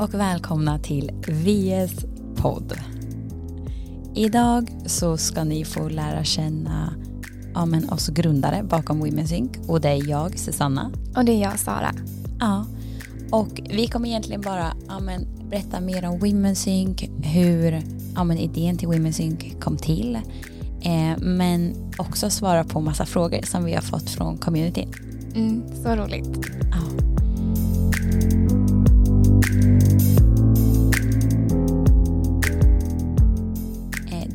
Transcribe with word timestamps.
och 0.00 0.14
välkomna 0.14 0.78
till 0.78 1.10
VS 1.28 2.04
podd. 2.36 2.72
Idag 4.14 4.70
så 4.86 5.16
ska 5.16 5.44
ni 5.44 5.64
få 5.64 5.88
lära 5.88 6.24
känna 6.24 6.94
ja, 7.54 7.66
men 7.66 7.90
oss 7.90 8.08
grundare 8.08 8.62
bakom 8.62 9.04
Women's 9.04 9.34
Inc. 9.34 9.50
Och 9.68 9.80
det 9.80 9.88
är 9.88 10.08
jag, 10.08 10.38
Susanna. 10.38 10.92
Och 11.16 11.24
det 11.24 11.32
är 11.32 11.42
jag, 11.42 11.58
Sara. 11.58 11.94
Ja, 12.40 12.66
och 13.30 13.60
vi 13.70 13.86
kommer 13.86 14.08
egentligen 14.08 14.40
bara 14.40 14.72
ja, 14.88 15.00
men, 15.00 15.26
berätta 15.50 15.80
mer 15.80 16.08
om 16.08 16.18
Women's 16.20 16.68
Inc. 16.68 17.02
Hur 17.22 17.82
ja, 18.14 18.24
men, 18.24 18.38
idén 18.38 18.78
till 18.78 18.88
Women's 18.88 19.20
Inc. 19.20 19.60
kom 19.60 19.76
till. 19.76 20.18
Eh, 20.82 21.18
men 21.18 21.74
också 21.98 22.30
svara 22.30 22.64
på 22.64 22.80
massa 22.80 23.06
frågor 23.06 23.42
som 23.42 23.64
vi 23.64 23.74
har 23.74 23.82
fått 23.82 24.10
från 24.10 24.38
communityn. 24.38 24.92
Mm, 25.34 25.62
så 25.82 25.96
roligt. 25.96 26.28
Ja. 26.70 27.09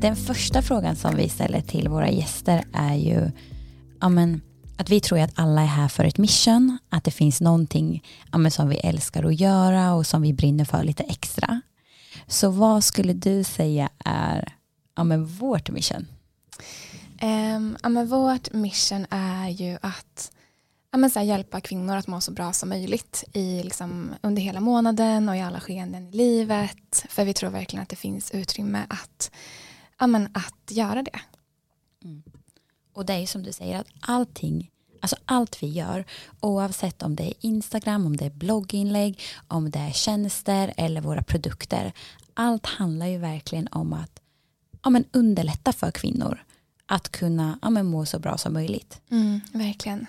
Den 0.06 0.16
första 0.16 0.62
frågan 0.62 0.96
som 0.96 1.16
vi 1.16 1.30
ställer 1.30 1.62
till 1.62 1.90
våra 1.90 2.10
gäster 2.10 2.64
är 2.74 2.96
ju 2.96 3.32
ja, 4.02 4.10
men, 4.10 4.42
att 4.78 4.90
vi 4.90 5.00
tror 5.00 5.20
att 5.20 5.32
alla 5.36 5.62
är 5.62 5.66
här 5.66 5.88
för 5.88 6.04
ett 6.04 6.18
mission, 6.18 6.78
att 6.90 7.04
det 7.04 7.12
finns 7.12 7.42
någonting 7.42 8.04
ja, 8.32 8.38
men, 8.38 8.52
som 8.52 8.70
vi 8.70 8.76
älskar 8.76 9.24
att 9.24 9.40
göra 9.40 9.94
och 9.94 10.08
som 10.08 10.22
vi 10.22 10.34
brinner 10.34 10.66
för 10.66 10.84
lite 10.84 11.04
extra. 11.04 11.62
Så 12.28 12.50
vad 12.50 12.84
skulle 12.84 13.14
du 13.14 13.44
säga 13.44 13.90
är 14.06 14.54
ja, 14.96 15.04
men, 15.04 15.26
vårt 15.26 15.70
mission? 15.70 16.08
Um, 17.22 17.78
ja, 17.84 17.90
men 17.90 18.08
vårt 18.08 18.54
mission 18.54 19.06
är 19.10 19.50
ju 19.50 19.78
att 19.82 20.32
ja, 20.92 20.98
men 20.98 21.10
så 21.10 21.20
här, 21.20 21.26
hjälpa 21.26 21.62
kvinnor 21.62 21.96
att 21.96 22.08
må 22.08 22.22
så 22.22 22.32
bra 22.32 22.54
som 22.54 22.70
möjligt 22.70 23.24
i, 23.34 23.64
liksom, 23.64 24.14
under 24.22 24.42
hela 24.42 24.60
månaden 24.60 25.30
och 25.30 25.36
i 25.36 25.42
alla 25.42 25.60
skeenden 25.60 26.08
i 26.08 26.12
livet. 26.12 27.06
För 27.10 27.26
vi 27.26 27.34
tror 27.34 27.50
verkligen 27.50 27.84
att 27.84 27.90
det 27.90 27.96
finns 27.96 28.32
utrymme 28.32 28.84
att, 28.90 29.32
ja, 30.00 30.08
men 30.08 30.30
att 30.34 30.72
göra 30.72 31.04
det. 31.04 31.20
Och 32.94 33.06
det 33.06 33.14
är 33.14 33.26
som 33.26 33.44
du 33.44 33.52
säger 33.52 33.80
att 33.80 33.88
allting, 34.00 34.72
alltså 35.02 35.16
allt 35.26 35.64
vi 35.64 35.68
gör, 35.68 36.06
oavsett 36.40 37.04
om 37.04 37.16
det 37.16 37.24
är 37.24 37.34
Instagram, 37.40 38.06
om 38.06 38.18
det 38.18 38.26
är 38.26 38.30
blogginlägg, 38.30 39.22
om 39.48 39.72
det 39.72 39.80
är 39.80 39.92
tjänster 39.92 40.74
eller 40.78 41.02
våra 41.02 41.24
produkter, 41.24 41.94
allt 42.34 42.66
handlar 42.66 43.06
ju 43.06 43.18
verkligen 43.18 43.68
om 43.72 43.94
att 43.94 44.20
ja, 44.84 44.90
men 44.90 45.06
underlätta 45.12 45.74
för 45.74 45.92
kvinnor 45.92 46.44
att 46.86 47.10
kunna 47.10 47.60
ja, 47.62 47.70
men 47.70 47.86
må 47.86 48.06
så 48.06 48.20
bra 48.20 48.38
som 48.38 48.54
möjligt. 48.54 49.02
Mm, 49.12 49.42
verkligen. 49.54 50.06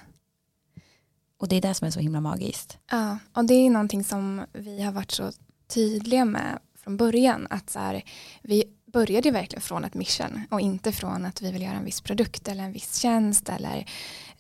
Och 1.39 1.49
det 1.49 1.57
är 1.57 1.61
det 1.61 1.75
som 1.75 1.87
är 1.87 1.91
så 1.91 2.01
himla 2.01 2.21
magiskt. 2.21 2.79
Ja, 2.91 3.19
och 3.33 3.45
det 3.45 3.55
är 3.55 3.71
någonting 3.71 4.05
som 4.05 4.47
vi 4.53 4.83
har 4.83 4.93
varit 4.93 5.11
så 5.11 5.33
tydliga 5.67 6.25
med 6.25 6.59
från 6.75 6.97
början. 6.97 7.47
Att 7.51 7.71
så 7.71 7.79
här, 7.79 8.03
vi 8.43 8.65
började 8.97 9.31
verkligen 9.31 9.63
från 9.63 9.85
ett 9.85 9.95
mission 9.95 10.43
och 10.51 10.61
inte 10.61 10.93
från 10.93 11.27
att 11.27 11.43
vi 11.43 11.53
vill 11.53 11.63
göra 11.63 11.75
en 11.75 11.85
viss 11.85 12.01
produkt 12.01 12.49
eller 12.49 12.65
en 12.65 12.73
viss 12.73 12.97
tjänst 12.97 13.49
eller 13.49 13.91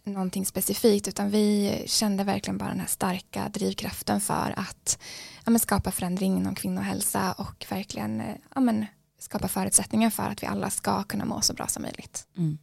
någonting 0.05 0.47
specifikt 0.47 1.09
utan 1.09 1.31
vi 1.31 1.83
kände 1.87 2.25
verkligen 2.25 2.59
bara 2.59 2.69
den 2.69 2.81
här 2.81 2.87
starka 2.87 3.49
drivkraften 3.49 4.21
för 4.21 4.55
att 4.57 4.99
ja, 5.45 5.51
men 5.51 5.59
skapa 5.59 5.91
förändring 5.91 6.37
inom 6.37 6.55
kvinnohälsa 6.55 7.33
och 7.33 7.67
verkligen 7.71 8.23
ja, 8.55 8.61
men 8.61 8.87
skapa 9.19 9.49
förutsättningar 9.49 10.11
för 10.11 10.23
att 10.23 10.43
vi 10.43 10.47
alla 10.47 10.71
ska 10.71 11.03
kunna 11.03 11.25
må 11.25 11.41
så 11.41 11.55
bra 11.55 11.67
som 11.67 11.83
möjligt. 11.83 12.27
Mm. 12.37 12.59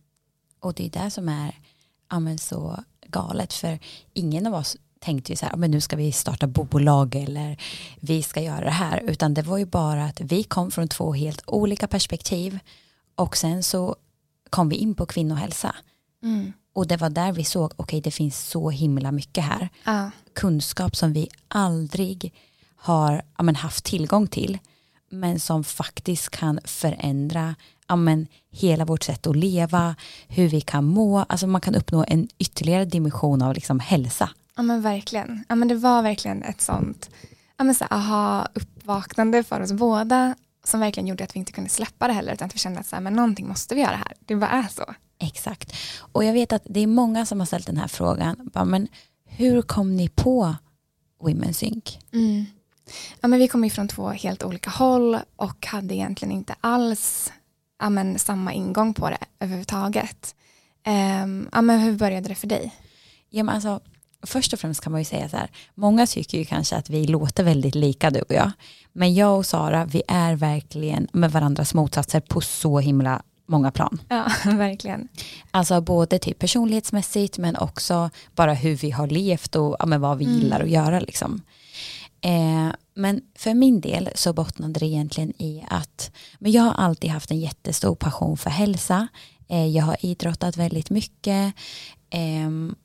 Och 0.60 0.74
det 0.74 0.86
är 0.86 1.04
det 1.04 1.12
som 1.12 1.30
är 1.30 1.60
ja, 2.10 2.20
men 2.20 2.38
så 2.38 2.84
galet 3.08 3.54
för 3.54 3.80
ingen 4.14 4.48
av 4.48 4.54
oss 4.54 4.78
tänkte 5.04 5.32
ju 5.32 5.36
så 5.36 5.46
här, 5.46 5.56
men 5.58 5.72
nu 5.72 5.82
ska 5.82 5.96
vi 5.96 6.12
starta 6.12 6.48
bolag 6.48 7.16
eller 7.16 7.58
vi 8.00 8.24
ska 8.24 8.42
göra 8.42 8.66
det 8.66 8.72
här. 8.72 9.04
Utan 9.08 9.34
det 9.34 9.42
var 9.42 9.58
ju 9.58 9.66
bara 9.66 10.06
att 10.06 10.22
vi 10.22 10.44
kom 10.44 10.72
från 10.72 10.88
två 10.88 11.14
helt 11.14 11.42
olika 11.48 11.88
perspektiv 11.88 12.60
och 13.16 13.38
sen 13.38 13.64
så 13.64 13.96
kom 14.50 14.70
vi 14.70 14.76
in 14.76 14.96
på 14.96 15.06
kvinnohälsa. 15.06 15.76
Mm. 16.24 16.54
och 16.74 16.88
det 16.88 16.98
var 16.98 17.10
där 17.10 17.32
vi 17.32 17.44
såg, 17.44 17.66
okej 17.66 17.84
okay, 17.84 18.02
det 18.02 18.12
finns 18.12 18.50
så 18.50 18.70
himla 18.70 19.12
mycket 19.12 19.44
här. 19.44 19.70
Ja, 19.84 20.12
kunskap 20.34 20.96
som 20.96 21.14
vi 21.14 21.30
aldrig 21.48 22.34
har 22.76 23.22
ja, 23.38 23.44
men, 23.44 23.56
haft 23.56 23.84
tillgång 23.84 24.28
till 24.28 24.58
men 25.10 25.40
som 25.40 25.64
faktiskt 25.64 26.30
kan 26.30 26.60
förändra 26.64 27.56
ja, 27.88 27.96
men, 27.96 28.28
hela 28.52 28.86
vårt 28.86 29.04
sätt 29.04 29.28
att 29.28 29.36
leva, 29.36 29.96
hur 30.28 30.48
vi 30.48 30.62
kan 30.62 30.86
må, 30.86 31.20
alltså 31.20 31.48
man 31.48 31.62
kan 31.62 31.76
uppnå 31.76 32.06
en 32.08 32.28
ytterligare 32.40 32.86
dimension 32.86 33.42
av 33.42 33.54
liksom, 33.54 33.80
hälsa. 33.80 34.30
Ja 34.56 34.64
men 34.64 34.82
verkligen. 34.82 35.44
Ja, 35.50 35.56
men 35.56 35.68
det 35.68 35.76
var 35.76 36.02
verkligen 36.02 36.44
ett 36.44 36.62
sånt 36.62 37.10
ja, 37.58 37.64
men 37.64 37.76
så 37.76 37.86
aha, 37.86 38.48
uppvaknande 38.54 39.44
för 39.44 39.62
oss 39.62 39.72
båda 39.72 40.36
som 40.64 40.80
verkligen 40.80 41.08
gjorde 41.08 41.24
att 41.24 41.36
vi 41.36 41.40
inte 41.40 41.52
kunde 41.52 41.70
släppa 41.70 42.08
det 42.08 42.14
heller 42.14 42.34
utan 42.34 42.46
att 42.46 42.56
vi 42.56 42.60
kände 42.60 42.80
att 42.80 42.86
så 42.86 42.96
här, 42.96 43.04
men 43.04 43.14
någonting 43.14 43.48
måste 43.48 43.76
vi 43.76 43.82
göra 43.82 43.96
här. 43.96 44.14
Det 44.26 44.36
bara 44.36 44.50
är 44.50 44.68
så. 44.68 44.94
Exakt. 45.20 45.74
Och 46.00 46.24
jag 46.24 46.34
vet 46.34 46.54
att 46.54 46.64
det 46.66 46.80
är 46.80 46.88
många 46.88 47.26
som 47.26 47.40
har 47.40 47.46
ställt 47.46 47.66
den 47.66 47.78
här 47.78 47.88
frågan, 47.88 48.50
bara, 48.54 48.66
men 48.66 48.88
hur 49.26 49.62
kom 49.62 49.96
ni 49.96 50.10
på 50.10 50.56
Women's 51.20 51.64
Inc? 51.64 52.00
Mm. 52.14 52.46
Ja, 53.22 53.28
men 53.28 53.40
vi 53.40 53.48
kom 53.48 53.64
ju 53.64 53.70
från 53.70 53.88
två 53.88 54.10
helt 54.10 54.44
olika 54.44 54.70
håll 54.70 55.20
och 55.36 55.66
hade 55.66 55.96
egentligen 55.96 56.32
inte 56.32 56.56
alls 56.62 57.32
ja, 57.80 57.90
men, 57.90 58.20
samma 58.20 58.54
ingång 58.54 58.94
på 58.94 59.10
det 59.10 59.18
överhuvudtaget. 59.40 60.36
Um, 61.24 61.50
ja, 61.52 61.62
men 61.62 61.80
hur 61.80 61.98
började 61.98 62.30
det 62.30 62.36
för 62.36 62.48
dig? 62.48 62.76
Ja, 63.30 63.44
men 63.44 63.56
alltså, 63.56 63.80
först 64.24 64.54
och 64.54 64.60
främst 64.60 64.82
kan 64.82 64.92
man 64.92 65.02
ju 65.02 65.06
säga 65.06 65.30
så 65.30 65.38
här, 65.38 65.50
många 65.76 66.08
tycker 66.08 66.38
ju 66.38 66.46
kanske 66.46 66.76
att 66.76 66.90
vi 66.90 67.08
låter 67.08 67.44
väldigt 67.44 67.76
lika 67.76 68.10
du 68.10 68.22
och 68.22 68.34
jag. 68.34 68.52
Men 68.94 69.14
jag 69.14 69.38
och 69.38 69.46
Sara, 69.46 69.86
vi 69.86 70.04
är 70.08 70.36
verkligen 70.36 71.08
med 71.14 71.32
varandras 71.32 71.74
motsatser 71.74 72.20
på 72.20 72.42
så 72.42 72.80
himla 72.80 73.22
många 73.46 73.72
plan. 73.72 74.02
Ja, 74.10 74.26
verkligen. 74.46 75.08
Alltså 75.52 75.82
både 75.82 76.20
typ 76.20 76.40
personlighetsmässigt 76.40 77.38
men 77.38 77.56
också 77.56 78.10
bara 78.36 78.54
hur 78.54 78.76
vi 78.76 78.92
har 78.92 79.08
levt 79.08 79.56
och 79.56 79.76
ja, 79.80 79.86
men 79.86 80.02
vad 80.02 80.18
vi 80.18 80.26
gillar 80.26 80.60
att 80.60 80.70
göra. 80.70 81.00
Liksom. 81.00 81.42
Eh, 82.22 82.76
men 82.96 83.22
för 83.36 83.54
min 83.54 83.82
del 83.82 84.10
så 84.16 84.34
bottnade 84.34 84.80
det 84.80 84.86
egentligen 84.86 85.42
i 85.42 85.66
att 85.70 86.12
men 86.40 86.52
jag 86.52 86.64
har 86.64 86.74
alltid 86.74 87.10
haft 87.10 87.32
en 87.32 87.40
jättestor 87.40 87.96
passion 87.96 88.38
för 88.38 88.50
hälsa. 88.50 89.08
Eh, 89.48 89.68
jag 89.68 89.84
har 89.84 90.06
idrottat 90.06 90.58
väldigt 90.58 90.90
mycket 90.90 91.54
och 92.14 92.78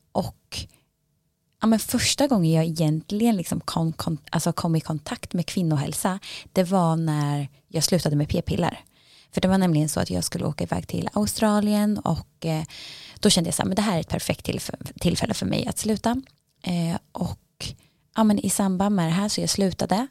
ja, 1.60 1.66
men 1.66 1.78
första 1.78 2.26
gången 2.26 2.52
jag 2.52 2.64
egentligen 2.64 3.36
liksom 3.36 3.60
kom, 3.60 3.92
kom, 3.92 4.18
alltså 4.30 4.52
kom 4.52 4.76
i 4.76 4.80
kontakt 4.80 5.32
med 5.32 5.46
kvinnohälsa 5.46 6.18
det 6.52 6.64
var 6.64 6.96
när 6.96 7.48
jag 7.68 7.84
slutade 7.84 8.16
med 8.16 8.28
p-piller. 8.28 8.80
För 9.32 9.40
det 9.40 9.48
var 9.48 9.58
nämligen 9.58 9.88
så 9.88 10.00
att 10.00 10.10
jag 10.10 10.24
skulle 10.24 10.44
åka 10.44 10.64
iväg 10.64 10.88
till 10.88 11.08
Australien 11.12 11.98
och 11.98 12.46
eh, 12.46 12.64
då 13.20 13.30
kände 13.30 13.48
jag 13.48 13.54
så 13.54 13.62
här, 13.62 13.68
men 13.68 13.76
det 13.76 13.82
här 13.82 13.96
är 13.96 14.00
ett 14.00 14.08
perfekt 14.08 14.48
tillf- 14.48 14.92
tillfälle 15.00 15.34
för 15.34 15.46
mig 15.46 15.66
att 15.66 15.78
sluta. 15.78 16.22
Eh, 16.62 16.98
och 17.12 17.74
ja, 18.16 18.24
men 18.24 18.38
i 18.38 18.50
samband 18.50 18.96
med 18.96 19.06
det 19.06 19.12
här 19.12 19.28
så 19.28 19.40
jag 19.40 19.50
slutade. 19.50 20.06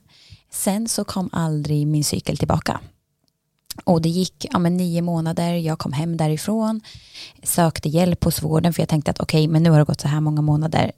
Sen 0.52 0.90
så 0.90 1.04
kom 1.04 1.30
aldrig 1.32 1.88
min 1.88 2.04
cykel 2.04 2.38
tillbaka. 2.38 2.80
Och 3.84 4.02
det 4.02 4.10
gick 4.10 4.46
ja, 4.52 4.60
men 4.60 4.78
nio 4.78 5.02
månader, 5.02 5.54
jag 5.54 5.80
kom 5.80 5.94
hem 5.94 6.18
därifrån, 6.18 6.82
sökte 7.44 7.90
hjälp 7.90 8.24
hos 8.24 8.44
vården 8.44 8.74
för 8.74 8.82
jag 8.82 8.90
tänkte 8.90 9.12
att 9.12 9.20
okej, 9.20 9.48
men 9.48 9.64
nu 9.64 9.70
har 9.70 9.80
det 9.80 9.86
gått 9.86 10.02
så 10.02 10.08
här 10.08 10.20
många 10.20 10.42
månader, 10.42 10.92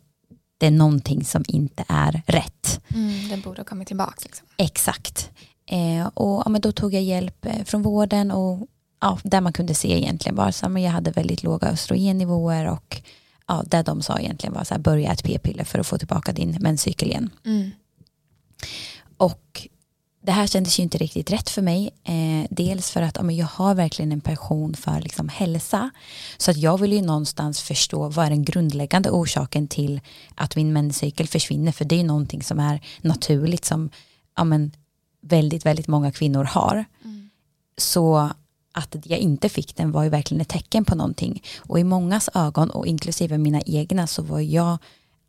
det 0.60 0.68
är 0.68 0.72
någonting 0.72 1.26
som 1.26 1.44
inte 1.48 1.86
är 1.88 2.22
rätt. 2.28 2.82
Mm, 2.96 3.30
den 3.30 3.42
borde 3.42 3.60
ha 3.60 3.66
kommit 3.66 3.88
tillbaka. 3.88 4.20
Liksom. 4.24 4.48
Exakt. 4.58 5.32
Eh, 5.66 6.08
och 6.08 6.42
ja, 6.46 6.50
men 6.50 6.62
då 6.62 6.72
tog 6.72 6.94
jag 6.94 7.04
hjälp 7.04 7.46
eh, 7.46 7.64
från 7.64 7.82
vården 7.82 8.32
och 8.32 8.68
ja, 9.02 9.20
där 9.24 9.42
man 9.42 9.54
kunde 9.54 9.74
se 9.74 9.98
egentligen 9.98 10.36
var 10.36 10.52
så 10.52 10.70
men 10.70 10.84
jag 10.84 10.92
hade 10.92 11.12
väldigt 11.12 11.44
låga 11.44 11.68
östrogennivåer 11.68 12.66
och 12.66 13.02
ja, 13.48 13.64
där 13.66 13.84
de 13.84 14.02
sa 14.02 14.20
egentligen 14.20 14.54
var 14.54 14.64
så 14.64 14.74
här, 14.74 14.82
börja 14.82 15.12
ett 15.12 15.24
p-piller 15.24 15.64
för 15.64 15.80
att 15.80 15.88
få 15.88 15.98
tillbaka 15.98 16.32
din 16.32 16.58
menscykel 16.60 17.08
igen. 17.08 17.30
Mm. 17.46 17.72
Och 19.18 19.68
det 20.30 20.34
här 20.34 20.48
kändes 20.48 20.80
ju 20.80 20.84
inte 20.84 20.98
riktigt 20.98 21.32
rätt 21.32 21.50
för 21.50 21.62
mig. 21.62 21.90
Eh, 22.04 22.48
dels 22.50 22.92
för 22.92 23.02
att 23.02 23.16
ja, 23.16 23.24
men 23.24 23.36
jag 23.36 23.46
har 23.46 23.76
verkligen 23.76 24.12
en 24.12 24.22
passion 24.22 24.76
för 24.76 25.02
liksom, 25.02 25.30
hälsa. 25.30 25.90
Så 26.38 26.52
att 26.52 26.58
jag 26.58 26.78
vill 26.78 26.94
ju 26.94 27.02
någonstans 27.02 27.62
förstå 27.62 28.10
vad 28.10 28.26
är 28.26 28.30
den 28.30 28.46
grundläggande 28.46 29.10
orsaken 29.10 29.68
till 29.68 30.02
att 30.36 30.56
min 30.56 30.74
menscykel 30.74 31.28
försvinner. 31.28 31.72
För 31.72 31.86
det 31.86 31.96
är 31.96 31.98
ju 31.98 32.04
någonting 32.04 32.44
som 32.44 32.60
är 32.60 32.82
naturligt 33.02 33.66
som 33.66 33.90
ja, 34.38 34.44
men, 34.44 34.72
väldigt, 35.22 35.66
väldigt 35.66 35.88
många 35.88 36.12
kvinnor 36.12 36.44
har. 36.44 36.86
Mm. 37.04 37.30
Så 37.78 38.30
att 38.72 38.96
jag 39.04 39.20
inte 39.20 39.50
fick 39.50 39.76
den 39.76 39.92
var 39.92 40.04
ju 40.04 40.10
verkligen 40.10 40.42
ett 40.42 40.50
tecken 40.50 40.86
på 40.86 40.96
någonting. 40.96 41.44
Och 41.58 41.80
i 41.80 41.84
mångas 41.84 42.30
ögon 42.34 42.70
och 42.70 42.88
inklusive 42.88 43.38
mina 43.38 43.62
egna 43.62 44.08
så 44.08 44.22
var 44.22 44.40
jag 44.40 44.78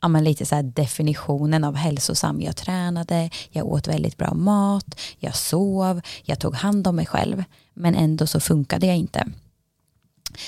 ja, 0.02 0.08
men 0.08 0.24
lite 0.24 0.46
så 0.46 0.54
här 0.54 0.62
definitionen 0.62 1.64
av 1.64 1.76
hälsosam. 1.76 2.40
Jag 2.40 2.56
tränade, 2.56 3.30
jag 3.50 3.66
åt 3.66 3.88
väldigt 3.88 4.16
bra 4.16 4.34
mat, 4.34 5.00
jag 5.18 5.36
sov, 5.36 6.00
jag 6.22 6.38
tog 6.38 6.54
hand 6.54 6.86
om 6.86 6.96
mig 6.96 7.06
själv. 7.06 7.44
Men 7.74 7.94
ändå 7.94 8.26
så 8.26 8.40
funkade 8.40 8.86
jag 8.86 8.96
inte. 8.96 9.26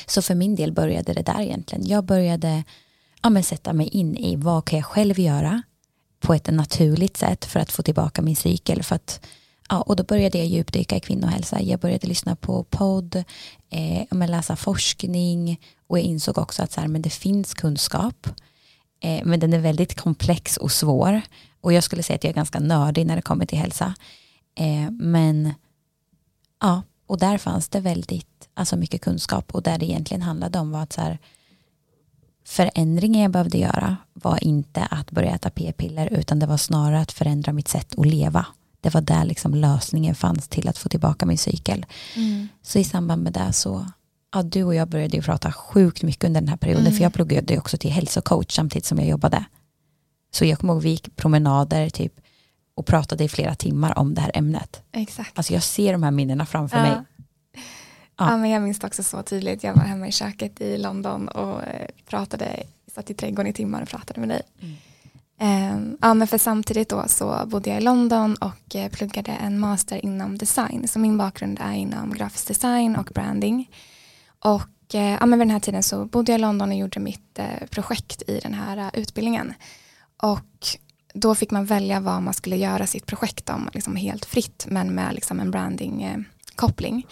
Så 0.06 0.22
för 0.22 0.34
min 0.34 0.54
del 0.54 0.72
började 0.72 1.12
det 1.12 1.22
där 1.22 1.40
egentligen. 1.40 1.86
Jag 1.86 2.04
började 2.04 2.64
ja, 3.22 3.30
men 3.30 3.44
sätta 3.44 3.72
mig 3.72 3.88
in 3.88 4.16
i 4.16 4.36
vad 4.36 4.64
kan 4.64 4.78
jag 4.78 4.86
själv 4.86 5.18
göra? 5.18 5.62
på 6.22 6.34
ett 6.34 6.46
naturligt 6.46 7.16
sätt 7.16 7.44
för 7.44 7.60
att 7.60 7.72
få 7.72 7.82
tillbaka 7.82 8.22
min 8.22 8.36
cykel. 8.36 8.82
För 8.82 8.94
att, 8.94 9.20
ja, 9.68 9.80
och 9.80 9.96
då 9.96 10.04
började 10.04 10.38
jag 10.38 10.46
djupdyka 10.46 10.96
i 10.96 11.00
kvinnohälsa. 11.00 11.62
Jag 11.62 11.80
började 11.80 12.06
lyssna 12.06 12.36
på 12.36 12.64
podd, 12.64 13.24
eh, 13.70 14.28
läsa 14.28 14.56
forskning 14.56 15.60
och 15.86 15.98
jag 15.98 16.04
insåg 16.04 16.38
också 16.38 16.62
att 16.62 16.72
så 16.72 16.80
här, 16.80 16.88
men 16.88 17.02
det 17.02 17.10
finns 17.10 17.54
kunskap. 17.54 18.28
Eh, 19.02 19.24
men 19.24 19.40
den 19.40 19.52
är 19.52 19.58
väldigt 19.58 20.00
komplex 20.00 20.56
och 20.56 20.72
svår. 20.72 21.20
Och 21.60 21.72
jag 21.72 21.84
skulle 21.84 22.02
säga 22.02 22.14
att 22.14 22.24
jag 22.24 22.30
är 22.30 22.34
ganska 22.34 22.60
nördig 22.60 23.06
när 23.06 23.16
det 23.16 23.22
kommer 23.22 23.46
till 23.46 23.58
hälsa. 23.58 23.94
Eh, 24.54 24.90
men 24.90 25.54
ja, 26.60 26.82
och 27.06 27.18
där 27.18 27.38
fanns 27.38 27.68
det 27.68 27.80
väldigt 27.80 28.48
alltså 28.54 28.76
mycket 28.76 29.00
kunskap 29.00 29.54
och 29.54 29.62
där 29.62 29.78
det 29.78 29.86
egentligen 29.86 30.22
handlade 30.22 30.58
om 30.58 30.70
var 30.70 30.82
att 30.82 30.92
så 30.92 31.00
här, 31.00 31.18
förändringen 32.44 33.22
jag 33.22 33.30
behövde 33.30 33.58
göra 33.58 33.96
var 34.12 34.44
inte 34.44 34.82
att 34.82 35.10
börja 35.10 35.34
äta 35.34 35.50
p-piller 35.50 36.12
utan 36.12 36.38
det 36.38 36.46
var 36.46 36.56
snarare 36.56 37.00
att 37.00 37.12
förändra 37.12 37.52
mitt 37.52 37.68
sätt 37.68 37.98
att 37.98 38.06
leva. 38.06 38.46
Det 38.80 38.94
var 38.94 39.00
där 39.00 39.24
liksom 39.24 39.54
lösningen 39.54 40.14
fanns 40.14 40.48
till 40.48 40.68
att 40.68 40.78
få 40.78 40.88
tillbaka 40.88 41.26
min 41.26 41.38
cykel. 41.38 41.86
Mm. 42.16 42.48
Så 42.62 42.78
i 42.78 42.84
samband 42.84 43.22
med 43.22 43.32
det 43.32 43.52
så, 43.52 43.86
ja, 44.32 44.42
du 44.42 44.64
och 44.64 44.74
jag 44.74 44.88
började 44.88 45.16
ju 45.16 45.22
prata 45.22 45.52
sjukt 45.52 46.02
mycket 46.02 46.24
under 46.24 46.40
den 46.40 46.48
här 46.48 46.56
perioden 46.56 46.86
mm. 46.86 46.96
för 46.96 47.02
jag 47.02 47.12
pluggade 47.12 47.58
också 47.58 47.78
till 47.78 47.90
hälsocoach 47.90 48.54
samtidigt 48.54 48.86
som 48.86 48.98
jag 48.98 49.08
jobbade. 49.08 49.44
Så 50.34 50.44
jag 50.44 50.58
kommer 50.58 50.72
ihåg 50.72 50.82
vi 50.82 50.90
gick 50.90 51.16
promenader 51.16 51.90
typ 51.90 52.20
och 52.74 52.86
pratade 52.86 53.24
i 53.24 53.28
flera 53.28 53.54
timmar 53.54 53.98
om 53.98 54.14
det 54.14 54.20
här 54.20 54.30
ämnet. 54.34 54.82
Exakt. 54.92 55.38
Alltså 55.38 55.52
jag 55.52 55.62
ser 55.62 55.92
de 55.92 56.02
här 56.02 56.10
minnena 56.10 56.46
framför 56.46 56.76
ja. 56.76 56.82
mig. 56.82 56.92
Ja. 56.92 58.30
ja. 58.30 58.36
men 58.36 58.50
jag 58.50 58.62
minns 58.62 58.78
det 58.78 58.86
också 58.86 59.02
så 59.02 59.22
tydligt. 59.22 59.62
Jag 59.62 59.74
var 59.74 59.82
hemma 59.82 60.08
i 60.08 60.12
köket 60.12 60.60
i 60.60 60.78
London 60.78 61.28
och 61.28 61.62
eh, 61.62 61.86
pratade, 62.06 62.62
satt 62.94 63.10
i 63.10 63.14
trädgården 63.14 63.50
i 63.50 63.52
timmar 63.52 63.82
och 63.82 63.88
pratade 63.88 64.20
med 64.20 64.28
dig. 64.28 64.42
Mm. 64.60 64.76
Um, 65.42 65.98
ja, 66.00 66.14
men 66.14 66.28
för 66.28 66.38
samtidigt 66.38 66.88
då 66.88 67.04
så 67.06 67.46
bodde 67.46 67.70
jag 67.70 67.78
i 67.78 67.84
London 67.84 68.34
och 68.34 68.74
uh, 68.74 68.88
pluggade 68.88 69.32
en 69.32 69.58
master 69.58 70.04
inom 70.04 70.38
design. 70.38 70.88
Så 70.88 70.98
min 70.98 71.18
bakgrund 71.18 71.58
är 71.60 71.72
inom 71.72 72.14
grafisk 72.14 72.48
design 72.48 72.96
och 72.96 73.10
branding. 73.14 73.68
Och 74.44 74.94
eh, 74.94 75.16
ja, 75.20 75.26
men 75.26 75.38
vid 75.38 75.48
den 75.48 75.50
här 75.50 75.60
tiden 75.60 75.82
så 75.82 76.04
bodde 76.04 76.32
jag 76.32 76.38
i 76.38 76.42
London 76.42 76.70
och 76.70 76.76
gjorde 76.76 77.00
mitt 77.00 77.38
eh, 77.38 77.66
projekt 77.70 78.22
i 78.26 78.38
den 78.38 78.54
här 78.54 78.76
eh, 78.76 79.00
utbildningen. 79.00 79.54
Och 80.22 80.78
då 81.14 81.34
fick 81.34 81.50
man 81.50 81.64
välja 81.64 82.00
vad 82.00 82.22
man 82.22 82.34
skulle 82.34 82.56
göra 82.56 82.86
sitt 82.86 83.06
projekt 83.06 83.50
om, 83.50 83.70
liksom 83.72 83.96
helt 83.96 84.24
fritt 84.24 84.66
men 84.68 84.94
med 84.94 85.14
liksom 85.14 85.40
en 85.40 85.50
branding-koppling. 85.50 87.06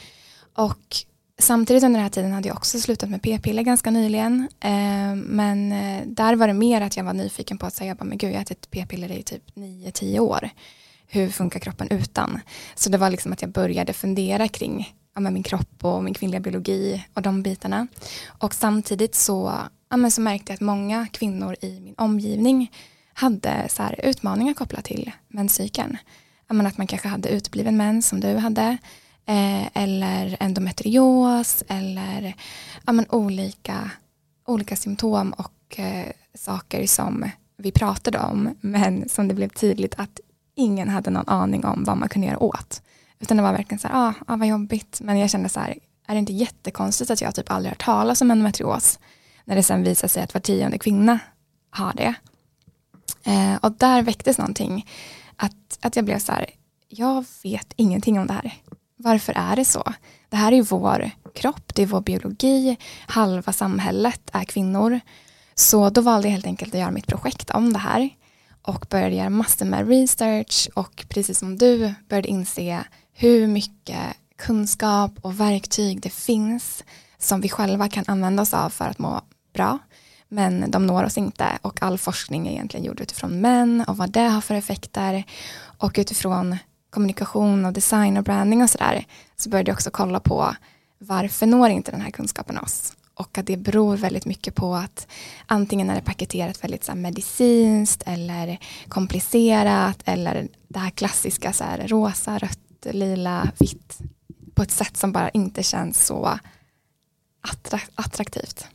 Och 0.55 0.97
samtidigt 1.39 1.85
under 1.85 1.99
den 1.99 2.05
här 2.05 2.11
tiden 2.11 2.33
hade 2.33 2.49
jag 2.49 2.57
också 2.57 2.81
slutat 2.81 3.11
med 3.11 3.23
p-piller 3.23 3.63
ganska 3.63 3.91
nyligen. 3.91 4.49
Eh, 4.61 5.15
men 5.15 5.73
eh, 5.73 6.07
där 6.07 6.37
var 6.37 6.47
det 6.47 6.55
mer 6.55 6.81
att 6.81 6.97
jag 6.97 7.05
var 7.05 7.13
nyfiken 7.13 7.59
på 7.59 7.67
att 7.67 7.75
säga, 7.75 7.97
men 8.01 8.19
gud 8.19 8.31
jag 8.31 8.37
har 8.37 8.43
ätit 8.43 8.71
p-piller 8.71 9.13
i 9.13 9.23
typ 9.23 9.43
9-10 9.55 10.19
år. 10.19 10.51
Hur 11.07 11.29
funkar 11.29 11.61
kroppen 11.61 11.89
utan? 11.91 12.41
Så 12.75 12.91
det 12.91 12.99
var 12.99 13.11
liksom 13.11 13.33
att 13.33 13.43
jag 13.43 13.51
började 13.51 13.93
fundera 13.93 14.49
kring 14.49 14.95
ja, 15.15 15.21
min 15.21 15.43
kropp 15.43 15.85
och 15.85 16.05
min 16.05 16.15
kvinnliga 16.15 16.41
biologi 16.41 17.07
och 17.15 17.23
de 17.23 17.43
bitarna. 17.43 17.87
Och 18.27 18.55
samtidigt 18.55 19.15
så, 19.15 19.53
ja, 19.89 19.97
men 19.97 20.11
så 20.11 20.21
märkte 20.21 20.53
jag 20.53 20.55
att 20.55 20.61
många 20.61 21.07
kvinnor 21.13 21.57
i 21.61 21.81
min 21.81 21.95
omgivning 21.99 22.73
hade 23.13 23.69
så 23.69 23.83
här 23.83 24.01
utmaningar 24.05 24.55
kopplat 24.55 24.85
till 24.85 25.11
menscykeln. 25.29 25.97
Att 26.47 26.79
man 26.79 26.87
kanske 26.87 27.09
hade 27.09 27.29
utbliven 27.29 27.77
mens 27.77 28.09
som 28.09 28.21
du 28.21 28.37
hade 28.37 28.79
eh, 29.27 29.83
eller 29.83 30.37
endometrios 30.41 31.65
eller 31.69 32.35
ja, 32.87 32.93
men 32.93 33.07
olika, 33.11 33.91
olika 34.47 34.77
symptom 34.77 35.33
och 35.33 35.79
eh, 35.79 36.07
saker 36.35 36.87
som 36.87 37.31
vi 37.57 37.73
pratade 37.73 38.19
om 38.19 38.55
men 38.61 39.09
som 39.09 39.29
det 39.29 39.35
blev 39.35 39.49
tydligt 39.49 39.95
att 39.99 40.21
ingen 40.55 40.89
hade 40.89 41.11
någon 41.11 41.29
aning 41.29 41.65
om 41.65 41.85
vad 41.85 41.97
man 41.97 42.09
kunde 42.09 42.27
göra 42.27 42.43
åt. 42.43 42.83
Utan 43.21 43.37
det 43.37 43.43
var 43.43 43.53
verkligen 43.53 43.79
så 43.79 43.89
här, 43.89 44.09
ah, 44.09 44.15
ah, 44.27 44.37
vad 44.37 44.49
jobbigt. 44.49 45.01
Men 45.01 45.19
jag 45.19 45.31
kände 45.31 45.49
så 45.49 45.61
här, 45.61 45.79
är 46.07 46.15
det 46.15 46.19
inte 46.19 46.33
jättekonstigt 46.33 47.11
att 47.11 47.21
jag 47.21 47.35
typ 47.35 47.51
aldrig 47.51 47.71
hört 47.71 47.85
talas 47.85 48.21
om 48.21 48.31
endometrios? 48.31 48.99
När 49.45 49.57
det 49.57 49.63
sen 49.63 49.83
visar 49.83 50.09
sig 50.09 50.23
att 50.23 50.35
var 50.35 50.41
tionde 50.41 50.79
kvinna 50.79 51.19
har 51.71 51.93
det. 51.93 52.15
Eh, 53.25 53.55
och 53.63 53.73
där 53.73 54.03
väcktes 54.03 54.39
någonting. 54.39 54.87
Att, 55.37 55.79
att 55.81 55.97
jag 55.97 56.05
blev 56.05 56.19
så 56.19 56.33
här, 56.33 56.51
jag 56.89 57.25
vet 57.43 57.73
ingenting 57.77 58.19
om 58.21 58.27
det 58.27 58.33
här. 58.33 58.55
Varför 58.97 59.33
är 59.37 59.57
det 59.57 59.65
så? 59.65 59.93
Det 60.29 60.37
här 60.37 60.53
är 60.53 60.63
vår 60.63 61.11
kropp, 61.35 61.75
det 61.75 61.83
är 61.83 61.87
vår 61.87 62.01
biologi, 62.01 62.77
halva 63.07 63.53
samhället 63.53 64.31
är 64.33 64.45
kvinnor. 64.45 65.01
Så 65.55 65.91
då 65.91 66.01
valde 66.01 66.29
jag 66.29 66.33
helt 66.33 66.47
enkelt 66.47 66.75
att 66.75 66.81
göra 66.81 66.91
mitt 66.91 67.07
projekt 67.07 67.51
om 67.51 67.73
det 67.73 67.79
här 67.79 68.11
och 68.63 68.87
började 68.91 69.15
göra 69.15 69.31
massor 69.31 69.67
med 69.67 69.89
research 69.89 70.69
och 70.75 71.07
precis 71.09 71.39
som 71.39 71.59
du 71.59 71.95
började 72.09 72.29
inse 72.29 72.85
hur 73.21 73.47
mycket 73.47 74.17
kunskap 74.37 75.13
och 75.21 75.41
verktyg 75.41 76.01
det 76.01 76.11
finns 76.11 76.85
som 77.19 77.41
vi 77.41 77.49
själva 77.49 77.89
kan 77.89 78.05
använda 78.07 78.43
oss 78.43 78.55
av 78.55 78.71
för 78.71 78.85
att 78.85 78.99
må 78.99 79.21
bra. 79.55 79.79
Men 80.29 80.71
de 80.71 80.87
når 80.87 81.05
oss 81.05 81.19
inte 81.19 81.59
och 81.63 81.83
all 81.83 81.99
forskning 81.99 82.47
är 82.47 82.53
egentligen 82.53 82.87
gjord 82.87 83.01
utifrån 83.01 83.41
män 83.41 83.85
och 83.89 83.97
vad 83.97 84.11
det 84.11 84.21
har 84.21 84.41
för 84.41 84.55
effekter. 84.55 85.25
Och 85.79 85.95
utifrån 85.99 86.57
kommunikation 86.91 87.65
och 87.65 87.73
design 87.73 88.17
och 88.17 88.25
branding 88.25 88.63
och 88.63 88.71
sådär 88.71 89.07
så 89.37 89.49
började 89.49 89.71
jag 89.71 89.77
också 89.77 89.91
kolla 89.91 90.21
på 90.21 90.55
varför 90.99 91.47
når 91.47 91.69
inte 91.69 91.91
den 91.91 92.01
här 92.01 92.11
kunskapen 92.11 92.59
oss? 92.59 92.93
Och 93.15 93.39
att 93.39 93.47
det 93.47 93.57
beror 93.57 93.97
väldigt 93.97 94.27
mycket 94.27 94.55
på 94.55 94.75
att 94.75 95.07
antingen 95.47 95.91
är 95.91 95.95
det 95.95 96.01
paketerat 96.01 96.65
väldigt 96.65 96.85
så 96.85 96.93
här, 96.93 96.99
medicinskt 96.99 98.03
eller 98.07 98.59
komplicerat 98.89 100.03
eller 100.05 100.49
det 100.69 100.79
här 100.79 100.91
klassiska 100.91 101.53
så 101.53 101.65
här, 101.65 101.89
rosa, 101.89 102.39
rött, 102.39 102.59
lila, 102.85 103.53
vitt 103.59 103.99
på 104.55 104.63
ett 104.63 104.71
sätt 104.71 104.97
som 104.97 105.13
bara 105.13 105.29
inte 105.31 105.63
känns 105.63 106.07
så 106.07 106.39
attraktivt. 107.95 108.67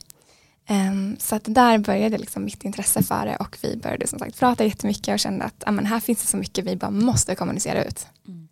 Um, 0.69 1.17
så 1.19 1.35
att 1.35 1.43
där 1.45 1.77
började 1.77 2.17
liksom 2.17 2.45
mitt 2.45 2.63
intresse 2.63 3.03
för 3.03 3.25
det 3.25 3.35
och 3.35 3.57
vi 3.61 3.77
började 3.77 4.07
som 4.07 4.19
sagt 4.19 4.39
prata 4.39 4.65
jättemycket 4.65 5.13
och 5.13 5.19
kände 5.19 5.45
att 5.45 5.63
amen, 5.65 5.85
här 5.85 5.99
finns 5.99 6.21
det 6.21 6.27
så 6.27 6.37
mycket 6.37 6.65
vi 6.65 6.75
bara 6.75 6.91
måste 6.91 7.35
kommunicera 7.35 7.83
ut. 7.83 8.07
Mm. 8.27 8.47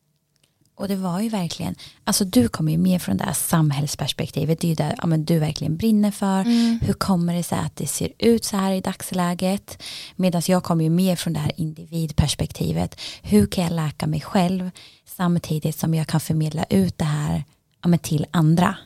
Och 0.75 0.87
det 0.87 0.95
var 0.95 1.19
ju 1.19 1.29
verkligen, 1.29 1.75
alltså 2.03 2.25
du 2.25 2.47
kommer 2.47 2.71
ju 2.71 2.77
mer 2.77 2.99
från 2.99 3.17
det 3.17 3.23
här 3.23 3.33
samhällsperspektivet, 3.33 4.59
det 4.59 4.67
är 4.67 4.69
ju 4.69 4.75
det 4.75 4.95
ja, 5.01 5.17
du 5.17 5.39
verkligen 5.39 5.77
brinner 5.77 6.11
för. 6.11 6.41
Mm. 6.41 6.79
Hur 6.81 6.93
kommer 6.93 7.33
det 7.33 7.43
sig 7.43 7.57
att 7.57 7.75
det 7.75 7.87
ser 7.87 8.11
ut 8.19 8.45
så 8.45 8.57
här 8.57 8.71
i 8.71 8.81
dagsläget? 8.81 9.83
Medan 10.15 10.41
jag 10.47 10.63
kommer 10.63 10.83
ju 10.83 10.89
mer 10.89 11.15
från 11.15 11.33
det 11.33 11.39
här 11.39 11.51
individperspektivet. 11.57 12.99
Hur 13.21 13.47
kan 13.47 13.63
jag 13.63 13.73
läka 13.73 14.07
mig 14.07 14.21
själv 14.21 14.71
samtidigt 15.15 15.79
som 15.79 15.93
jag 15.93 16.07
kan 16.07 16.19
förmedla 16.19 16.63
ut 16.69 16.97
det 16.97 17.05
här 17.05 17.43
ja, 17.83 17.97
till 17.97 18.25
andra? 18.31 18.77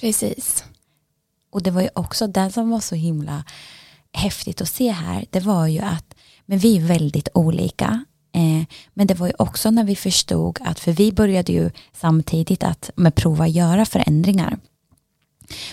Precis. 0.00 0.64
Och 1.50 1.62
det 1.62 1.70
var 1.70 1.82
ju 1.82 1.88
också 1.94 2.26
det 2.26 2.50
som 2.50 2.70
var 2.70 2.80
så 2.80 2.94
himla 2.94 3.44
häftigt 4.12 4.60
att 4.60 4.68
se 4.68 4.90
här. 4.90 5.26
Det 5.30 5.40
var 5.40 5.66
ju 5.66 5.80
att 5.80 6.14
men 6.46 6.58
vi 6.58 6.76
är 6.76 6.80
väldigt 6.80 7.28
olika. 7.34 8.04
Eh, 8.32 8.66
men 8.94 9.06
det 9.06 9.14
var 9.14 9.26
ju 9.26 9.32
också 9.38 9.70
när 9.70 9.84
vi 9.84 9.96
förstod 9.96 10.58
att, 10.62 10.80
för 10.80 10.92
vi 10.92 11.12
började 11.12 11.52
ju 11.52 11.70
samtidigt 11.92 12.62
att 12.62 12.90
med 12.96 13.14
prova 13.14 13.48
göra 13.48 13.86
förändringar. 13.86 14.58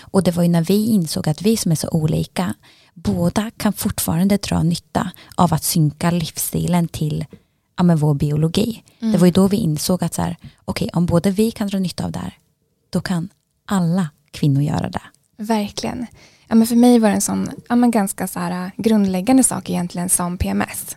Och 0.00 0.22
det 0.22 0.30
var 0.30 0.42
ju 0.42 0.48
när 0.48 0.62
vi 0.62 0.86
insåg 0.86 1.28
att 1.28 1.42
vi 1.42 1.56
som 1.56 1.72
är 1.72 1.76
så 1.76 1.88
olika, 1.88 2.54
båda 2.94 3.50
kan 3.50 3.72
fortfarande 3.72 4.36
dra 4.36 4.62
nytta 4.62 5.10
av 5.34 5.54
att 5.54 5.64
synka 5.64 6.10
livsstilen 6.10 6.88
till 6.88 7.24
ja, 7.76 7.82
med 7.82 7.98
vår 7.98 8.14
biologi. 8.14 8.82
Mm. 9.00 9.12
Det 9.12 9.18
var 9.18 9.26
ju 9.26 9.32
då 9.32 9.48
vi 9.48 9.56
insåg 9.56 10.04
att 10.04 10.14
så 10.14 10.22
här, 10.22 10.36
okay, 10.64 10.88
om 10.92 11.06
både 11.06 11.30
vi 11.30 11.50
kan 11.50 11.68
dra 11.68 11.78
nytta 11.78 12.04
av 12.04 12.12
det 12.12 12.18
här, 12.18 12.38
då 12.90 13.00
kan 13.00 13.28
alla 13.66 14.10
kvinnor 14.30 14.62
göra 14.62 14.88
det. 14.88 15.02
Verkligen. 15.36 16.06
Ja, 16.48 16.54
men 16.54 16.66
för 16.66 16.76
mig 16.76 16.98
var 16.98 17.08
det 17.08 17.14
en 17.14 17.20
sån 17.20 17.50
ja, 17.68 17.76
men 17.76 17.90
ganska 17.90 18.26
så 18.26 18.40
här, 18.40 18.70
grundläggande 18.76 19.42
sak 19.42 19.70
egentligen 19.70 20.08
som 20.08 20.38
PMS. 20.38 20.96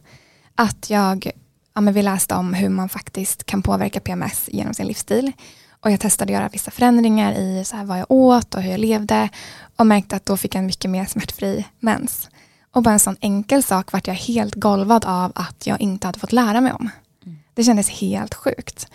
Att 0.56 0.90
jag, 0.90 1.32
ja, 1.74 1.82
men 1.82 1.94
vi 1.94 2.02
läste 2.02 2.36
om 2.36 2.54
hur 2.54 2.70
man 2.70 2.90
faktiskt 2.90 3.44
kan 3.44 3.62
påverka 3.62 4.00
PMS 4.00 4.50
genom 4.52 4.74
sin 4.74 4.88
livsstil. 4.88 5.32
Och 5.80 5.92
jag 5.92 6.00
testade 6.00 6.34
att 6.34 6.40
göra 6.40 6.50
vissa 6.50 6.72
förändringar 6.72 7.34
i 7.34 7.64
så 7.66 7.76
här, 7.76 7.86
vad 7.86 8.00
jag 8.00 8.12
åt 8.12 8.56
och 8.56 8.62
hur 8.62 8.72
jag 8.72 8.80
levde. 8.80 9.30
Och 9.76 9.88
märkte 9.88 10.16
att 10.16 10.26
då 10.26 10.38
fick 10.38 10.56
jag 10.56 10.60
en 10.60 10.66
mycket 10.66 10.92
mer 10.92 11.06
smärtfri 11.06 11.66
mens. 11.80 12.30
Och 12.76 12.84
bara 12.84 12.94
en 12.94 13.00
sån 13.00 13.18
enkel 13.22 13.64
sak 13.64 13.92
vart 13.92 14.08
jag 14.08 14.14
helt 14.14 14.56
golvad 14.56 15.06
av 15.06 15.32
att 15.36 15.68
jag 15.68 15.82
inte 15.82 16.08
hade 16.08 16.20
fått 16.20 16.32
lära 16.32 16.62
mig 16.62 16.72
om. 16.72 16.90
Mm. 17.26 17.38
Det 17.54 17.64
kändes 17.64 17.90
helt 17.90 18.34
sjukt. 18.34 18.88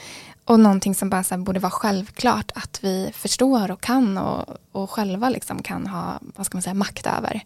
Och 0.45 0.61
någonting 0.61 0.95
som 0.95 1.11
bara 1.11 1.23
så 1.23 1.39
borde 1.39 1.61
vara 1.61 1.71
självklart 1.71 2.53
att 2.55 2.85
vi 2.85 3.11
förstår 3.15 3.71
och 3.71 3.81
kan 3.81 4.19
och, 4.19 4.57
och 4.73 4.91
själva 4.91 5.29
liksom 5.29 5.63
kan 5.63 5.87
ha 5.87 6.21
vad 6.37 6.47
ska 6.47 6.57
man 6.57 6.63
säga, 6.63 6.75
makt 6.75 7.07
över. 7.07 7.41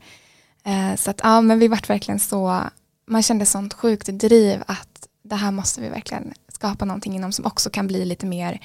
Eh, 0.64 0.96
så 0.96 1.10
att 1.10 1.20
ja, 1.22 1.40
men 1.40 1.58
vi 1.58 1.68
vart 1.68 1.90
verkligen 1.90 2.20
så, 2.20 2.60
man 3.06 3.22
kände 3.22 3.46
sånt 3.46 3.74
sjukt 3.74 4.06
driv 4.06 4.62
att 4.66 5.08
det 5.22 5.36
här 5.36 5.50
måste 5.50 5.80
vi 5.80 5.88
verkligen 5.88 6.34
skapa 6.48 6.84
någonting 6.84 7.16
inom 7.16 7.32
som 7.32 7.46
också 7.46 7.70
kan 7.70 7.86
bli 7.86 8.04
lite 8.04 8.26
mer 8.26 8.60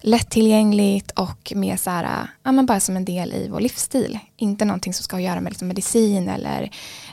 lättillgängligt 0.00 1.10
och 1.10 1.52
mer 1.56 1.76
så 1.76 1.90
här, 1.90 2.28
ja, 2.42 2.52
men 2.52 2.66
bara 2.66 2.80
som 2.80 2.96
en 2.96 3.04
del 3.04 3.32
i 3.32 3.48
vår 3.48 3.60
livsstil. 3.60 4.18
Inte 4.36 4.64
någonting 4.64 4.94
som 4.94 5.04
ska 5.04 5.20
göra 5.20 5.40
med 5.40 5.50
liksom 5.50 5.68
medicin 5.68 6.28
eller 6.28 6.70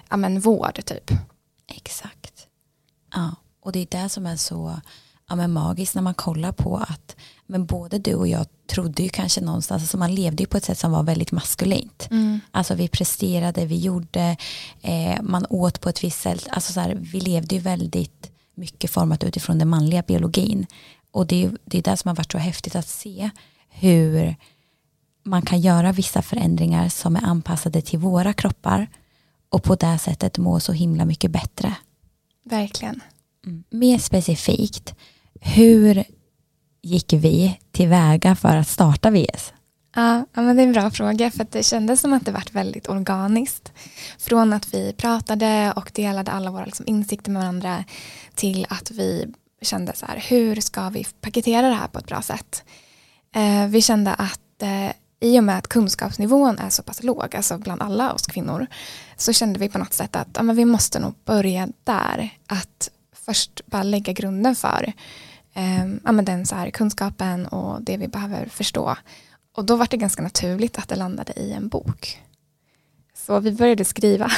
ja, 0.09 0.17
men 0.17 0.39
vård 0.39 0.85
typ. 0.85 1.11
Exakt. 1.67 2.47
Ja, 3.13 3.35
och 3.61 3.71
det 3.71 3.79
är 3.79 4.03
det 4.03 4.09
som 4.09 4.25
är 4.25 4.35
så 4.35 4.79
ja, 5.29 5.35
men 5.35 5.53
magiskt 5.53 5.95
när 5.95 6.01
man 6.01 6.13
kollar 6.13 6.51
på 6.51 6.77
att 6.77 7.15
men 7.47 7.65
både 7.65 7.99
du 7.99 8.15
och 8.15 8.27
jag 8.27 8.45
trodde 8.67 9.03
ju 9.03 9.09
kanske 9.09 9.41
någonstans, 9.41 9.83
alltså 9.83 9.97
man 9.97 10.15
levde 10.15 10.43
ju 10.43 10.47
på 10.47 10.57
ett 10.57 10.63
sätt 10.63 10.79
som 10.79 10.91
var 10.91 11.03
väldigt 11.03 11.31
maskulint. 11.31 12.07
Mm. 12.11 12.39
Alltså 12.51 12.75
vi 12.75 12.87
presterade, 12.87 13.65
vi 13.65 13.77
gjorde, 13.77 14.37
eh, 14.81 15.21
man 15.21 15.45
åt 15.49 15.81
på 15.81 15.89
ett 15.89 16.03
visst 16.03 16.21
sätt, 16.21 16.47
alltså 16.49 16.73
så 16.73 16.79
här, 16.79 16.97
vi 16.99 17.19
levde 17.19 17.55
ju 17.55 17.61
väldigt 17.61 18.31
mycket 18.55 18.91
format 18.91 19.23
utifrån 19.23 19.59
den 19.59 19.69
manliga 19.69 20.01
biologin. 20.01 20.65
Och 21.15 21.27
det 21.27 21.43
är 21.43 21.57
det 21.65 21.77
är 21.77 21.81
det 21.81 21.97
som 21.97 22.09
har 22.09 22.15
varit 22.15 22.31
så 22.31 22.37
häftigt 22.37 22.75
att 22.75 22.87
se 22.87 23.29
hur 23.69 24.35
man 25.23 25.41
kan 25.41 25.59
göra 25.59 25.91
vissa 25.91 26.21
förändringar 26.21 26.89
som 26.89 27.15
är 27.15 27.25
anpassade 27.25 27.81
till 27.81 27.99
våra 27.99 28.33
kroppar 28.33 28.87
och 29.49 29.63
på 29.63 29.75
det 29.75 29.97
sättet 29.97 30.37
må 30.37 30.59
så 30.59 30.71
himla 30.71 31.05
mycket 31.05 31.31
bättre. 31.31 31.75
Verkligen. 32.43 33.01
Mer 33.69 33.97
specifikt, 33.97 34.95
hur 35.41 36.03
gick 36.81 37.13
vi 37.13 37.59
tillväga 37.71 38.35
för 38.35 38.57
att 38.57 38.67
starta 38.67 39.11
VS? 39.11 39.53
Ja, 39.95 40.25
men 40.33 40.55
det 40.55 40.61
är 40.61 40.67
en 40.67 40.73
bra 40.73 40.91
fråga 40.91 41.31
för 41.31 41.43
att 41.43 41.51
det 41.51 41.63
kändes 41.63 42.01
som 42.01 42.13
att 42.13 42.25
det 42.25 42.31
varit 42.31 42.55
väldigt 42.55 42.89
organiskt. 42.89 43.73
Från 44.17 44.53
att 44.53 44.73
vi 44.73 44.93
pratade 44.93 45.73
och 45.75 45.91
delade 45.93 46.31
alla 46.31 46.51
våra 46.51 46.65
liksom, 46.65 46.85
insikter 46.87 47.31
med 47.31 47.41
varandra 47.41 47.83
till 48.33 48.65
att 48.69 48.91
vi 48.91 49.33
kände 49.61 49.93
så 49.95 50.05
här, 50.05 50.23
hur 50.29 50.61
ska 50.61 50.89
vi 50.89 51.05
paketera 51.21 51.69
det 51.69 51.75
här 51.75 51.87
på 51.87 51.99
ett 51.99 52.07
bra 52.07 52.21
sätt? 52.21 52.63
Eh, 53.35 53.67
vi 53.67 53.81
kände 53.81 54.13
att 54.13 54.61
eh, 54.61 54.91
i 55.19 55.39
och 55.39 55.43
med 55.43 55.57
att 55.57 55.67
kunskapsnivån 55.67 56.59
är 56.59 56.69
så 56.69 56.83
pass 56.83 57.03
låg, 57.03 57.35
alltså 57.35 57.57
bland 57.57 57.81
alla 57.81 58.13
oss 58.13 58.25
kvinnor, 58.25 58.67
så 59.17 59.33
kände 59.33 59.59
vi 59.59 59.69
på 59.69 59.77
något 59.77 59.93
sätt 59.93 60.15
att 60.15 60.27
ja, 60.33 60.43
men 60.43 60.55
vi 60.55 60.65
måste 60.65 60.99
nog 60.99 61.13
börja 61.25 61.67
där. 61.83 62.29
Att 62.47 62.89
först 63.13 63.61
bara 63.65 63.83
lägga 63.83 64.13
grunden 64.13 64.55
för 64.55 64.93
eh, 65.53 65.85
ja, 66.03 66.11
men 66.11 66.25
den 66.25 66.45
så 66.45 66.55
här, 66.55 66.69
kunskapen 66.69 67.45
och 67.45 67.81
det 67.81 67.97
vi 67.97 68.07
behöver 68.07 68.45
förstå. 68.45 68.95
Och 69.55 69.65
då 69.65 69.75
var 69.75 69.87
det 69.89 69.97
ganska 69.97 70.21
naturligt 70.21 70.77
att 70.77 70.89
det 70.89 70.95
landade 70.95 71.33
i 71.33 71.51
en 71.53 71.67
bok. 71.67 72.21
Så 73.13 73.39
vi 73.39 73.51
började 73.51 73.85
skriva 73.85 74.31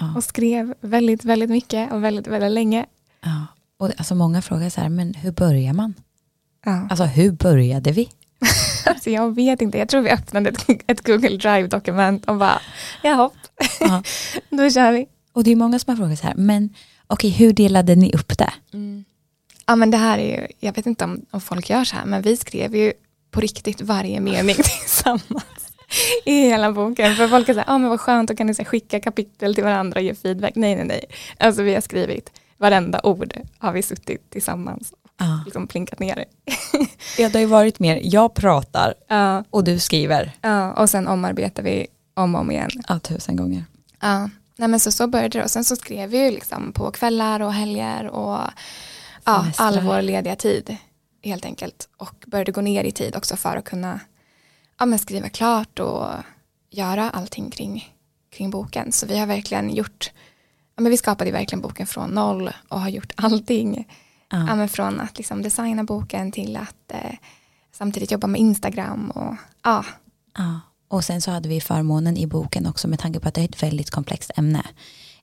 Ja, 0.00 0.12
och 0.16 0.24
skrev 0.24 0.74
väldigt, 0.80 1.24
väldigt 1.24 1.50
mycket 1.50 1.92
och 1.92 2.04
väldigt, 2.04 2.26
väldigt 2.26 2.50
länge. 2.52 2.86
ja. 3.20 3.46
Och 3.78 3.90
alltså 3.96 4.14
många 4.14 4.42
frågar 4.42 4.70
så 4.70 4.80
här, 4.80 4.88
men 4.88 5.14
hur 5.14 5.32
börjar 5.32 5.72
man? 5.72 5.94
Ja. 6.64 6.86
Alltså 6.90 7.04
hur 7.04 7.32
började 7.32 7.92
vi? 7.92 8.08
Alltså 8.86 9.10
jag 9.10 9.34
vet 9.34 9.62
inte, 9.62 9.78
jag 9.78 9.88
tror 9.88 10.02
vi 10.02 10.10
öppnade 10.10 10.50
ett, 10.50 10.66
ett 10.86 11.06
Google 11.06 11.36
Drive-dokument 11.36 12.24
och 12.28 12.36
bara, 12.36 12.60
jaha, 13.02 13.30
Ja. 13.80 14.02
då 14.50 14.70
kör 14.70 14.92
vi. 14.92 15.06
Och 15.32 15.44
det 15.44 15.50
är 15.52 15.56
många 15.56 15.78
som 15.78 15.90
har 15.90 15.96
frågat 15.96 16.18
så 16.18 16.26
här, 16.26 16.34
men 16.34 16.74
okej, 17.06 17.30
hur 17.30 17.52
delade 17.52 17.94
ni 17.94 18.12
upp 18.12 18.38
det? 18.38 18.52
Ja 19.66 19.76
men 19.76 19.90
det 19.90 19.96
här 19.96 20.18
är 20.18 20.40
ju, 20.40 20.46
jag 20.60 20.72
vet 20.74 20.86
inte 20.86 21.04
om, 21.04 21.26
om 21.30 21.40
folk 21.40 21.70
gör 21.70 21.84
så 21.84 21.96
här, 21.96 22.04
men 22.04 22.22
vi 22.22 22.36
skrev 22.36 22.76
ju 22.76 22.92
på 23.30 23.40
riktigt 23.40 23.80
varje 23.80 24.20
mening 24.20 24.54
tillsammans 24.82 25.44
i 26.24 26.40
hela 26.40 26.72
boken. 26.72 27.16
För 27.16 27.28
folk 27.28 27.48
är 27.48 27.54
så 27.54 27.58
här, 27.58 27.66
ja 27.68 27.78
men 27.78 27.90
vad 27.90 28.00
skönt, 28.00 28.28
då 28.28 28.36
kan 28.36 28.46
ni 28.46 28.54
så 28.54 28.64
skicka 28.64 29.00
kapitel 29.00 29.54
till 29.54 29.64
varandra 29.64 30.00
och 30.00 30.04
ge 30.04 30.14
feedback. 30.14 30.52
Nej, 30.54 30.76
nej, 30.76 30.84
nej. 30.84 31.04
Alltså 31.38 31.62
vi 31.62 31.74
har 31.74 31.80
skrivit 31.80 32.30
varenda 32.58 33.00
ord 33.02 33.34
har 33.58 33.72
vi 33.72 33.82
suttit 33.82 34.30
tillsammans 34.30 34.92
och 34.92 34.98
Ja. 35.20 35.42
liksom 35.44 35.66
plinkat 35.66 35.98
ner 35.98 36.24
ja, 37.18 37.28
det 37.28 37.32
har 37.34 37.40
ju 37.40 37.46
varit 37.46 37.78
mer, 37.78 38.00
jag 38.02 38.34
pratar 38.34 38.94
Ja, 39.08 39.44
och 39.50 39.64
du 39.64 39.78
skriver. 39.78 40.32
ja, 40.40 40.72
och 40.72 40.90
sen 40.90 41.08
omarbetar 41.08 41.62
vi 41.62 41.86
om 42.14 42.34
och 42.34 42.40
om 42.40 42.50
igen. 42.50 42.70
Ja, 42.88 42.98
tusen 42.98 43.36
gånger. 43.36 43.64
Ja, 44.00 44.30
nej 44.56 44.68
men 44.68 44.80
så, 44.80 44.92
så 44.92 45.06
började 45.06 45.38
det 45.38 45.44
och 45.44 45.50
sen 45.50 45.64
så 45.64 45.76
skrev 45.76 46.10
vi 46.10 46.24
ju 46.24 46.30
liksom 46.30 46.72
på 46.72 46.90
kvällar 46.90 47.40
och 47.40 47.52
helger 47.52 48.06
och 48.06 48.38
ja, 49.24 49.46
all 49.56 49.80
vår 49.80 50.02
lediga 50.02 50.36
tid 50.36 50.76
helt 51.22 51.44
enkelt 51.44 51.88
och 51.96 52.24
började 52.26 52.52
gå 52.52 52.60
ner 52.60 52.84
i 52.84 52.92
tid 52.92 53.16
också 53.16 53.36
för 53.36 53.56
att 53.56 53.64
kunna 53.64 54.00
ja, 54.78 54.86
men 54.86 54.98
skriva 54.98 55.28
klart 55.28 55.78
och 55.78 56.06
göra 56.70 57.10
allting 57.10 57.50
kring, 57.50 57.94
kring 58.32 58.50
boken. 58.50 58.92
Så 58.92 59.06
vi 59.06 59.18
har 59.18 59.26
verkligen 59.26 59.70
gjort, 59.74 60.10
ja, 60.78 60.82
men 60.82 60.90
vi 60.90 60.96
skapade 60.96 61.30
verkligen 61.30 61.62
boken 61.62 61.86
från 61.86 62.10
noll 62.10 62.50
och 62.68 62.80
har 62.80 62.88
gjort 62.88 63.12
allting. 63.16 63.88
Ja. 64.30 64.46
Ja. 64.48 64.54
men 64.54 64.68
från 64.68 65.00
att 65.00 65.18
liksom 65.18 65.42
designa 65.42 65.84
boken 65.84 66.32
till 66.32 66.56
att 66.56 66.92
eh, 66.92 67.14
samtidigt 67.72 68.10
jobba 68.10 68.26
med 68.26 68.40
Instagram 68.40 69.10
och 69.10 69.36
ja, 69.64 69.84
Ja. 70.38 70.60
Och 70.88 71.04
sen 71.04 71.20
så 71.20 71.30
hade 71.30 71.48
vi 71.48 71.60
förmånen 71.60 72.16
i 72.16 72.26
boken 72.26 72.66
också 72.66 72.88
med 72.88 72.98
tanke 72.98 73.20
på 73.20 73.28
att 73.28 73.34
det 73.34 73.40
är 73.40 73.44
ett 73.44 73.62
väldigt 73.62 73.90
komplext 73.90 74.30
ämne. 74.36 74.62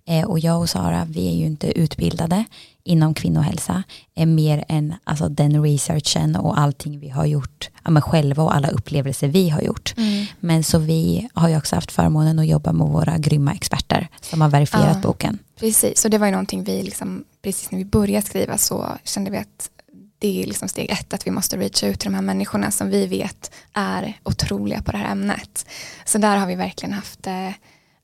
Eh, 0.05 0.25
och 0.25 0.39
jag 0.39 0.59
och 0.59 0.69
Sara, 0.69 1.05
vi 1.05 1.27
är 1.27 1.35
ju 1.35 1.45
inte 1.45 1.79
utbildade 1.79 2.45
inom 2.85 3.13
kvinnohälsa, 3.13 3.83
eh, 4.15 4.25
mer 4.25 4.65
än 4.67 4.93
alltså, 5.03 5.29
den 5.29 5.63
researchen 5.63 6.35
och 6.35 6.59
allting 6.59 6.99
vi 6.99 7.09
har 7.09 7.25
gjort 7.25 7.69
ja, 7.83 7.91
men 7.91 8.01
själva 8.01 8.43
och 8.43 8.55
alla 8.55 8.67
upplevelser 8.69 9.27
vi 9.27 9.49
har 9.49 9.61
gjort. 9.61 9.93
Men 10.39 10.63
så 10.63 10.79
vi 10.79 11.29
har 11.33 11.49
ju 11.49 11.57
också 11.57 11.75
haft 11.75 11.91
förmånen 11.91 12.39
att 12.39 12.47
jobba 12.47 12.71
med 12.71 12.87
våra 12.87 13.17
grymma 13.17 13.53
experter 13.53 14.07
som 14.21 14.41
har 14.41 14.49
verifierat 14.49 14.89
Ja. 14.93 14.99
boken. 15.01 15.39
Precis, 15.59 16.05
och 16.05 16.11
det 16.11 16.17
var 16.17 16.25
ju 16.25 16.31
någonting 16.31 16.63
vi 16.63 16.83
liksom, 16.83 17.23
precis 17.41 17.71
när 17.71 17.79
vi 17.79 17.85
började 17.85 18.25
skriva 18.25 18.57
så 18.57 18.85
kände 19.03 19.31
vi 19.31 19.37
att 19.37 19.69
det 20.19 20.43
är 20.43 20.47
liksom 20.47 20.67
steg 20.67 20.89
ett, 20.89 21.13
att 21.13 21.27
vi 21.27 21.31
måste 21.31 21.57
reacha 21.57 21.87
ut 21.87 21.99
till 21.99 22.09
de 22.11 22.15
här 22.15 22.21
människorna 22.21 22.71
som 22.71 22.89
vi 22.89 23.07
vet 23.07 23.51
är 23.73 24.13
otroliga 24.23 24.81
på 24.81 24.91
det 24.91 24.97
här 24.97 25.11
ämnet. 25.11 25.65
Så 26.05 26.17
där 26.17 26.37
har 26.37 26.47
vi 26.47 26.55
verkligen 26.55 26.93
haft, 26.93 27.27
eh, 27.27 27.49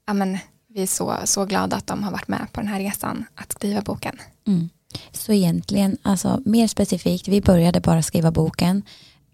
ja 0.07 0.13
men 0.13 0.37
vi 0.73 0.81
är 0.81 0.87
så, 0.87 1.17
så 1.25 1.45
glada 1.45 1.75
att 1.75 1.87
de 1.87 2.03
har 2.03 2.11
varit 2.11 2.27
med 2.27 2.47
på 2.51 2.61
den 2.61 2.67
här 2.67 2.79
resan 2.79 3.25
att 3.35 3.51
skriva 3.51 3.81
boken. 3.81 4.17
Mm. 4.47 4.69
Så 5.11 5.33
egentligen, 5.33 5.97
alltså 6.01 6.41
mer 6.45 6.67
specifikt, 6.67 7.27
vi 7.27 7.41
började 7.41 7.79
bara 7.81 8.01
skriva 8.01 8.31
boken. 8.31 8.83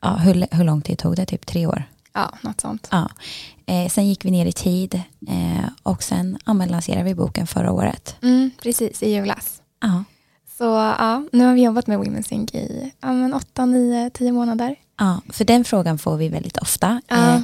Ja, 0.02 0.16
hur, 0.16 0.48
hur 0.52 0.64
lång 0.64 0.82
tid 0.82 0.98
tog 0.98 1.16
det? 1.16 1.26
Typ 1.26 1.46
tre 1.46 1.68
år? 1.68 1.84
Ja, 2.14 2.34
något 2.42 2.62
sånt. 2.62 2.88
Ja. 2.92 3.10
Eh, 3.66 3.90
sen 3.90 4.08
gick 4.08 4.26
vi 4.26 4.32
ner 4.32 4.46
i 4.46 4.52
tid 4.52 5.02
eh, 5.28 5.70
och 5.84 6.04
sen 6.04 6.38
ja, 6.46 6.54
lanserade 6.54 7.04
vi 7.04 7.16
boken 7.16 7.48
förra 7.48 7.72
året. 7.72 8.16
Mm, 8.22 8.52
precis, 8.62 9.04
i 9.04 9.14
julas. 9.16 9.62
Ja. 9.82 10.04
Så 10.58 10.64
ja, 11.00 11.24
nu 11.32 11.46
har 11.46 11.54
vi 11.54 11.64
jobbat 11.64 11.88
med 11.88 12.00
Women's 12.00 12.34
Inc 12.34 12.54
i 12.56 12.92
ja, 13.02 13.14
men 13.14 13.34
åtta, 13.34 13.66
nio, 13.66 14.10
tio 14.10 14.32
månader. 14.32 14.76
ja, 15.00 15.22
för 15.30 15.46
den 15.46 15.64
frågan 15.64 15.98
får 15.98 16.18
vi 16.18 16.30
väldigt 16.30 16.58
ofta. 16.58 17.02
Ja. 17.08 17.36
Eh, 17.36 17.42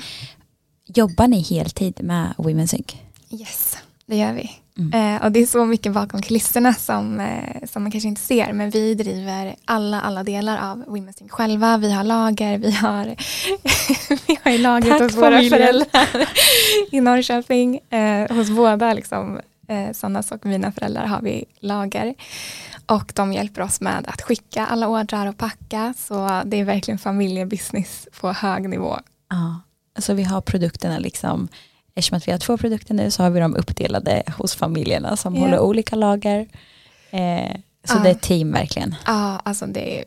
jobbar 0.86 1.28
ni 1.28 1.42
heltid 1.42 2.04
med 2.04 2.34
Women's 2.38 2.76
Inc? 2.76 2.96
Yes, 3.40 3.78
det 4.06 4.16
gör 4.16 4.34
vi. 4.34 4.52
Mm. 4.78 5.16
Eh, 5.16 5.24
och 5.24 5.32
det 5.32 5.40
är 5.40 5.46
så 5.46 5.66
mycket 5.66 5.94
bakom 5.94 6.22
kulisserna 6.22 6.74
som, 6.74 7.20
eh, 7.20 7.68
som 7.68 7.84
man 7.84 7.92
kanske 7.92 8.08
inte 8.08 8.22
ser. 8.22 8.54
Men 8.54 8.70
vi 8.70 8.96
driver 8.96 9.56
alla, 9.66 10.02
alla 10.02 10.24
delar 10.24 10.72
av 10.72 10.86
Women's 10.86 11.22
Inc. 11.22 11.32
själva. 11.32 11.78
Vi 11.78 11.92
har 11.92 12.04
lager, 12.04 12.58
vi 12.58 12.72
har, 12.72 13.06
vi 14.28 14.38
har 14.44 14.52
ju 14.52 14.58
lagret 14.58 14.90
Tack, 14.90 15.02
hos 15.02 15.16
våra 15.16 15.42
föräldrar 15.42 16.28
i 16.92 17.02
Norrköping. 17.02 17.80
Eh, 17.90 18.36
hos 18.36 18.50
båda 18.50 18.94
liksom, 18.94 19.40
eh, 19.68 19.92
Sannas 19.94 20.32
och 20.32 20.46
mina 20.46 20.72
föräldrar 20.72 21.06
har 21.06 21.22
vi 21.22 21.46
lager. 21.60 22.13
Och 22.86 23.12
de 23.16 23.34
hjälper 23.34 23.62
oss 23.62 23.82
med 23.82 24.06
att 24.08 24.22
skicka 24.22 24.66
alla 24.66 24.88
ordrar 24.88 25.28
och 25.28 25.38
packa. 25.38 25.94
Så 25.98 26.42
det 26.46 26.60
är 26.60 26.66
verkligen 26.66 26.98
familjebusiness 26.98 28.08
på 28.22 28.32
hög 28.32 28.70
nivå. 28.70 29.00
Ja. 29.30 29.62
Så 30.02 30.13
vi 30.13 30.24
har 30.24 30.42
produkterna 30.42 31.00
liksom, 31.00 31.48
eftersom 31.96 32.18
att 32.18 32.28
vi 32.28 32.32
har 32.32 32.40
två 32.40 32.58
produkter 32.58 32.94
nu 32.94 33.12
så 33.12 33.24
har 33.24 33.30
vi 33.30 33.40
dem 33.40 33.56
uppdelade 33.56 34.24
hos 34.38 34.56
familjerna 34.56 35.18
som 35.18 35.36
Ja. 35.36 35.42
håller 35.42 35.60
olika 35.60 35.96
lager. 35.96 36.40
Eh, 37.12 37.56
så 37.84 37.96
Ja. 37.98 38.00
det 38.04 38.10
är 38.10 38.12
ett 38.12 38.22
team 38.22 38.52
verkligen. 38.52 38.96
Ja, 39.06 39.40
alltså 39.46 39.66
det 39.66 40.00
är, 40.00 40.06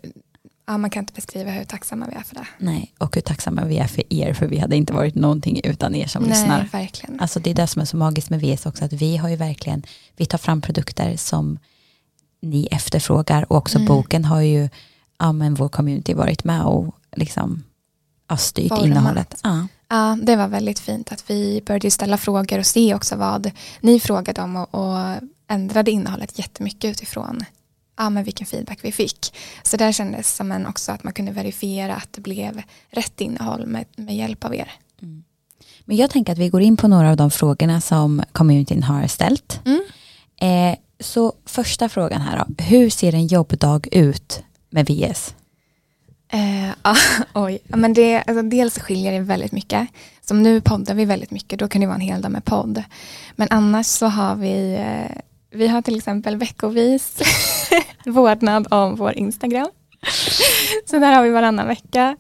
ja, 0.67 0.79
man 0.79 0.91
kan 0.91 1.03
inte 1.03 1.13
beskriva 1.13 1.51
hur 1.51 1.65
tacksamma 1.65 2.07
vi 2.11 2.17
är 2.17 2.23
för 2.23 2.35
det. 2.35 2.47
Nej, 2.59 2.93
och 2.99 3.15
hur 3.15 3.23
tacksamma 3.23 3.65
vi 3.65 3.79
är 3.79 3.87
för 3.87 4.13
er, 4.13 4.35
för 4.35 4.47
vi 4.47 4.59
hade 4.59 4.77
inte 4.77 4.93
varit 4.93 5.15
någonting 5.15 5.61
utan 5.65 5.95
er 5.95 6.07
som 6.07 6.25
lyssnar. 6.25 6.59
Nej, 6.59 6.69
verkligen. 6.83 7.21
Alltså 7.21 7.41
det 7.41 7.51
är 7.51 7.55
det 7.55 7.67
som 7.67 7.83
är 7.83 7.87
så 7.87 7.97
magiskt 7.97 8.31
med 8.31 8.41
VS 8.41 8.67
också, 8.67 8.85
att 8.85 8.93
vi 8.93 9.17
har 9.17 9.29
ju 9.29 9.37
verkligen, 9.37 9.83
vi 10.17 10.27
tar 10.27 10.39
fram 10.39 10.61
produkter 10.61 11.17
som 11.17 11.59
ni 12.43 12.69
efterfrågar 12.71 13.53
och 13.53 13.59
också 13.59 13.79
Mm. 13.79 13.89
boken 13.89 14.25
har 14.25 14.41
ju, 14.41 14.69
ja 15.19 15.33
men 15.33 15.55
vår 15.55 15.69
community 15.69 16.15
varit 16.15 16.45
med 16.45 16.63
och 16.65 16.95
liksom 17.17 17.65
ja, 18.29 18.37
styrt 18.37 18.69
Format. 18.69 18.87
innehållet. 18.87 19.41
Ja. 19.43 19.67
Ja, 19.89 20.19
det 20.23 20.37
var 20.37 20.49
väldigt 20.49 20.79
fint 20.79 21.13
att 21.13 21.31
vi 21.31 21.63
började 21.67 21.91
ställa 21.91 22.19
frågor 22.19 22.59
och 22.59 22.67
se 22.67 22.95
också 22.95 23.17
vad 23.17 23.51
ni 23.81 24.01
frågade 24.01 24.43
om 24.43 24.57
och, 24.57 24.75
och 24.75 25.17
ändrade 25.49 25.91
innehållet 25.91 26.39
jättemycket 26.39 26.91
utifrån 26.91 27.45
ja, 27.97 28.11
men 28.11 28.25
vilken 28.25 28.47
feedback 28.47 28.79
vi 28.83 28.93
fick. 28.93 29.37
Så 29.63 29.77
där 29.77 29.93
kändes 29.93 30.37
som 30.37 30.53
en 30.53 30.67
också 30.67 30.93
att 30.93 31.05
man 31.05 31.13
kunde 31.13 31.33
verifiera 31.33 31.95
att 31.95 32.13
det 32.13 32.21
blev 32.21 32.63
rätt 32.91 33.21
innehåll 33.21 33.67
med, 33.67 33.85
med 33.97 34.17
hjälp 34.17 34.45
av 34.45 34.55
er. 34.55 34.73
Men 35.85 35.97
jag 35.97 36.11
tänker 36.11 36.33
att 36.33 36.39
vi 36.39 36.49
går 36.49 36.63
in 36.63 36.77
på 36.77 36.89
några 36.89 37.11
av 37.11 37.17
de 37.17 37.31
frågorna 37.31 37.81
som 37.81 38.23
communityn 38.33 38.83
har 38.83 39.07
ställt. 39.07 39.61
Mm. 39.65 39.83
Eh, 40.41 40.79
så 41.01 41.33
första 41.45 41.89
frågan 41.89 42.21
här 42.21 42.45
då, 42.49 42.65
hur 42.65 42.91
ser 42.91 43.15
en 43.15 43.27
jobbdag 43.27 43.89
ut 43.93 44.43
med 44.71 44.87
VS? 44.87 45.35
Eh, 46.33 46.69
ja, 46.83 46.97
oj. 47.35 47.59
Ja, 47.69 47.77
Men 47.77 47.93
det, 47.93 48.23
alltså 48.27 48.43
dels 48.43 48.79
skiljer 48.79 49.13
det 49.13 49.21
väldigt 49.21 49.53
mycket. 49.53 49.89
Som 50.21 50.43
nu 50.43 50.61
poddar 50.61 50.95
vi 50.95 51.05
väldigt 51.05 51.31
mycket, 51.31 51.59
då 51.59 51.69
kan 51.69 51.81
det 51.81 51.87
vara 51.87 51.95
en 51.95 52.01
hel 52.01 52.23
dag 52.23 52.33
med 52.33 52.45
podd. 52.45 52.83
Men 53.37 53.49
annars 53.51 53.87
så 53.87 54.07
har 54.07 54.37
vi, 54.37 54.75
eh, 54.75 55.19
vi 55.51 55.69
har 55.69 55.83
till 55.83 55.97
exempel 55.97 56.37
veckovis 56.37 57.23
vårdnad 58.07 58.67
om 58.71 58.97
vår 58.97 59.13
Instagram. 59.13 59.69
Så 60.87 60.99
där 60.99 61.13
har 61.13 61.23
vi 61.23 61.31
varannan 61.31 61.67
vecka. 61.67 62.17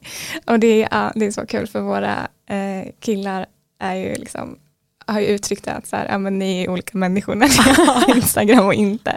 Och 0.47 0.61
det 0.61 0.83
är, 0.83 0.89
ja, 0.91 1.13
det 1.15 1.27
är 1.27 1.31
så 1.31 1.47
kul 1.47 1.67
för 1.67 1.81
våra 1.81 2.29
eh, 2.49 2.93
killar 3.01 3.47
är 3.81 3.95
ju 3.95 4.15
liksom 4.15 4.59
har 5.07 5.21
ju 5.21 5.27
uttryckt 5.27 5.69
att 5.69 5.87
så 5.87 5.97
här, 5.97 6.07
ja, 6.11 6.19
men 6.19 6.39
ni 6.39 6.63
är 6.63 6.71
olika 6.71 6.99
människor 6.99 7.35
när 7.35 7.49
ni 7.49 7.87
har 7.87 8.17
Instagram 8.17 8.67
och 8.67 8.75
inte. 8.75 9.17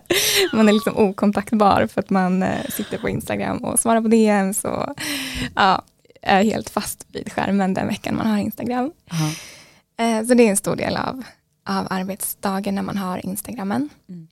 Man 0.53 0.69
är 0.69 0.73
liksom 0.73 0.97
okontaktbar 0.97 1.87
för 1.87 2.01
att 2.01 2.09
man 2.09 2.43
eh, 2.43 2.65
sitter 2.69 2.97
på 2.97 3.09
Instagram 3.09 3.57
och 3.57 3.79
svarar 3.79 4.01
på 4.01 4.07
DMs 4.07 4.65
och 4.65 4.93
ja, 5.55 5.81
är 6.21 6.43
helt 6.43 6.69
fast 6.69 7.05
vid 7.07 7.31
skärmen 7.31 7.73
den 7.73 7.87
veckan 7.87 8.15
man 8.15 8.27
har 8.27 8.37
Instagram. 8.37 8.91
Eh, 9.99 10.27
så 10.27 10.33
det 10.33 10.43
är 10.43 10.49
en 10.49 10.57
stor 10.57 10.75
del 10.75 10.97
av, 10.97 11.23
av 11.65 11.87
arbetsdagen 11.89 12.75
när 12.75 12.81
man 12.81 12.97
har 12.97 13.25
Instagrammen. 13.25 13.89
Mm. 14.09 14.27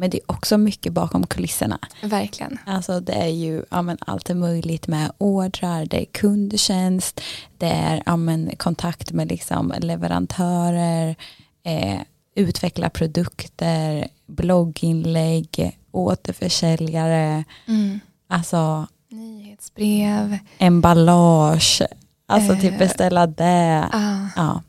Men 0.00 0.10
det 0.10 0.18
är 0.18 0.30
också 0.30 0.58
mycket 0.58 0.92
bakom 0.92 1.26
kulisserna. 1.26 1.78
Verkligen. 2.02 2.58
Alltså 2.66 3.00
det 3.00 3.12
är 3.12 3.26
ju 3.28 3.64
ja, 3.70 3.82
men 3.82 3.98
allt 4.00 4.30
är 4.30 4.34
möjligt 4.34 4.86
med 4.88 5.12
ordrar, 5.18 5.86
det 5.86 6.00
är 6.00 6.04
kundtjänst, 6.04 7.20
det 7.58 7.66
är 7.66 8.02
ja, 8.06 8.16
men, 8.16 8.50
kontakt 8.56 9.12
med 9.12 9.28
liksom, 9.28 9.74
leverantörer, 9.80 11.16
eh, 11.64 12.00
utveckla 12.36 12.90
produkter, 12.90 14.08
blogginlägg, 14.26 15.78
återförsäljare, 15.92 17.44
Mm. 17.68 18.00
alltså 18.28 18.86
Nyhetsbrev. 19.10 20.38
emballage, 20.58 21.82
alltså 22.26 22.52
Eh. 22.52 22.60
typ 22.60 22.78
beställa 22.78 23.26
det. 23.26 23.88
Ah. 23.92 24.26
Ja. 24.36 24.62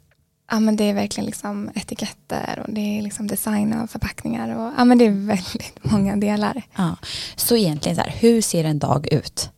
Ja 0.52 0.60
men 0.60 0.76
det 0.76 0.84
är 0.84 0.94
verkligen 0.94 1.26
liksom 1.26 1.72
etiketter 1.76 2.64
och 2.68 2.74
det 2.74 2.82
är 2.82 3.02
liksom 3.02 3.28
design 3.28 3.74
av 3.74 3.88
förpackningar 3.88 4.56
och 4.56 4.74
ja 4.78 4.86
men 4.86 4.98
det 4.98 5.06
är 5.06 5.12
väldigt 5.12 5.84
många 5.84 6.16
delar. 6.16 6.64
Ja. 6.76 6.96
Så 7.36 7.56
egentligen 7.56 7.96
så 7.96 8.02
här, 8.02 8.16
hur 8.20 8.42
ser 8.42 8.64
en 8.64 8.80
dag 8.80 9.14
ut? 9.14 9.50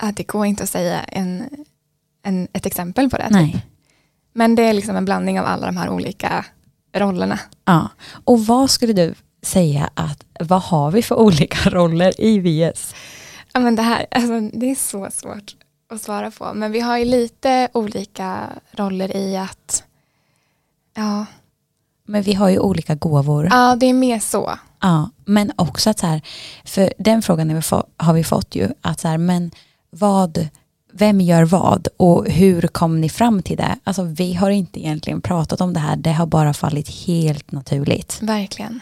Ja, 0.00 0.12
det 0.16 0.22
går 0.22 0.46
inte 0.46 0.62
att 0.62 0.70
säga 0.70 1.00
en, 1.00 1.48
en, 2.22 2.48
ett 2.52 2.66
exempel 2.66 3.10
på 3.10 3.16
det. 3.16 3.22
typ. 3.22 3.32
Nej. 3.32 3.66
Men 4.32 4.54
det 4.54 4.62
är 4.62 4.72
liksom 4.72 4.96
en 4.96 5.04
blandning 5.04 5.40
av 5.40 5.46
alla 5.46 5.66
de 5.66 5.76
här 5.76 5.88
olika 5.88 6.44
rollerna. 6.96 7.40
Ja. 7.64 7.88
Och 8.24 8.46
vad 8.46 8.70
skulle 8.70 8.92
du 8.92 9.14
säga 9.42 9.90
att, 9.94 10.24
vad 10.40 10.62
har 10.62 10.90
vi 10.90 11.02
för 11.02 11.14
olika 11.14 11.70
roller 11.70 12.20
i 12.20 12.38
VS? 12.38 12.94
Ja 13.52 13.60
men 13.60 13.76
det 13.76 13.82
här, 13.82 14.06
alltså, 14.10 14.40
det 14.58 14.70
är 14.70 14.74
så 14.74 15.08
svårt 15.10 15.54
att 15.90 16.02
svara 16.02 16.30
på. 16.30 16.54
Men 16.54 16.72
vi 16.72 16.80
har 16.80 16.98
ju 16.98 17.04
lite 17.04 17.68
olika 17.74 18.48
roller 18.72 19.16
i 19.16 19.36
att 19.36 19.82
ja, 20.96 21.26
Men 22.06 22.22
vi 22.22 22.34
har 22.34 22.48
ju 22.48 22.58
olika 22.58 22.94
gåvor. 22.94 23.48
ja 23.50 23.76
det 23.80 23.86
är 23.86 23.94
mer 23.94 24.18
så. 24.18 24.58
Ja, 24.80 25.10
men 25.24 25.52
också 25.56 25.90
att 25.90 25.98
så 25.98 26.06
här, 26.06 26.22
för 26.64 26.92
den 26.98 27.22
frågan 27.22 27.48
har 27.48 27.56
vi, 27.56 27.62
få, 27.62 27.84
har 27.96 28.12
vi 28.14 28.24
fått 28.24 28.54
ju, 28.54 28.68
att 28.80 29.00
så 29.00 29.08
här, 29.08 29.18
men 29.18 29.50
vad, 29.90 30.48
vem 30.92 31.20
gör 31.20 31.44
vad 31.44 31.88
och 31.96 32.28
hur 32.28 32.62
kom 32.68 33.00
ni 33.00 33.08
fram 33.08 33.42
till 33.42 33.56
det? 33.56 33.78
Alltså 33.84 34.02
vi 34.02 34.34
har 34.34 34.50
inte 34.50 34.80
egentligen 34.80 35.20
pratat 35.20 35.60
om 35.60 35.72
det 35.72 35.80
här, 35.80 35.96
det 35.96 36.12
har 36.12 36.26
bara 36.26 36.54
fallit 36.54 36.88
helt 36.88 37.52
naturligt. 37.52 38.18
Verkligen. 38.22 38.80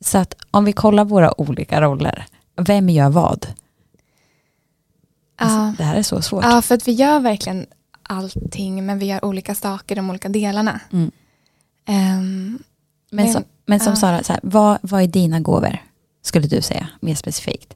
Så 0.00 0.18
att 0.18 0.34
om 0.50 0.64
vi 0.64 0.72
kollar 0.72 1.04
våra 1.04 1.40
olika 1.40 1.80
roller, 1.80 2.26
vem 2.56 2.88
gör 2.88 3.08
vad? 3.08 3.46
Alltså. 5.42 5.74
Det 5.78 5.84
här 5.84 5.96
är 5.96 6.02
så 6.02 6.22
svårt. 6.22 6.44
Ja, 6.44 6.62
för 6.62 6.74
att 6.74 6.88
vi 6.88 6.92
gör 6.92 7.20
verkligen 7.20 7.66
allting 8.02 8.86
men 8.86 8.98
vi 8.98 9.06
gör 9.06 9.24
olika 9.24 9.54
saker, 9.54 9.96
de 9.96 10.10
olika 10.10 10.28
delarna. 10.28 10.80
Mm. 10.92 11.10
Ehm, 11.86 12.58
Men, 13.10 13.24
men- 13.24 13.32
som, 13.32 13.44
men 13.66 13.80
som 13.80 13.90
ja. 13.92 13.96
Sara, 13.96 14.22
så 14.22 14.32
här, 14.32 14.40
vad, 14.42 14.78
vad 14.82 15.02
är 15.02 15.06
dina 15.06 15.40
gåvor? 15.40 15.78
Skulle 16.22 16.46
du 16.46 16.62
säga, 16.62 16.88
mer 17.00 17.14
specifikt? 17.14 17.74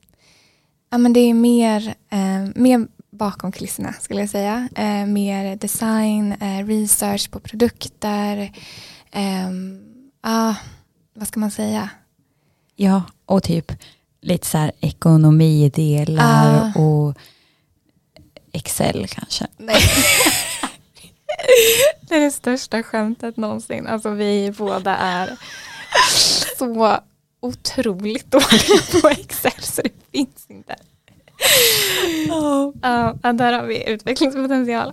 ja, 0.91 0.99
men 0.99 1.13
det 1.13 1.21
är 1.21 1.35
mer, 1.35 1.95
eh, 2.11 2.49
mer 2.55 2.87
bakom 3.11 3.53
kulisserna 3.53 3.93
skulle 4.01 4.21
jag 4.21 4.31
säga. 4.31 4.69
Eh, 4.77 5.07
mer 5.07 5.57
design, 5.57 6.33
eh, 6.33 6.67
research 6.67 7.31
på 7.31 7.41
produkter. 7.41 8.53
ehm, 9.13 9.83
Ja, 10.23 10.55
vad 11.15 11.29
ska 11.29 11.41
man 11.41 11.51
säga? 11.51 11.91
Ja, 12.77 13.03
och 13.27 13.43
typ 13.43 13.73
lite 14.23 14.47
så 14.47 14.59
här 14.59 14.73
ekonomidelar 14.81 16.73
Ah. 16.77 16.79
och 16.81 17.15
Excel 18.57 19.07
kanske. 19.09 19.47
Nej. 19.57 19.81
det 22.01 22.15
är 22.15 22.21
det 22.21 22.31
största 22.31 22.83
skämtet 22.83 23.37
någonsin. 23.37 23.87
Alltså 23.87 24.11
vi 24.11 24.55
båda 24.59 24.97
är 24.97 25.37
så 26.59 27.01
otroligt 27.41 28.31
dåliga 28.31 29.01
på 29.03 29.09
Excel 29.09 29.63
så 29.63 29.83
det 29.83 29.93
finns 30.13 30.47
inte. 30.49 30.77
Ja, 32.29 32.73
där 33.33 33.53
har 33.53 33.67
vi 33.67 33.89
utvecklingspotential. 33.89 34.93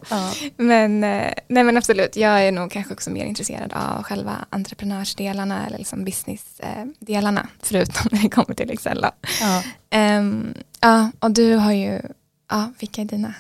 Men, 0.58 1.04
eh, 1.04 1.34
nej 1.48 1.64
men 1.64 1.78
absolut, 1.78 2.16
jag 2.16 2.48
är 2.48 2.52
nog 2.52 2.72
kanske 2.72 2.94
också 2.94 3.10
mer 3.10 3.26
intresserad 3.26 3.74
av 3.74 4.04
själva 4.04 4.46
entreprenörsdelarna 4.50 5.68
eller 5.68 5.78
liksom 5.78 6.06
businessdelarna 6.06 7.48
förutom 7.62 8.10
när 8.12 8.22
det 8.24 8.30
kommer 8.30 8.56
till 8.56 8.72
Excel. 8.72 9.06
Ja. 9.42 9.64
Ehm, 9.90 10.54
ja, 10.80 11.12
och 11.20 11.32
du 11.32 11.56
har 11.56 11.72
ju, 11.72 12.02
ja, 12.50 12.72
vilka 12.80 13.02
är 13.02 13.06
dina? 13.06 13.34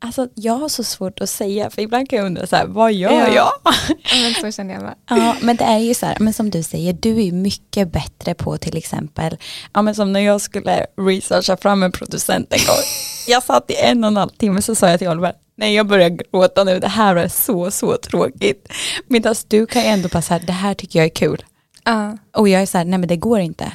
Alltså 0.00 0.28
jag 0.34 0.52
har 0.52 0.68
så 0.68 0.84
svårt 0.84 1.20
att 1.20 1.30
säga 1.30 1.70
för 1.70 1.82
ibland 1.82 2.10
kan 2.10 2.16
jag 2.18 2.26
undra 2.26 2.46
så 2.46 2.56
här, 2.56 2.66
vad 2.66 2.92
gör 2.92 3.10
Ja. 3.12 3.28
jag? 3.34 3.52
Ja, 3.64 3.72
men 4.22 4.34
så 4.40 4.56
känner 4.56 4.74
jag 4.74 4.82
bara. 4.82 4.94
Ja, 5.08 5.36
men 5.42 5.56
det 5.56 5.64
är 5.64 5.78
ju 5.78 5.94
så 5.94 6.06
här, 6.06 6.16
men 6.20 6.32
som 6.32 6.50
du 6.50 6.62
säger, 6.62 6.92
du 6.92 7.16
är 7.16 7.22
ju 7.22 7.32
mycket 7.32 7.92
bättre 7.92 8.34
på 8.34 8.58
till 8.58 8.76
exempel, 8.76 9.36
ja 9.74 9.82
men 9.82 9.94
som 9.94 10.12
när 10.12 10.20
jag 10.20 10.40
skulle 10.40 10.86
researcha 10.96 11.56
fram 11.56 11.82
en 11.82 11.92
producent 11.92 12.52
en 12.52 12.58
gång, 12.66 12.84
jag 13.28 13.42
satt 13.42 13.70
i 13.70 13.74
en 13.74 14.04
och 14.04 14.08
en 14.08 14.16
halv 14.16 14.30
timme 14.30 14.62
så 14.62 14.74
sa 14.74 14.88
jag 14.90 14.98
till 14.98 15.08
Oliver, 15.08 15.32
nej 15.56 15.74
jag 15.74 15.86
börjar 15.86 16.08
gråta 16.08 16.64
nu, 16.64 16.78
det 16.80 16.88
här 16.88 17.16
är 17.16 17.28
så, 17.28 17.70
så 17.70 17.96
tråkigt. 17.96 18.68
Medan 19.06 19.34
du 19.48 19.66
kan 19.66 19.82
ju 19.82 19.88
ändå 19.88 20.08
bara 20.08 20.22
så 20.22 20.34
här, 20.34 20.40
det 20.46 20.52
här 20.52 20.74
tycker 20.74 20.98
jag 20.98 21.06
är 21.06 21.14
kul. 21.14 21.44
Ja, 21.84 22.18
Och 22.36 22.48
jag 22.48 22.62
är 22.62 22.66
så 22.66 22.78
här, 22.78 22.84
nej 22.84 22.98
men 22.98 23.08
det 23.08 23.16
går 23.16 23.40
inte. 23.40 23.72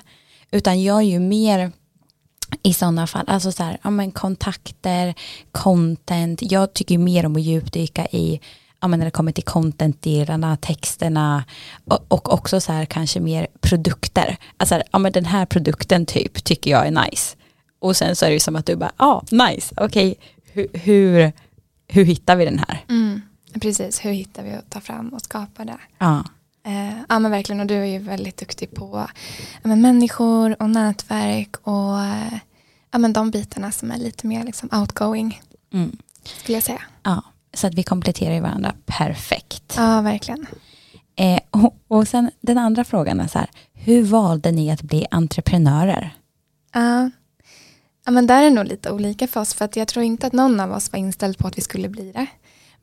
Utan 0.52 0.84
jag 0.84 0.98
är 0.98 1.02
ju 1.02 1.20
mer 1.20 1.72
i 2.64 2.74
sådana 2.74 3.08
fall, 3.08 3.26
alltså 3.28 3.52
så 3.52 3.64
här, 3.64 3.78
ja 3.84 3.90
men 3.90 4.12
kontakter, 4.12 5.14
content, 5.52 6.40
jag 6.42 6.74
tycker 6.74 6.98
mer 6.98 7.26
om 7.26 7.36
att 7.36 7.42
djupdyka 7.42 8.06
i, 8.06 8.40
ja 8.82 8.88
men 8.88 9.00
när 9.00 9.06
det 9.06 9.12
kommer 9.12 9.32
till 9.32 9.44
content-delarna, 9.44 10.58
texterna 10.58 11.44
och, 11.86 12.06
och 12.08 12.34
också 12.34 12.62
så 12.62 12.72
här 12.72 12.86
kanske 12.86 13.20
mer 13.20 13.48
produkter. 13.62 14.38
Alltså 14.58 14.82
ja 14.92 15.00
men 15.00 15.12
den 15.12 15.26
här 15.26 15.46
produkten 15.46 16.06
typ 16.06 16.44
tycker 16.44 16.72
jag 16.72 16.88
är 16.88 16.92
nice. 16.92 17.36
Och 17.80 17.98
sen 17.98 18.16
så 18.16 18.26
är 18.26 18.30
det 18.30 18.34
ju 18.34 18.40
som 18.40 18.56
att 18.56 18.66
du 18.66 18.76
bara, 18.76 18.92
ja 18.98 19.24
nice, 19.32 19.76
okej, 19.78 20.16
hur, 20.52 20.68
hur, 20.74 21.32
hur 21.88 22.06
hittar 22.06 22.36
vi 22.36 22.46
den 22.46 22.60
här? 22.60 22.86
mm, 22.90 23.22
precis. 23.62 24.06
Hur 24.06 24.12
hittar 24.12 24.44
vi 24.44 24.58
och 24.58 24.70
tar 24.70 24.80
fram 24.80 25.10
och 25.10 25.22
skapar 25.22 25.66
det? 25.66 25.78
Ja, 25.98 26.24
Eh, 26.66 26.98
ja 27.10 27.20
men 27.20 27.32
verkligen 27.32 27.60
och 27.60 27.68
du 27.68 27.76
är 27.76 27.86
ju 27.86 28.00
väldigt 28.00 28.38
duktig 28.38 28.72
på 28.72 29.08
ja, 29.62 29.68
men 29.68 29.82
människor 29.82 30.62
och 30.62 30.70
nätverk 30.70 31.56
och 31.64 32.00
eh, 32.00 32.34
ja, 32.92 32.98
men 32.98 33.14
de 33.14 33.32
bitarna 33.32 33.72
som 33.72 33.92
är 33.92 33.98
lite 33.98 34.28
mer 34.28 34.44
liksom 34.44 34.70
outgoing 34.72 35.42
mm. 35.74 35.98
skulle 36.24 36.58
jag 36.58 36.64
säga. 36.64 36.82
ja. 37.04 37.24
så 37.54 37.68
att 37.68 37.74
vi 37.74 37.84
kompletterar 37.84 38.42
varandra 38.42 38.76
perfekt. 38.86 39.74
Ja 39.78 40.02
verkligen. 40.02 40.48
Eh, 41.16 41.40
och, 41.50 41.76
och 41.88 42.08
sen 42.08 42.32
den 42.42 42.58
andra 42.58 42.84
frågan 42.84 43.20
är 43.20 43.28
så 43.28 43.40
här, 43.40 43.50
hur 43.74 44.04
valde 44.04 44.52
ni 44.52 44.72
att 44.72 44.82
bli 44.82 45.08
entreprenörer? 45.12 46.16
Ja. 46.74 47.10
ja 48.06 48.12
men 48.12 48.28
där 48.28 48.38
är 48.38 48.44
det 48.44 48.50
nog 48.50 48.66
lite 48.66 48.92
olika 48.92 49.28
för 49.28 49.42
oss 49.42 49.54
för 49.54 49.66
att 49.66 49.76
jag 49.76 49.88
tror 49.88 50.06
inte 50.06 50.28
att 50.28 50.34
någon 50.34 50.60
av 50.60 50.72
oss 50.72 50.92
var 50.92 51.00
inställd 51.00 51.38
på 51.38 51.48
att 51.48 51.58
vi 51.58 51.62
skulle 51.62 51.90
bli 51.90 52.12
det. 52.12 52.28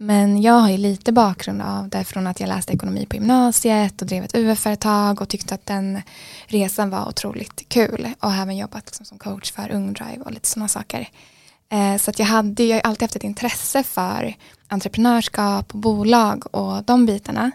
Men 0.03 0.43
jag 0.43 0.53
har 0.53 0.71
ju 0.71 0.77
lite 0.77 1.13
bakgrund 1.13 1.63
av 1.63 1.89
det 1.89 2.05
från 2.05 2.27
att 2.27 2.41
jag 2.41 2.49
läste 2.49 2.73
ekonomi 2.73 3.07
på 3.07 3.17
gymnasiet 3.17 4.03
och 4.03 4.09
drev 4.09 4.25
ett 4.25 4.35
UF-företag 4.35 5.21
och 5.21 5.29
tyckte 5.29 5.55
att 5.55 5.67
den 5.67 6.03
resan 6.47 6.91
var 6.91 7.09
otroligt 7.09 7.69
kul 7.69 8.09
och 8.21 8.33
även 8.33 8.57
jobbat 8.57 8.87
liksom 8.87 9.07
som 9.07 9.19
coach 9.19 9.53
för 9.53 9.71
Ungdrive 9.71 10.23
och 10.25 10.33
lite 10.33 10.49
sådana 10.49 10.69
saker. 10.69 11.09
Eh, 11.69 11.97
så 11.97 12.11
att 12.11 12.19
jag 12.19 12.27
hade 12.27 12.65
jag 12.65 12.77
har 12.77 12.81
alltid 12.81 13.03
haft 13.03 13.17
ett 13.17 13.25
intresse 13.25 13.83
för 13.83 14.35
entreprenörskap 14.69 15.75
och 15.75 15.81
bolag 15.81 16.55
och 16.55 16.85
de 16.85 17.07
bitarna. 17.07 17.51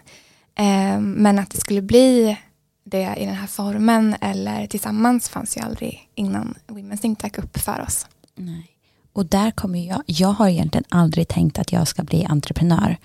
Eh, 0.54 1.00
men 1.00 1.38
att 1.38 1.50
det 1.50 1.60
skulle 1.60 1.82
bli 1.82 2.36
det 2.84 3.14
i 3.16 3.26
den 3.26 3.34
här 3.34 3.46
formen 3.46 4.16
eller 4.20 4.66
tillsammans 4.66 5.28
fanns 5.28 5.56
ju 5.56 5.60
aldrig 5.60 6.08
innan 6.14 6.54
Women's 6.66 7.00
Think 7.00 7.18
Tank 7.18 7.38
upp 7.38 7.58
för 7.58 7.80
oss. 7.80 8.06
Nej. 8.34 8.75
Och 9.16 9.26
där 9.26 9.50
kommer 9.50 9.86
jag, 9.88 10.02
jag 10.06 10.28
har 10.28 10.48
egentligen 10.48 10.84
aldrig 10.88 11.28
tänkt 11.28 11.58
att 11.58 11.72
jag 11.72 11.88
ska 11.88 12.02
bli 12.02 12.24
entreprenör. 12.24 12.96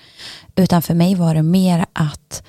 Utan 0.55 0.81
för 0.81 0.93
mig 0.93 1.15
var 1.15 1.35
det 1.35 1.43
mer 1.43 1.85
att, 1.93 2.43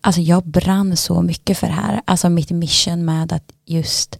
alltså 0.00 0.20
jag 0.20 0.46
brann 0.46 0.96
så 0.96 1.22
mycket 1.22 1.58
för 1.58 1.66
det 1.66 1.72
här. 1.72 2.02
Alltså 2.04 2.28
mitt 2.28 2.50
mission 2.50 3.04
med 3.04 3.32
att 3.32 3.52
just, 3.66 4.18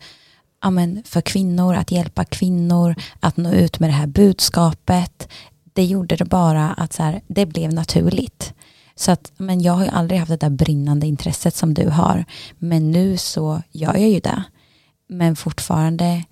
ja 0.63 0.71
men 0.71 1.03
för 1.07 1.21
kvinnor, 1.21 1.75
att 1.75 1.91
hjälpa 1.91 2.25
kvinnor, 2.25 2.95
att 3.21 3.37
nå 3.37 3.53
ut 3.53 3.81
med 3.81 3.89
det 3.89 3.95
här 3.95 4.07
budskapet. 4.07 5.29
Det 5.73 5.85
gjorde 5.85 6.17
det 6.17 6.25
bara 6.25 6.71
att 6.71 6.93
så 6.93 7.03
här, 7.03 7.21
det 7.27 7.47
blev 7.47 7.73
naturligt. 7.73 8.55
Så 8.95 9.13
att, 9.13 9.33
men 9.37 9.61
jag 9.61 9.73
har 9.73 9.85
ju 9.85 9.91
aldrig 9.91 10.21
haft 10.21 10.31
det 10.31 10.37
där 10.37 10.51
brinnande 10.51 11.07
intresset 11.07 11.55
som 11.55 11.75
du 11.75 11.89
har. 11.89 12.25
Men 12.59 12.91
nu 12.91 13.17
så 13.17 13.63
gör 13.71 13.97
jag 13.97 14.11
ju 14.11 14.21
det. 14.21 14.43
Men 15.09 15.37
fortfarande, 15.37 16.25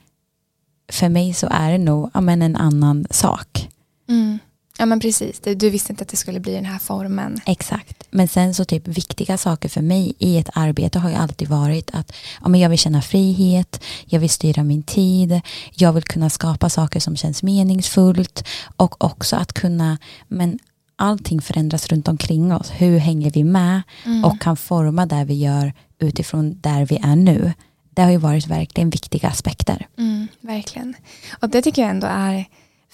för 0.91 1.09
mig 1.09 1.35
så 1.35 1.49
är 1.51 1.73
det 1.73 1.79
nog 1.79 2.11
ja, 2.15 2.21
men 2.21 2.43
en 2.43 2.57
annan 2.57 3.07
sak. 3.11 3.69
Mm. 4.09 4.39
Ja 4.79 4.87
men 4.87 5.01
precis, 5.01 5.41
du 5.41 5.71
visste 5.71 5.93
inte 5.93 6.03
att 6.03 6.09
det 6.09 6.17
skulle 6.17 6.41
bli 6.41 6.55
den 6.55 6.65
här 6.65 6.79
formen. 6.79 7.41
Exakt, 7.47 8.05
men 8.11 8.29
sen 8.29 8.55
så 8.55 8.65
typ 8.65 8.89
viktiga 8.89 9.37
saker 9.37 9.69
för 9.69 9.83
mig 9.83 10.15
i 10.19 10.39
ett 10.39 10.51
arbete 10.55 10.99
har 10.99 11.11
ju 11.11 11.17
alltid 11.17 11.49
varit 11.49 11.91
att 11.93 12.13
ja, 12.43 12.49
men 12.49 12.61
jag 12.61 12.71
vill 12.71 12.79
känna 12.79 13.03
frihet, 13.03 13.83
jag 14.05 14.21
vill 14.21 14.31
styra 14.31 14.65
min 14.65 14.83
tid, 14.83 15.41
jag 15.75 15.93
vill 15.93 16.03
kunna 16.03 16.31
skapa 16.31 16.69
saker 16.69 17.01
som 17.01 17.17
känns 17.17 17.43
meningsfullt 17.43 18.45
och 18.77 19.05
också 19.05 19.37
att 19.37 19.53
kunna, 19.53 19.99
men 20.29 20.59
allting 20.97 21.41
förändras 21.41 21.87
runt 21.89 22.09
omkring 22.09 22.55
oss, 22.55 22.71
hur 22.71 22.99
hänger 22.99 23.31
vi 23.31 23.45
med 23.45 23.83
mm. 24.07 24.25
och 24.25 24.41
kan 24.41 24.57
forma 24.57 25.07
det 25.07 25.25
vi 25.25 25.35
gör 25.35 25.73
utifrån 25.99 26.61
där 26.61 26.87
vi 26.87 26.97
är 26.97 27.17
nu. 27.17 27.53
Det 27.91 28.03
har 28.03 28.11
ju 28.11 28.17
varit 28.17 28.47
verkligen 28.47 28.91
viktiga 28.91 29.29
aspekter. 29.29 29.87
Mm, 29.99 30.29
verkligen. 30.41 30.95
Och 31.41 31.49
det 31.49 31.63
tycker 31.63 31.83
jag 31.83 31.91
ändå 31.91 32.07
är 32.07 32.45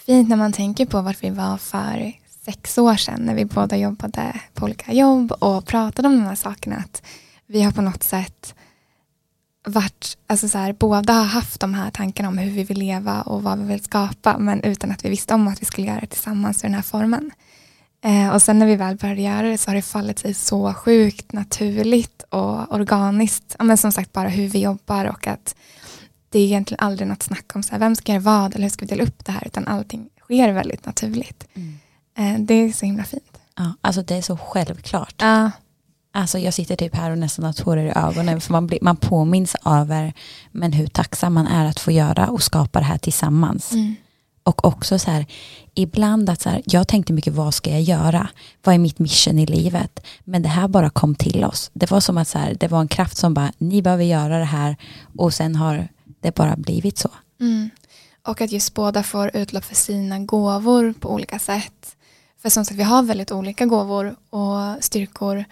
fint 0.07 0.29
när 0.29 0.37
man 0.37 0.53
tänker 0.53 0.87
på 0.87 1.01
vart 1.01 1.23
vi 1.25 1.31
var 1.31 1.57
för 1.57 2.13
sex 2.45 2.79
år 2.79 2.97
sedan 2.97 3.23
när 3.23 3.35
vi 3.35 3.45
båda 3.45 3.77
jobbade 3.77 4.41
på 4.55 4.65
olika 4.65 4.93
jobb 4.93 5.33
och 5.33 5.67
pratade 5.67 6.09
om 6.09 6.17
de 6.17 6.25
här 6.25 6.35
sakerna. 6.35 6.77
Att 6.77 7.03
vi 7.47 7.63
har 7.63 7.73
på 7.73 7.83
något 7.83 8.03
sätt 8.03 8.55
varit, 9.67 10.19
alltså 10.27 10.49
så 10.49 10.59
här, 10.59 10.73
båda 10.73 11.13
har 11.13 11.25
haft 11.25 11.61
de 11.61 11.75
här 11.75 11.91
tankarna 11.91 12.29
om 12.29 12.39
hur 12.39 12.51
vi 12.51 12.65
vill 12.65 12.79
leva 12.79 13.23
och 13.23 13.43
vad 13.43 13.59
vi 13.59 13.65
vill 13.65 13.85
skapa 13.85 14.39
men 14.39 14.63
utan 14.63 14.91
att 14.91 15.05
vi 15.05 15.09
visste 15.09 15.35
om 15.35 15.49
att 15.49 15.63
vi 15.63 15.67
skulle 15.67 15.87
göra 15.87 16.01
det 16.01 16.07
tillsammans 16.07 16.65
i 16.65 16.67
den 16.67 16.75
här 16.75 16.83
formen. 16.83 17.31
Eh, 18.07 18.35
och 18.35 18.43
sen 18.43 18.59
när 18.59 18.67
vi 18.67 18.77
väl 18.77 18.97
började 18.97 19.21
göra 19.21 19.43
det 19.43 19.59
så 19.59 19.71
har 19.71 19.75
det 19.75 19.83
fallit 19.83 20.19
sig 20.19 20.35
så 20.35 20.75
sjukt 20.75 21.33
naturligt 21.33 22.23
och 22.29 22.75
organiskt. 22.75 23.57
Ja, 23.59 23.65
men 23.65 23.77
som 23.77 23.93
sagt 23.93 24.13
bara 24.13 24.29
hur 24.29 24.49
vi 24.49 24.59
jobbar 24.59 25.05
och 25.05 25.27
att 25.27 25.55
det 26.31 26.39
är 26.39 26.45
egentligen 26.45 26.85
aldrig 26.85 27.09
något 27.09 27.23
snack 27.23 27.53
om 27.55 27.63
så 27.63 27.73
här, 27.73 27.79
vem 27.79 27.97
ska 27.97 28.13
göra 28.13 28.23
vad 28.23 28.55
eller 28.55 28.63
hur 28.63 28.71
ska 28.71 28.85
vi 28.85 28.89
dela 28.89 29.03
upp 29.03 29.25
det 29.25 29.33
här 29.33 29.43
utan 29.47 29.67
allting 29.67 30.09
sker 30.23 30.53
väldigt 30.53 30.87
naturligt. 30.87 31.47
Mm. 31.55 31.79
Eh, 32.19 32.41
det 32.41 32.55
är 32.55 32.73
så 32.73 32.87
himla 32.87 33.05
fint. 33.05 33.39
Ja, 33.57 33.73
alltså 33.81 34.03
det 34.03 34.15
är 34.15 34.23
så 34.23 34.37
självklart. 34.37 35.15
Ja. 35.19 35.51
Alltså 36.13 36.39
jag 36.39 36.55
sitter 36.55 36.77
typ 36.77 36.95
här 36.95 37.11
och 37.11 37.19
nästan 37.19 37.45
har 37.45 37.53
tårar 37.53 37.85
i 37.85 37.93
ögonen 37.97 38.41
för 38.41 38.53
man, 38.53 38.67
blir, 38.67 38.79
man 38.83 38.97
påminns 38.97 39.57
över 39.65 40.13
men 40.53 40.73
hur 40.73 40.87
tacksam 40.87 41.35
man 41.35 41.47
är 41.47 41.65
att 41.65 41.81
få 41.81 41.91
göra 41.91 42.29
och 42.29 42.43
skapa 42.43 42.79
det 42.79 42.85
här 42.85 42.99
tillsammans. 42.99 43.73
Mm. 43.73 43.95
Och 44.47 44.65
också 44.65 44.99
så 44.99 45.11
här, 45.11 45.27
ibland 45.75 46.31
att 46.31 46.43
så 46.43 46.49
här, 46.49 46.63
jag 46.65 46.89
tänkte 46.89 47.13
mycket 47.13 47.33
vad 47.33 47.55
ska 47.55 47.71
jag 47.71 47.83
göra? 47.83 48.29
Vad 48.65 48.75
är 48.75 48.79
mitt 48.79 48.99
mission 48.99 49.39
i 49.39 49.47
livet? 49.47 50.07
Men 50.25 50.43
det 50.43 50.49
här 50.49 50.69
bara 50.69 50.91
kom 50.91 51.15
till 51.15 51.45
oss. 51.45 51.71
Det 51.73 51.91
var 51.91 52.01
som 52.01 52.19
att 52.19 52.29
så 52.29 52.39
här, 52.39 52.55
det 52.55 52.69
var 52.69 52.81
en 52.81 52.89
kraft 52.89 53.17
som 53.17 53.35
bara, 53.35 53.53
ni 53.59 53.83
behöver 53.83 54.05
göra 54.05 54.39
det 54.39 54.45
här 54.45 54.77
och 55.17 55.35
sen 55.35 55.57
har 55.57 55.89
det 56.21 56.35
bara 56.35 56.57
blivit 56.57 56.99
så. 56.99 57.11
Mm. 57.41 57.71
Och 58.23 58.41
att 58.41 58.53
just 58.53 58.75
båda 58.75 59.03
får 59.03 59.37
utlopp 59.37 59.65
för 59.65 59.75
sina 59.75 60.19
gåvor 60.19 60.95
på 61.01 61.11
olika 61.11 61.39
sätt. 61.39 61.97
För 62.43 62.51
som 62.51 62.65
sagt, 62.65 62.79
vi 62.79 62.83
har 62.83 63.03
väldigt 63.03 63.33
olika 63.33 63.67
gåvor 63.67 64.17
och 64.31 64.85
styrkor 64.85 65.45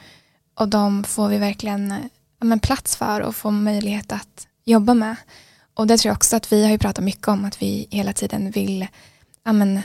och 0.54 0.68
de 0.68 1.04
får 1.04 1.28
vi 1.28 1.38
verkligen 1.38 1.94
men, 2.40 2.60
plats 2.60 2.96
för 2.96 3.20
och 3.20 3.36
få 3.36 3.50
möjlighet 3.50 4.12
att 4.12 4.46
jobba 4.64 4.94
med. 4.94 5.16
Och 5.74 5.86
det 5.86 5.98
tror 5.98 6.10
jag 6.10 6.16
också 6.16 6.36
att 6.36 6.52
vi 6.52 6.64
har 6.64 6.70
ju 6.70 6.78
pratat 6.78 7.04
mycket 7.04 7.28
om 7.28 7.44
att 7.44 7.62
vi 7.62 7.86
hela 7.90 8.12
tiden 8.12 8.50
vill 8.50 8.86
men, 9.52 9.80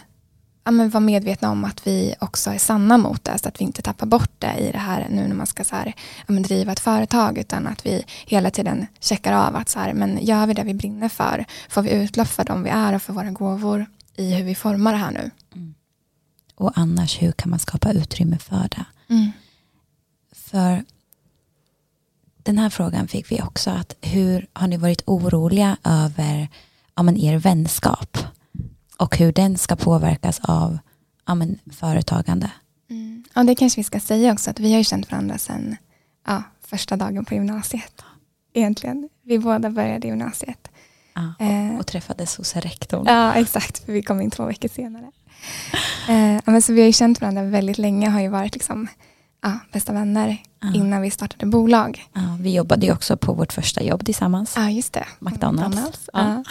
ja, 0.63 0.71
men 0.71 0.89
vara 0.89 1.01
medvetna 1.01 1.51
om 1.51 1.65
att 1.65 1.87
vi 1.87 2.15
också 2.19 2.49
är 2.51 2.57
sanna 2.57 2.97
mot 2.97 3.23
det 3.23 3.37
så 3.37 3.47
att 3.47 3.61
vi 3.61 3.65
inte 3.65 3.81
tappar 3.81 4.05
bort 4.05 4.31
det 4.39 4.55
i 4.59 4.71
det 4.71 4.77
här 4.77 5.07
nu 5.09 5.27
när 5.27 5.35
man 5.35 5.47
ska 5.47 5.63
så 5.63 5.75
här, 5.75 5.93
ja, 6.27 6.33
men 6.33 6.43
driva 6.43 6.71
ett 6.71 6.79
företag 6.79 7.37
utan 7.37 7.67
att 7.67 7.85
vi 7.85 8.05
hela 8.25 8.51
tiden 8.51 8.87
checkar 8.99 9.33
av 9.33 9.55
att 9.55 9.69
så 9.69 9.79
här, 9.79 9.93
men 9.93 10.25
gör 10.25 10.47
vi 10.47 10.53
det 10.53 10.63
vi 10.63 10.73
brinner 10.73 11.09
för 11.09 11.45
får 11.69 11.81
vi 11.81 11.91
utlopp 11.91 12.27
för 12.27 12.43
dem 12.43 12.63
vi 12.63 12.69
är 12.69 12.95
och 12.95 13.01
för 13.01 13.13
våra 13.13 13.31
gåvor 13.31 13.85
i 14.15 14.33
hur 14.33 14.43
vi 14.43 14.55
formar 14.55 14.91
det 14.91 14.97
här 14.97 15.11
nu. 15.11 15.31
Mm. 15.55 15.73
Och 16.55 16.71
annars 16.75 17.21
hur 17.21 17.31
kan 17.31 17.49
man 17.49 17.59
skapa 17.59 17.91
utrymme 17.91 18.37
för 18.37 18.69
det? 18.69 18.85
Mm. 19.13 19.31
För 20.31 20.83
den 22.49 22.57
här 22.57 22.69
frågan 22.69 23.07
fick 23.07 23.31
vi 23.31 23.41
också 23.41 23.69
att 23.69 23.95
hur 24.01 24.47
har 24.53 24.67
ni 24.67 24.77
varit 24.77 25.03
oroliga 25.05 25.77
över 25.83 26.47
ja, 26.95 27.03
men 27.03 27.17
er 27.17 27.37
vänskap? 27.37 28.17
och 28.99 29.17
hur 29.17 29.31
den 29.31 29.57
ska 29.57 29.75
påverkas 29.75 30.39
av 30.43 30.77
ja, 31.27 31.35
men, 31.35 31.59
företagande. 31.71 32.51
Mm. 32.89 33.23
Ja, 33.33 33.43
det 33.43 33.55
kanske 33.55 33.79
vi 33.79 33.83
ska 33.83 33.99
säga 33.99 34.33
också 34.33 34.49
att 34.49 34.59
vi 34.59 34.71
har 34.71 34.77
ju 34.77 34.83
känt 34.83 35.11
varandra 35.11 35.37
sedan 35.37 35.75
ja, 36.27 36.43
första 36.61 36.95
dagen 36.95 37.25
på 37.25 37.33
gymnasiet. 37.33 38.03
Egentligen. 38.53 39.09
Vi 39.23 39.39
båda 39.39 39.69
började 39.69 40.07
gymnasiet. 40.07 40.67
Ja, 41.13 41.33
och, 41.39 41.45
eh, 41.45 41.79
och 41.79 41.87
träffades 41.87 42.37
hos 42.37 42.55
rektorn. 42.55 43.05
Ja, 43.07 43.33
exakt. 43.33 43.85
För 43.85 43.93
vi 43.93 44.01
kom 44.01 44.21
in 44.21 44.31
två 44.31 44.45
veckor 44.45 44.69
senare. 44.69 45.11
eh, 46.09 46.41
men 46.45 46.61
så 46.61 46.73
vi 46.73 46.81
har 46.81 46.87
ju 46.87 46.93
känt 46.93 47.21
varandra 47.21 47.43
väldigt 47.43 47.77
länge. 47.77 48.09
Har 48.09 48.21
ju 48.21 48.27
varit 48.29 48.53
liksom, 48.53 48.87
ja, 49.41 49.59
bästa 49.71 49.93
vänner 49.93 50.37
ja. 50.59 50.73
innan 50.73 51.01
vi 51.01 51.11
startade 51.11 51.45
bolag. 51.45 52.05
Ja, 52.13 52.37
vi 52.39 52.53
jobbade 52.53 52.85
ju 52.85 52.91
också 52.91 53.17
på 53.17 53.33
vårt 53.33 53.53
första 53.53 53.83
jobb 53.83 54.05
tillsammans. 54.05 54.53
Ja, 54.55 54.69
just 54.69 54.93
det. 54.93 55.05
McDonalds. 55.19 55.75
McDonalds. 55.75 56.09
Ja. 56.13 56.43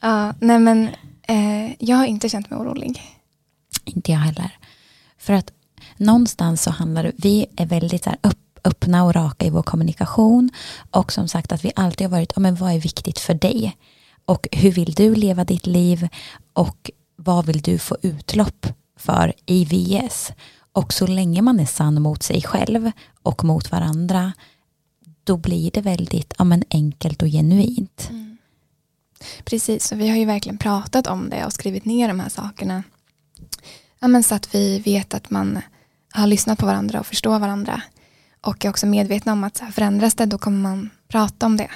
ja, 0.00 0.34
nej 0.38 0.58
men 0.58 0.88
eh, 1.22 1.84
jag 1.84 1.96
har 1.96 2.06
inte 2.06 2.28
känt 2.28 2.50
mig 2.50 2.60
orolig. 2.60 3.02
Inte 3.84 4.12
jag 4.12 4.18
heller. 4.18 4.50
För 5.18 5.32
att 5.32 5.52
någonstans 5.96 6.62
så 6.62 6.70
handlar 6.70 7.02
det, 7.02 7.12
vi 7.16 7.46
är 7.56 7.66
väldigt 7.66 8.04
så 8.04 8.10
här 8.10 8.18
upp, 8.22 8.58
öppna 8.64 9.04
och 9.04 9.14
raka 9.14 9.46
i 9.46 9.50
vår 9.50 9.62
kommunikation 9.62 10.50
och 10.90 11.12
som 11.12 11.28
sagt 11.28 11.52
att 11.52 11.64
vi 11.64 11.72
alltid 11.76 12.06
har 12.06 12.12
varit, 12.12 12.32
ja, 12.36 12.40
men 12.40 12.54
vad 12.54 12.72
är 12.72 12.80
viktigt 12.80 13.18
för 13.18 13.34
dig? 13.34 13.76
Och 14.24 14.48
hur 14.52 14.72
vill 14.72 14.94
du 14.94 15.14
leva 15.14 15.44
ditt 15.44 15.66
liv? 15.66 16.08
Och 16.52 16.90
vad 17.16 17.46
vill 17.46 17.62
du 17.62 17.78
få 17.78 17.96
utlopp 18.02 18.66
för 19.04 19.32
i 19.46 19.64
VS? 19.64 20.32
Och 20.72 20.92
så 20.92 21.06
länge 21.06 21.42
man 21.42 21.60
är 21.60 21.66
sann 21.66 22.02
mot 22.02 22.22
sig 22.22 22.42
själv 22.42 22.90
och 23.22 23.44
mot 23.44 23.70
varandra 23.70 24.32
då 25.24 25.36
blir 25.36 25.70
det 25.70 25.80
väldigt 25.80 26.34
ja, 26.38 26.44
men 26.44 26.64
enkelt 26.70 27.22
och 27.22 27.28
genuint. 27.28 28.06
Mm. 28.10 28.36
Precis, 29.44 29.84
så 29.84 29.96
vi 29.96 30.08
har 30.08 30.16
ju 30.16 30.24
verkligen 30.24 30.58
pratat 30.58 31.06
om 31.06 31.30
det 31.30 31.44
och 31.44 31.52
skrivit 31.52 31.84
ner 31.84 32.08
de 32.08 32.20
här 32.20 32.28
sakerna. 32.28 32.82
Ja, 34.00 34.08
men 34.08 34.22
så 34.22 34.34
att 34.34 34.54
vi 34.54 34.78
vet 34.78 35.14
att 35.14 35.30
man 35.30 35.58
har 36.12 36.26
lyssnat 36.26 36.58
på 36.58 36.66
varandra 36.66 37.00
och 37.00 37.06
förstår 37.06 37.38
varandra. 37.38 37.82
Och 38.40 38.64
är 38.64 38.70
också 38.70 38.86
medvetna 38.86 39.32
om 39.32 39.44
att 39.44 39.56
så 39.56 39.64
här, 39.64 39.72
förändras 39.72 40.14
det 40.14 40.26
då 40.26 40.38
kommer 40.38 40.58
man 40.58 40.90
prata 41.08 41.46
om 41.46 41.56
det. 41.56 41.70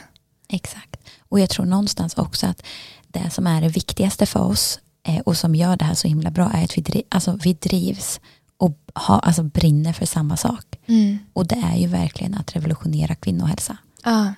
Exakt. 0.48 0.96
Och 1.28 1.40
jag 1.40 1.50
tror 1.50 1.66
någonstans 1.66 2.14
också 2.14 2.46
att 2.46 2.62
det 3.08 3.30
som 3.30 3.46
är 3.46 3.60
det 3.60 3.68
viktigaste 3.68 4.26
för 4.26 4.40
oss 4.40 4.80
eh, 5.08 5.20
och 5.20 5.36
som 5.36 5.54
gör 5.54 5.76
det 5.76 5.84
här 5.84 5.94
så 5.94 6.08
himla 6.08 6.30
bra 6.30 6.50
är 6.50 6.64
att 6.64 6.78
vi, 6.78 6.82
driv, 6.82 7.02
alltså, 7.08 7.38
vi 7.44 7.52
drivs 7.52 8.20
och 8.56 8.78
ha, 8.94 9.18
alltså, 9.18 9.42
brinner 9.42 9.92
för 9.92 10.06
samma 10.06 10.36
sak. 10.36 10.64
Mm. 10.86 11.18
Och 11.32 11.46
det 11.46 11.56
är 11.56 11.76
ju 11.76 11.86
verkligen 11.86 12.34
att 12.34 12.56
revolutionera 12.56 13.14
kvinnohälsa. 13.14 13.76
Ja. 14.04 14.34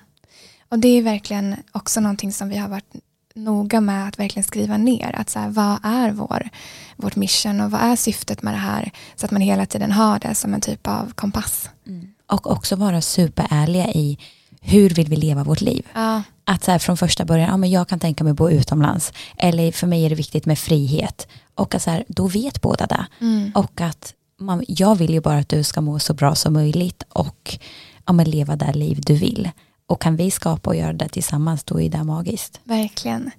Och 0.69 0.79
det 0.79 0.87
är 0.87 1.01
verkligen 1.01 1.55
också 1.71 1.99
någonting 1.99 2.33
som 2.33 2.49
vi 2.49 2.57
har 2.57 2.69
varit 2.69 2.93
noga 3.35 3.81
med 3.81 4.07
att 4.07 4.19
verkligen 4.19 4.43
skriva 4.43 4.77
ner. 4.77 5.15
Att 5.15 5.29
så 5.29 5.39
här, 5.39 5.49
vad 5.49 5.79
är 5.83 6.11
vår, 6.11 6.49
vårt 6.95 7.15
mission 7.15 7.61
och 7.61 7.71
vad 7.71 7.81
är 7.81 7.95
syftet 7.95 8.41
med 8.41 8.53
det 8.53 8.57
här? 8.57 8.91
Så 9.15 9.25
att 9.25 9.31
man 9.31 9.41
hela 9.41 9.65
tiden 9.65 9.91
har 9.91 10.19
det 10.19 10.35
som 10.35 10.53
en 10.53 10.61
typ 10.61 10.87
av 10.87 11.11
kompass. 11.13 11.69
Mm. 11.87 12.13
Och 12.27 12.51
också 12.51 12.75
vara 12.75 13.01
superärliga 13.01 13.87
i 13.87 14.17
hur 14.61 14.89
vill 14.89 15.09
vi 15.09 15.15
leva 15.15 15.43
vårt 15.43 15.61
liv? 15.61 15.87
Ja. 15.93 16.23
Att 16.51 16.63
så 16.63 16.71
här, 16.71 16.79
från 16.79 16.97
första 16.97 17.25
början, 17.25 17.49
ja, 17.49 17.57
men 17.57 17.71
jag 17.71 17.87
kan 17.87 17.99
tänka 17.99 18.23
mig 18.23 18.31
att 18.31 18.37
bo 18.37 18.49
utomlands. 18.49 19.13
Eller 19.37 19.71
för 19.71 19.87
mig 19.87 20.05
är 20.05 20.09
det 20.09 20.15
viktigt 20.15 20.45
med 20.45 20.59
frihet. 20.59 21.27
Och 21.55 21.75
att 21.75 21.81
så 21.81 21.89
här, 21.89 22.03
då 22.07 22.27
vet 22.27 22.61
båda 22.61 22.87
det. 22.87 23.05
Mm. 23.21 23.51
Och 23.55 23.81
att 23.81 24.13
man, 24.39 24.65
jag 24.67 24.95
vill 24.95 25.13
ju 25.13 25.21
bara 25.21 25.37
att 25.37 25.49
du 25.49 25.63
ska 25.63 25.81
må 25.81 25.99
så 25.99 26.13
bra 26.13 26.35
som 26.35 26.53
möjligt 26.53 27.03
och 27.09 27.57
ja, 28.05 28.13
men 28.13 28.29
leva 28.29 28.55
det 28.55 28.73
liv 28.73 29.01
du 29.05 29.13
vill. 29.13 29.49
Och 29.87 30.01
kan 30.01 30.15
vi 30.15 30.31
skapa 30.31 30.69
och 30.69 30.75
göra 30.75 30.93
det 30.93 31.09
tillsammans 31.09 31.63
då 31.63 31.81
är 31.81 31.89
det 31.89 32.03
magiskt. 32.03 32.59
Verkligen. 32.63 33.31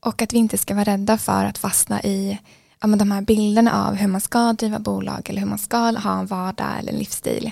Och 0.00 0.22
att 0.22 0.32
vi 0.32 0.38
inte 0.38 0.58
ska 0.58 0.74
vara 0.74 0.84
rädda 0.84 1.18
för 1.18 1.44
att 1.44 1.58
fastna 1.58 2.02
i 2.02 2.38
ja, 2.80 2.86
men 2.86 2.98
de 2.98 3.10
här 3.10 3.22
bilderna 3.22 3.86
av 3.86 3.94
hur 3.94 4.08
man 4.08 4.20
ska 4.20 4.52
driva 4.52 4.78
bolag 4.78 5.30
eller 5.30 5.40
hur 5.40 5.48
man 5.48 5.58
ska 5.58 5.78
ha 5.78 6.18
en 6.18 6.26
vardag 6.26 6.78
eller 6.78 6.92
en 6.92 6.98
livsstil. 6.98 7.50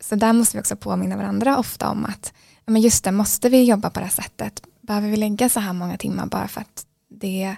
Så 0.00 0.14
där 0.14 0.32
måste 0.32 0.56
vi 0.56 0.60
också 0.60 0.76
påminna 0.76 1.16
varandra 1.16 1.58
ofta 1.58 1.90
om 1.90 2.04
att 2.04 2.32
men 2.68 2.82
just 2.82 3.04
det, 3.04 3.12
måste 3.12 3.48
vi 3.48 3.64
jobba 3.64 3.90
på 3.90 4.00
det 4.00 4.06
här 4.06 4.12
sättet? 4.12 4.62
Behöver 4.80 5.08
vi 5.08 5.16
lägga 5.16 5.48
så 5.48 5.60
här 5.60 5.72
många 5.72 5.96
timmar 5.96 6.26
bara 6.26 6.48
för 6.48 6.60
att 6.60 6.86
det 7.08 7.56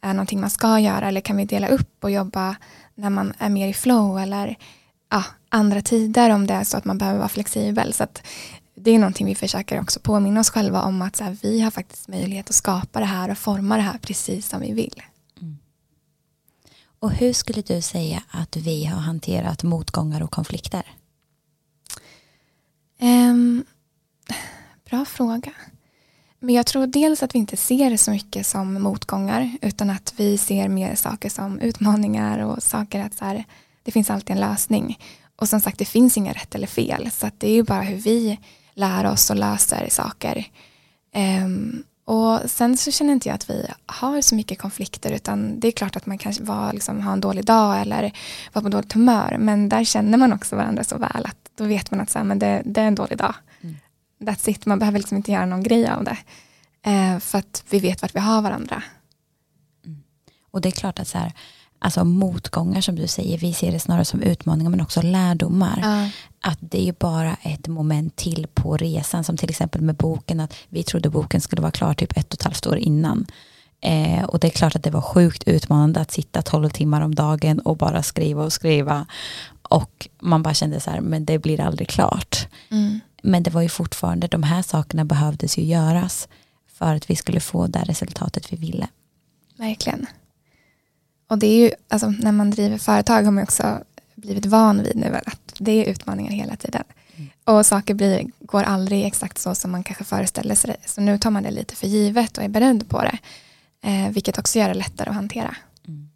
är 0.00 0.14
någonting 0.14 0.40
man 0.40 0.50
ska 0.50 0.78
göra 0.78 1.08
eller 1.08 1.20
kan 1.20 1.36
vi 1.36 1.44
dela 1.44 1.68
upp 1.68 2.04
och 2.04 2.10
jobba 2.10 2.56
när 2.94 3.10
man 3.10 3.32
är 3.38 3.48
mer 3.48 3.68
i 3.68 3.74
flow 3.74 4.18
eller 4.18 4.56
ja, 5.10 5.24
andra 5.48 5.82
tider 5.82 6.30
om 6.30 6.46
det 6.46 6.54
är 6.54 6.64
så 6.64 6.76
att 6.76 6.84
man 6.84 6.98
behöver 6.98 7.18
vara 7.18 7.28
flexibel. 7.28 7.92
Så 7.92 8.04
att 8.04 8.26
det 8.74 8.90
är 8.90 8.98
någonting 8.98 9.26
vi 9.26 9.34
försöker 9.34 9.80
också 9.80 10.00
påminna 10.00 10.40
oss 10.40 10.50
själva 10.50 10.82
om 10.82 11.02
att 11.02 11.16
så 11.16 11.24
här, 11.24 11.36
vi 11.42 11.60
har 11.60 11.70
faktiskt 11.70 12.08
möjlighet 12.08 12.48
att 12.48 12.54
skapa 12.54 13.00
det 13.00 13.06
här 13.06 13.30
och 13.30 13.38
forma 13.38 13.76
det 13.76 13.82
här 13.82 13.98
precis 13.98 14.48
som 14.48 14.60
vi 14.60 14.72
vill. 14.72 15.02
Mm. 15.40 15.58
Och 16.98 17.12
hur 17.12 17.32
skulle 17.32 17.62
du 17.62 17.82
säga 17.82 18.22
att 18.30 18.56
vi 18.56 18.84
har 18.84 19.00
hanterat 19.00 19.62
motgångar 19.62 20.22
och 20.22 20.30
konflikter? 20.30 20.86
Um, 23.00 23.64
bra 24.90 25.04
fråga. 25.04 25.52
Men 26.38 26.54
jag 26.54 26.66
tror 26.66 26.86
dels 26.86 27.22
att 27.22 27.34
vi 27.34 27.38
inte 27.38 27.56
ser 27.56 27.90
det 27.90 27.98
så 27.98 28.10
mycket 28.10 28.46
som 28.46 28.82
motgångar 28.82 29.50
utan 29.60 29.90
att 29.90 30.14
vi 30.16 30.38
ser 30.38 30.68
mer 30.68 30.94
saker 30.94 31.28
som 31.28 31.58
utmaningar 31.58 32.38
och 32.38 32.62
saker 32.62 33.00
att 33.00 33.14
så 33.14 33.24
här, 33.24 33.44
det 33.82 33.92
finns 33.92 34.10
alltid 34.10 34.30
en 34.30 34.40
lösning. 34.40 34.98
Och 35.36 35.48
som 35.48 35.60
sagt, 35.60 35.78
det 35.78 35.84
finns 35.84 36.16
inga 36.16 36.32
rätt 36.32 36.54
eller 36.54 36.66
fel. 36.66 37.10
Så 37.10 37.30
det 37.38 37.50
är 37.50 37.54
ju 37.54 37.62
bara 37.62 37.80
hur 37.80 37.96
vi 37.96 38.38
lär 38.74 39.06
oss 39.06 39.30
och 39.30 39.36
löser 39.36 39.88
saker. 39.90 40.46
Um, 41.44 41.84
och 42.04 42.40
sen 42.50 42.76
så 42.76 42.90
känner 42.90 43.12
inte 43.12 43.28
jag 43.28 43.34
att 43.34 43.50
vi 43.50 43.66
har 43.86 44.20
så 44.20 44.34
mycket 44.34 44.58
konflikter 44.58 45.12
utan 45.12 45.60
det 45.60 45.68
är 45.68 45.72
klart 45.72 45.96
att 45.96 46.06
man 46.06 46.18
kan 46.18 46.32
var, 46.40 46.72
liksom, 46.72 47.00
ha 47.00 47.12
en 47.12 47.20
dålig 47.20 47.44
dag 47.44 47.80
eller 47.80 48.12
vara 48.52 48.62
på 48.62 48.68
dåligt 48.68 48.92
humör. 48.92 49.36
Men 49.38 49.68
där 49.68 49.84
känner 49.84 50.18
man 50.18 50.32
också 50.32 50.56
varandra 50.56 50.84
så 50.84 50.98
väl 50.98 51.26
att 51.26 51.50
då 51.54 51.64
vet 51.64 51.90
man 51.90 52.00
att 52.00 52.10
så 52.10 52.18
här, 52.18 52.24
men 52.24 52.38
det, 52.38 52.62
det, 52.64 52.80
är 52.80 52.86
en 52.86 52.94
dålig 52.94 53.18
dag. 53.18 53.34
Mm. 54.22 54.34
That's 54.34 54.50
it, 54.50 54.66
man 54.66 54.78
behöver 54.78 54.98
liksom 54.98 55.16
inte 55.16 55.32
göra 55.32 55.46
någon 55.46 55.62
grej 55.62 55.88
av 55.88 56.04
det. 56.04 56.16
Eh, 56.90 57.18
för 57.18 57.38
att 57.38 57.64
vi 57.70 57.78
vet 57.78 58.02
vart 58.02 58.14
vi 58.14 58.20
har 58.20 58.42
varandra. 58.42 58.82
Mm. 59.86 60.02
Och 60.50 60.60
det 60.60 60.68
är 60.68 60.70
klart 60.70 60.98
att 60.98 61.08
så 61.08 61.18
här, 61.18 61.32
alltså 61.78 62.04
motgångar 62.04 62.80
som 62.80 62.96
du 62.96 63.06
säger, 63.06 63.38
vi 63.38 63.54
ser 63.54 63.72
det 63.72 63.78
snarare 63.78 64.04
som 64.04 64.22
utmaningar 64.22 64.70
men 64.70 64.80
också 64.80 65.02
lärdomar. 65.02 65.78
Uh. 65.78 66.08
Att 66.40 66.58
det 66.60 66.88
är 66.88 66.94
bara 66.98 67.36
ett 67.42 67.68
moment 67.68 68.16
till 68.16 68.46
på 68.54 68.76
resan 68.76 69.24
som 69.24 69.36
till 69.36 69.50
exempel 69.50 69.82
med 69.82 69.96
boken 69.96 70.40
att 70.40 70.54
vi 70.68 70.82
trodde 70.82 71.10
boken 71.10 71.40
skulle 71.40 71.62
vara 71.62 71.72
klar 71.72 71.94
typ 71.94 72.16
ett 72.16 72.34
och 72.34 72.40
ett 72.40 72.42
halvt 72.42 72.66
år 72.66 72.76
innan. 72.76 73.26
Eh, 73.80 74.24
och 74.24 74.38
det 74.38 74.46
är 74.46 74.50
klart 74.50 74.76
att 74.76 74.82
det 74.82 74.90
var 74.90 75.00
sjukt 75.00 75.42
utmanande 75.48 76.00
att 76.00 76.10
sitta 76.10 76.42
tolv 76.42 76.68
timmar 76.68 77.00
om 77.00 77.14
dagen 77.14 77.58
och 77.58 77.76
bara 77.76 78.02
skriva 78.02 78.44
och 78.44 78.52
skriva. 78.52 79.06
Och 79.62 80.08
man 80.20 80.42
bara 80.42 80.54
kände 80.54 80.80
så 80.80 80.90
här, 80.90 81.00
men 81.00 81.24
det 81.24 81.38
blir 81.38 81.60
aldrig 81.60 81.88
klart. 81.88 82.48
Mm. 82.70 83.00
Men 83.22 83.42
det 83.42 83.50
var 83.50 83.62
ju 83.62 83.68
fortfarande, 83.68 84.26
de 84.26 84.42
här 84.42 84.62
sakerna 84.62 85.04
behövdes 85.04 85.58
ju 85.58 85.62
göras 85.62 86.28
för 86.66 86.94
att 86.94 87.10
vi 87.10 87.16
skulle 87.16 87.40
få 87.40 87.66
det 87.66 87.82
resultatet 87.82 88.52
vi 88.52 88.56
ville. 88.56 88.88
Verkligen. 89.56 90.06
Och 91.28 91.38
det 91.38 91.46
är 91.46 91.58
ju, 91.58 91.70
alltså, 91.88 92.08
när 92.10 92.32
man 92.32 92.50
driver 92.50 92.78
företag 92.78 93.22
har 93.22 93.30
man 93.30 93.44
också 93.44 93.84
blivit 94.14 94.46
van 94.46 94.82
vid 94.82 94.96
nu 94.96 95.20
att 95.26 95.54
det 95.58 95.72
är 95.72 95.90
utmaningar 95.90 96.32
hela 96.32 96.56
tiden. 96.56 96.84
Mm. 97.16 97.30
Och 97.44 97.66
saker 97.66 97.94
blir, 97.94 98.30
går 98.40 98.62
aldrig 98.62 99.04
exakt 99.06 99.38
så 99.38 99.54
som 99.54 99.70
man 99.70 99.84
kanske 99.84 100.04
föreställer 100.04 100.54
sig. 100.54 100.76
Så 100.86 101.00
nu 101.00 101.18
tar 101.18 101.30
man 101.30 101.42
det 101.42 101.50
lite 101.50 101.76
för 101.76 101.86
givet 101.86 102.38
och 102.38 102.44
är 102.44 102.48
beredd 102.48 102.88
på 102.88 103.02
det. 103.02 103.18
Eh, 103.82 104.10
vilket 104.10 104.38
också 104.38 104.58
gör 104.58 104.68
det 104.68 104.74
lättare 104.74 105.08
att 105.08 105.14
hantera. 105.14 105.56
Mm. 105.88 106.10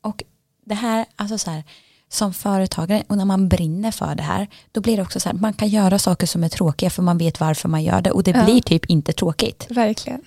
Och 0.00 0.22
det 0.64 0.74
här, 0.74 1.06
alltså 1.16 1.38
så 1.38 1.50
här, 1.50 1.64
som 2.12 2.34
företagare 2.34 3.02
och 3.08 3.16
när 3.16 3.24
man 3.24 3.48
brinner 3.48 3.90
för 3.90 4.14
det 4.14 4.22
här, 4.22 4.48
då 4.72 4.80
blir 4.80 4.96
det 4.96 5.02
också 5.02 5.20
så 5.20 5.28
här, 5.28 5.36
man 5.36 5.52
kan 5.52 5.68
göra 5.68 5.98
saker 5.98 6.26
som 6.26 6.44
är 6.44 6.48
tråkiga 6.48 6.90
för 6.90 7.02
man 7.02 7.18
vet 7.18 7.40
varför 7.40 7.68
man 7.68 7.82
gör 7.82 8.02
det 8.02 8.10
och 8.10 8.22
det 8.22 8.30
ja. 8.30 8.44
blir 8.44 8.60
typ 8.60 8.86
inte 8.86 9.12
tråkigt. 9.12 9.66
Verkligen. 9.70 10.20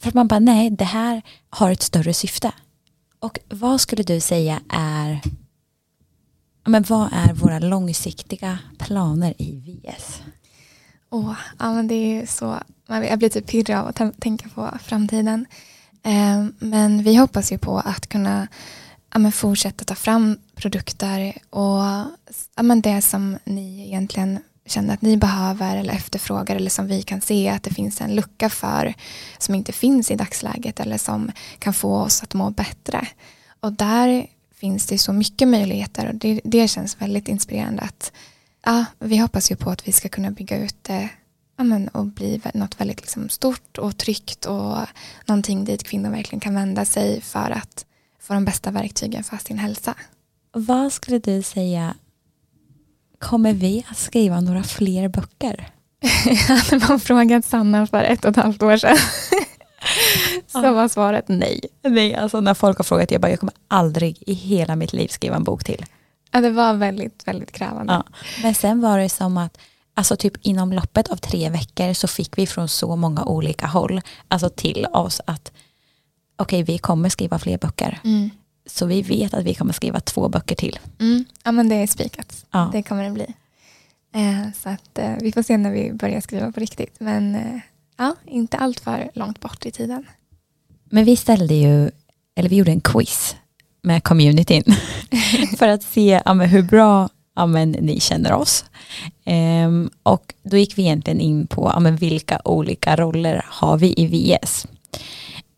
För 0.00 0.08
att 0.08 0.14
man 0.14 0.28
bara, 0.28 0.38
nej, 0.38 0.70
det 0.70 0.84
här 0.84 1.22
har 1.50 1.70
ett 1.70 1.82
större 1.82 2.14
syfte. 2.14 2.52
Och 3.20 3.38
vad 3.48 3.80
skulle 3.80 4.02
du 4.02 4.20
säga 4.20 4.60
är 4.68 5.20
men 6.68 6.82
vad 6.82 7.08
är 7.12 7.34
våra 7.34 7.58
långsiktiga 7.58 8.58
planer 8.78 9.34
i 9.38 9.60
VS? 9.60 10.22
Oh, 11.10 11.34
ja, 11.58 11.72
men 11.72 11.88
det 11.88 11.94
är 11.94 12.26
så, 12.26 12.58
jag 12.86 13.18
blir 13.18 13.28
typ 13.28 13.46
pirrig 13.46 13.76
av 13.76 13.86
att 13.86 14.20
tänka 14.20 14.48
på 14.48 14.70
framtiden. 14.82 15.46
Eh, 16.02 16.46
men 16.58 17.02
vi 17.02 17.16
hoppas 17.16 17.52
ju 17.52 17.58
på 17.58 17.78
att 17.78 18.06
kunna 18.06 18.48
ja, 19.14 19.30
fortsätta 19.30 19.84
ta 19.84 19.94
fram 19.94 20.38
produkter 20.58 21.32
och 21.50 21.82
ja, 22.56 22.62
men 22.62 22.80
det 22.80 23.02
som 23.02 23.38
ni 23.44 23.86
egentligen 23.86 24.38
känner 24.66 24.94
att 24.94 25.02
ni 25.02 25.16
behöver 25.16 25.76
eller 25.76 25.92
efterfrågar 25.92 26.56
eller 26.56 26.70
som 26.70 26.86
vi 26.86 27.02
kan 27.02 27.20
se 27.20 27.48
att 27.48 27.62
det 27.62 27.74
finns 27.74 28.00
en 28.00 28.14
lucka 28.14 28.50
för 28.50 28.94
som 29.38 29.54
inte 29.54 29.72
finns 29.72 30.10
i 30.10 30.16
dagsläget 30.16 30.80
eller 30.80 30.98
som 30.98 31.30
kan 31.58 31.74
få 31.74 31.96
oss 31.96 32.22
att 32.22 32.34
må 32.34 32.50
bättre. 32.50 33.08
Och 33.60 33.72
där 33.72 34.26
finns 34.54 34.86
det 34.86 34.98
så 34.98 35.12
mycket 35.12 35.48
möjligheter 35.48 36.08
och 36.08 36.14
det, 36.14 36.40
det 36.44 36.68
känns 36.68 37.00
väldigt 37.00 37.28
inspirerande 37.28 37.82
att 37.82 38.12
ja, 38.64 38.84
vi 38.98 39.18
hoppas 39.18 39.50
ju 39.50 39.56
på 39.56 39.70
att 39.70 39.88
vi 39.88 39.92
ska 39.92 40.08
kunna 40.08 40.30
bygga 40.30 40.58
ut 40.58 40.84
det 40.84 41.08
ja, 41.56 41.64
men, 41.64 41.88
och 41.88 42.06
bli 42.06 42.40
något 42.54 42.80
väldigt 42.80 43.00
liksom, 43.00 43.28
stort 43.28 43.78
och 43.78 43.96
tryggt 43.96 44.44
och 44.44 44.76
någonting 45.26 45.64
dit 45.64 45.82
kvinnor 45.82 46.10
verkligen 46.10 46.40
kan 46.40 46.54
vända 46.54 46.84
sig 46.84 47.20
för 47.20 47.50
att 47.50 47.86
få 48.20 48.34
de 48.34 48.44
bästa 48.44 48.70
verktygen 48.70 49.24
för 49.24 49.36
sin 49.36 49.58
hälsa. 49.58 49.94
Vad 50.58 50.92
skulle 50.92 51.18
du 51.18 51.42
säga 51.42 51.94
Kommer 53.18 53.52
vi 53.52 53.86
att 53.90 53.96
skriva 53.96 54.40
några 54.40 54.62
fler 54.62 55.08
böcker? 55.08 55.70
Hade 56.48 56.86
man 56.88 57.00
frågat 57.00 57.44
Sanna 57.44 57.86
för 57.86 58.02
ett 58.02 58.24
och 58.24 58.30
ett 58.30 58.36
halvt 58.36 58.62
år 58.62 58.76
sedan 58.76 58.96
så 60.46 60.72
var 60.72 60.88
svaret 60.88 61.24
nej. 61.28 61.60
Nej, 61.82 62.14
alltså 62.14 62.40
när 62.40 62.54
folk 62.54 62.76
har 62.76 62.84
frågat, 62.84 63.10
jag 63.10 63.20
bara, 63.20 63.30
jag 63.30 63.40
kommer 63.40 63.54
aldrig 63.68 64.22
i 64.26 64.32
hela 64.32 64.76
mitt 64.76 64.92
liv 64.92 65.08
skriva 65.08 65.36
en 65.36 65.44
bok 65.44 65.64
till. 65.64 65.86
Ja, 66.30 66.40
det 66.40 66.50
var 66.50 66.74
väldigt, 66.74 67.22
väldigt 67.26 67.52
krävande. 67.52 67.92
Ja. 67.92 68.04
Men 68.42 68.54
sen 68.54 68.80
var 68.80 68.98
det 68.98 69.08
som 69.08 69.36
att, 69.36 69.58
alltså 69.94 70.16
typ 70.16 70.32
inom 70.42 70.72
loppet 70.72 71.08
av 71.08 71.16
tre 71.16 71.50
veckor 71.50 71.92
så 71.92 72.08
fick 72.08 72.38
vi 72.38 72.46
från 72.46 72.68
så 72.68 72.96
många 72.96 73.24
olika 73.24 73.66
håll, 73.66 74.00
alltså 74.28 74.50
till 74.50 74.86
oss 74.86 75.20
att 75.26 75.52
okej, 76.36 76.62
okay, 76.62 76.74
vi 76.74 76.78
kommer 76.78 77.08
skriva 77.08 77.38
fler 77.38 77.58
böcker. 77.58 78.00
Mm. 78.04 78.30
Så 78.70 78.86
vi 78.86 79.02
vet 79.02 79.34
att 79.34 79.44
vi 79.44 79.54
kommer 79.54 79.72
skriva 79.72 80.00
två 80.00 80.28
böcker 80.28 80.54
till. 80.54 80.78
Mm. 81.00 81.24
Ja 81.44 81.52
men 81.52 81.68
det 81.68 81.74
är 81.74 81.86
spikat. 81.86 82.46
Ja. 82.50 82.70
Det 82.72 82.82
kommer 82.82 83.04
det 83.04 83.10
bli. 83.10 83.26
Eh, 84.14 84.52
så 84.62 84.68
att 84.68 84.98
eh, 84.98 85.14
vi 85.20 85.32
får 85.32 85.42
se 85.42 85.56
när 85.56 85.70
vi 85.70 85.92
börjar 85.92 86.20
skriva 86.20 86.52
på 86.52 86.60
riktigt. 86.60 87.00
Men 87.00 87.34
eh, 87.34 87.60
ja, 87.96 88.14
inte 88.26 88.56
allt 88.56 88.80
för 88.80 89.10
långt 89.14 89.40
bort 89.40 89.66
i 89.66 89.70
tiden. 89.70 90.06
Men 90.90 91.04
vi 91.04 91.16
ställde 91.16 91.54
ju, 91.54 91.90
eller 92.36 92.48
vi 92.48 92.56
gjorde 92.56 92.70
en 92.70 92.80
quiz 92.80 93.36
med 93.82 94.04
communityn 94.04 94.64
för 95.58 95.68
att 95.68 95.82
se 95.82 96.22
ja, 96.24 96.32
hur 96.32 96.62
bra 96.62 97.08
ja, 97.36 97.46
ni 97.46 98.00
känner 98.00 98.32
oss. 98.32 98.64
Ehm, 99.24 99.90
och 100.02 100.34
då 100.42 100.56
gick 100.56 100.78
vi 100.78 100.82
egentligen 100.82 101.20
in 101.20 101.46
på 101.46 101.72
ja, 101.74 101.90
vilka 101.90 102.40
olika 102.44 102.96
roller 102.96 103.44
har 103.48 103.78
vi 103.78 103.94
i 103.96 104.06
VS. 104.06 104.66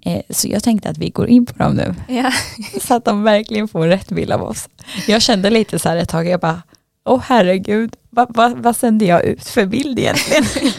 Eh, 0.03 0.23
så 0.31 0.49
jag 0.49 0.63
tänkte 0.63 0.91
att 0.91 0.99
vi 0.99 1.11
går 1.11 1.29
in 1.29 1.47
på 1.47 1.63
dem 1.63 1.75
nu. 1.75 1.95
Ja. 2.09 2.33
Så 2.81 2.95
att 2.95 3.05
de 3.05 3.23
verkligen 3.23 3.69
får 3.69 3.87
rätt 3.87 4.09
bild 4.09 4.33
av 4.33 4.43
oss. 4.43 4.69
Jag 5.09 5.23
kände 5.23 5.51
lite 5.51 5.79
så 5.79 5.89
här 5.89 5.97
ett 5.97 6.09
tag, 6.09 6.27
jag 6.27 6.41
bara, 6.41 6.63
åh 7.05 7.23
herregud, 7.27 7.97
vad, 8.11 8.37
vad, 8.37 8.59
vad 8.59 8.77
sände 8.77 9.05
jag 9.05 9.25
ut 9.25 9.49
för 9.49 9.67
bild 9.67 9.99
egentligen? 9.99 10.45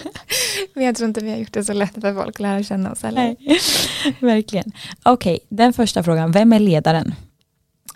Men 0.73 0.85
jag 0.85 0.95
tror 0.95 1.07
inte 1.07 1.21
vi 1.21 1.29
har 1.29 1.37
gjort 1.37 1.53
det 1.53 1.63
så 1.63 1.73
lätt 1.73 1.93
för 1.93 2.13
folk 2.13 2.29
att 2.35 2.39
lära 2.39 2.63
känna 2.63 2.91
oss 2.91 3.03
heller. 3.03 3.35
Nej, 3.39 3.59
verkligen. 4.19 4.71
Okej, 5.03 5.33
okay, 5.33 5.47
den 5.49 5.73
första 5.73 6.03
frågan, 6.03 6.31
vem 6.31 6.53
är 6.53 6.59
ledaren? 6.59 7.15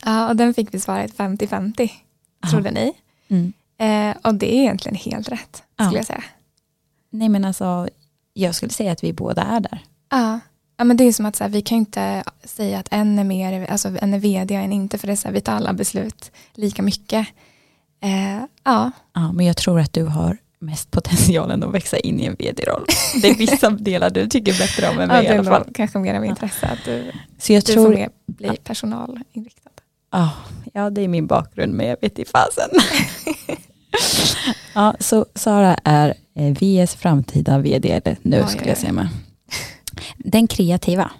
Ja, 0.06 0.30
och 0.30 0.36
den 0.36 0.54
fick 0.54 0.74
vi 0.74 0.80
svaret 0.80 1.18
50-50, 1.18 1.90
trodde 2.52 2.72
ni. 2.72 2.94
Mm. 3.28 3.54
Eh, 3.78 4.18
och 4.22 4.36
det 4.36 4.56
är 4.56 4.60
egentligen 4.60 4.96
helt 4.96 5.30
rätt, 5.30 5.64
skulle 5.74 5.92
ja. 5.92 5.98
jag 5.98 6.06
säga. 6.06 6.24
Nej 7.10 7.30
men 7.30 7.46
alltså, 7.46 7.88
jag 8.34 8.56
skulle 8.56 8.72
säga 8.72 8.92
att 8.92 9.04
vi 9.04 9.14
båda 9.14 9.42
är 9.42 9.60
där. 9.60 9.80
Ja, 10.10 10.40
Ja, 10.78 10.84
men 10.84 10.98
det 10.98 11.04
är 11.04 11.14
som 11.14 11.26
att 11.26 11.36
så 11.36 11.44
här, 11.44 11.52
vi 11.52 11.62
kan 11.62 11.78
inte 11.78 12.24
säga 12.44 12.80
att 12.80 12.88
en 12.92 13.20
är 13.20 13.24
mer, 13.24 13.72
alltså 13.72 13.92
en 14.02 14.14
är 14.14 14.20
vd 14.20 14.58
och 14.58 14.64
en 14.64 14.72
inte, 14.72 14.98
för 14.98 15.08
det 15.08 15.14
är 15.14 15.18
så 15.18 15.28
här, 15.28 15.34
vi 15.34 15.42
tar 15.42 15.54
alla 15.54 15.74
beslut 15.74 16.32
lika 16.54 16.82
mycket. 16.82 17.28
Eh, 18.04 18.44
ja. 18.64 18.92
ja. 19.14 19.32
Men 19.32 19.46
jag 19.46 19.58
tror 19.58 19.80
att 19.80 19.94
du 19.94 20.04
har 20.04 20.38
mest 20.60 20.92
potentialen 20.92 21.64
att 21.64 21.74
växa 21.74 21.98
in 21.98 22.20
i 22.20 22.26
en 22.26 22.36
vd-roll. 22.40 22.86
Det 23.22 23.28
är 23.28 23.36
vissa 23.36 23.70
delar 23.80 24.10
du 24.10 24.28
tycker 24.28 24.60
bättre 24.60 24.90
om 24.90 25.00
än 25.00 25.08
mig 25.08 25.26
ja, 25.26 25.34
i 25.34 25.38
alla 25.38 25.52
fall. 25.52 25.68
kanske 25.74 26.00
mer 26.00 26.16
av 26.16 26.26
intresse 26.26 26.68
att 26.68 26.86
du, 26.86 27.12
så 27.38 27.54
jag 27.54 27.64
du 27.64 27.74
tror, 27.74 27.86
får 27.86 27.94
mer 27.94 28.10
bli 28.26 28.58
personalinriktad. 28.64 29.70
Ja, 30.12 30.32
ja, 30.74 30.90
det 30.90 31.02
är 31.02 31.08
min 31.08 31.28
bakgrund, 31.28 31.74
men 31.74 31.88
jag 31.88 31.98
vet 32.02 32.20
i 32.20 32.26
fasen. 32.26 32.70
ja, 34.76 34.96
så 35.00 35.26
Sara 35.36 35.78
är 35.84 36.14
eh, 36.36 36.54
VS 36.54 36.96
framtida 36.96 37.58
vd 37.58 38.02
nu 38.22 38.38
ja, 38.38 38.48
skulle 38.48 38.70
jag 38.70 38.78
säga 38.78 38.94
med. 38.94 39.08
Den 40.26 40.48
kreativa. 40.48 41.12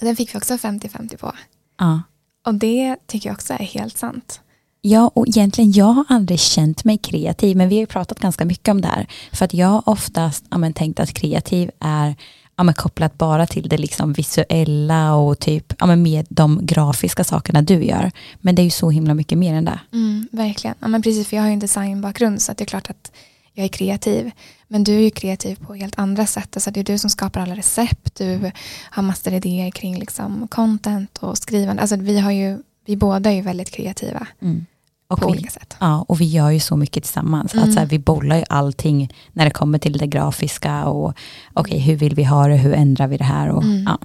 Den 0.00 0.16
fick 0.16 0.34
vi 0.34 0.38
också 0.38 0.54
50-50 0.54 1.16
på. 1.16 1.32
Ja. 1.78 2.02
Och 2.46 2.54
det 2.54 2.96
tycker 3.06 3.28
jag 3.28 3.34
också 3.34 3.52
är 3.52 3.58
helt 3.58 3.98
sant. 3.98 4.40
Ja, 4.80 5.10
och 5.14 5.28
egentligen 5.28 5.72
jag 5.72 5.84
har 5.84 6.04
aldrig 6.08 6.40
känt 6.40 6.84
mig 6.84 6.98
kreativ, 6.98 7.56
men 7.56 7.68
vi 7.68 7.74
har 7.74 7.80
ju 7.80 7.86
pratat 7.86 8.18
ganska 8.18 8.44
mycket 8.44 8.68
om 8.68 8.80
det 8.80 8.88
här. 8.88 9.06
För 9.32 9.44
att 9.44 9.54
jag 9.54 9.66
har 9.66 9.82
oftast 9.88 10.44
ja, 10.50 10.58
men, 10.58 10.72
tänkt 10.72 11.00
att 11.00 11.12
kreativ 11.12 11.70
är 11.80 12.16
ja, 12.56 12.64
men, 12.64 12.74
kopplat 12.74 13.18
bara 13.18 13.46
till 13.46 13.68
det 13.68 13.78
liksom 13.78 14.12
visuella 14.12 15.14
och 15.14 15.38
typ 15.38 15.72
ja, 15.78 15.86
men, 15.86 16.02
med 16.02 16.26
de 16.28 16.66
grafiska 16.66 17.24
sakerna 17.24 17.62
du 17.62 17.84
gör. 17.84 18.10
Men 18.40 18.54
det 18.54 18.62
är 18.62 18.64
ju 18.64 18.70
så 18.70 18.90
himla 18.90 19.14
mycket 19.14 19.38
mer 19.38 19.54
än 19.54 19.64
det. 19.64 19.80
Mm, 19.92 20.28
verkligen, 20.32 20.76
ja, 20.80 20.88
men 20.88 21.02
precis 21.02 21.28
för 21.28 21.36
jag 21.36 21.42
har 21.42 21.48
ju 21.48 21.54
en 21.54 21.58
designbakgrund 21.58 22.42
så 22.42 22.52
att 22.52 22.58
det 22.58 22.64
är 22.64 22.66
klart 22.66 22.90
att 22.90 23.12
jag 23.52 23.64
är 23.64 23.68
kreativ. 23.68 24.30
Men 24.68 24.84
du 24.84 24.94
är 24.96 25.00
ju 25.00 25.10
kreativ 25.10 25.56
på 25.66 25.74
helt 25.74 25.98
andra 25.98 26.26
sätt. 26.26 26.56
Alltså 26.56 26.70
det 26.70 26.80
är 26.80 26.84
du 26.84 26.98
som 26.98 27.10
skapar 27.10 27.40
alla 27.40 27.56
recept. 27.56 28.14
Du 28.14 28.50
har 28.90 29.02
massor 29.02 29.32
idéer 29.32 29.70
kring 29.70 29.98
liksom 29.98 30.48
content 30.48 31.18
och 31.18 31.38
skrivande. 31.38 31.82
Alltså 31.82 31.96
vi 31.96 32.18
har 32.20 32.30
ju 32.30 32.58
vi 32.86 32.96
båda 32.96 33.30
är 33.30 33.34
ju 33.34 33.40
väldigt 33.42 33.70
kreativa 33.70 34.26
Mm. 34.42 34.66
Och 35.08 35.18
på 35.20 35.26
vi, 35.26 35.32
olika 35.32 35.50
sätt. 35.50 35.76
ja, 35.80 36.04
och 36.08 36.20
vi 36.20 36.24
gör 36.24 36.50
ju 36.50 36.60
så 36.60 36.76
mycket 36.76 37.04
tillsammans. 37.04 37.54
Mm. 37.54 37.68
Att 37.68 37.74
så 37.74 37.80
här, 37.80 37.86
vi 37.86 37.98
bollar 37.98 38.36
ju 38.36 38.44
allting 38.48 39.12
när 39.32 39.44
det 39.44 39.50
kommer 39.50 39.78
till 39.78 39.98
det 39.98 40.06
grafiska 40.06 40.84
och 40.84 41.14
okej, 41.54 41.78
hur 41.78 41.96
vill 41.96 42.14
vi 42.14 42.24
ha 42.24 42.48
det, 42.48 42.56
hur 42.56 42.74
ändrar 42.74 43.06
vi 43.06 43.16
det 43.16 43.24
här? 43.24 43.48
Och, 43.48 43.62
Mm. 43.62 43.82
ja. 43.86 43.98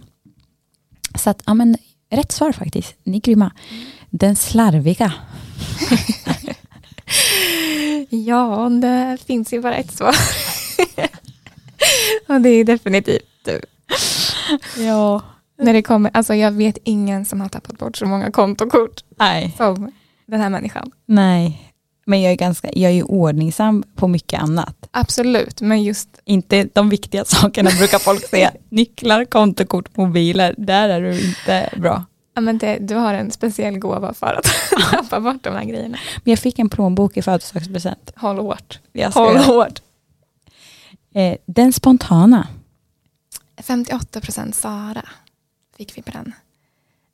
Så 1.17 1.29
att, 1.29 1.41
ja 1.45 1.53
men 1.53 1.77
rätt 2.11 2.31
svar 2.31 2.51
faktiskt, 2.51 2.95
ni 3.03 3.17
är 3.17 3.21
grymma. 3.21 3.51
Den 4.09 4.35
slarviga, 4.35 5.13
Ja, 8.09 8.69
det 8.81 9.17
finns 9.25 9.53
ju 9.53 9.61
bara 9.61 9.75
ett 9.75 9.91
svar. 9.91 10.15
och 12.27 12.41
det 12.41 12.49
är 12.49 12.63
definitivt 12.63 13.25
du. 13.45 13.61
ja. 14.77 15.21
När 15.57 15.73
det 15.73 15.81
kommer, 15.81 16.11
alltså 16.13 16.33
jag 16.35 16.51
vet 16.51 16.77
ingen 16.83 17.25
som 17.25 17.41
har 17.41 17.49
tappat 17.49 17.77
bort 17.77 17.97
så 17.97 18.05
många 18.05 18.31
kontokort 18.31 19.03
Nej. 19.19 19.53
som 19.57 19.91
den 20.25 20.41
här 20.41 20.49
människan. 20.49 20.91
Nej, 21.05 21.71
men 22.05 22.21
jag 22.21 22.31
är, 22.31 22.35
ganska, 22.35 22.69
jag 22.73 22.91
är 22.91 23.11
ordningsam 23.11 23.83
på 23.95 24.07
mycket 24.07 24.41
annat. 24.41 24.87
Absolut, 24.91 25.61
men 25.61 25.83
just 25.83 26.09
Inte 26.25 26.67
de 26.73 26.89
viktiga 26.89 27.25
sakerna 27.25 27.69
brukar 27.77 27.99
folk 27.99 28.27
säga. 28.27 28.51
Nycklar, 28.69 29.25
kontokort, 29.25 29.97
mobiler, 29.97 30.55
där 30.57 30.89
är 30.89 31.01
du 31.01 31.27
inte 31.27 31.69
bra. 31.77 32.05
ja, 32.35 32.41
men 32.41 32.57
det, 32.57 32.77
du 32.81 32.95
har 32.95 33.13
en 33.13 33.31
speciell 33.31 33.77
gåva 33.79 34.13
för 34.13 34.39
att 34.39 34.47
tappa 34.91 35.19
bort 35.19 35.43
de 35.43 35.49
här 35.53 35.65
grejerna. 35.65 35.97
Men 36.23 36.31
jag 36.31 36.39
fick 36.39 36.59
en 36.59 36.69
plånbok 36.69 37.17
i 37.17 37.21
födelsedagspresent. 37.21 38.11
Håll 38.15 38.37
hårt. 38.37 38.79
Jag 38.91 39.11
Håll 39.11 39.37
hårt. 39.37 39.81
Eh, 41.13 41.37
den 41.45 41.73
spontana. 41.73 42.47
58% 43.57 44.51
Sara 44.51 45.05
fick 45.77 45.97
vi 45.97 46.01
på 46.01 46.11
den. 46.11 46.33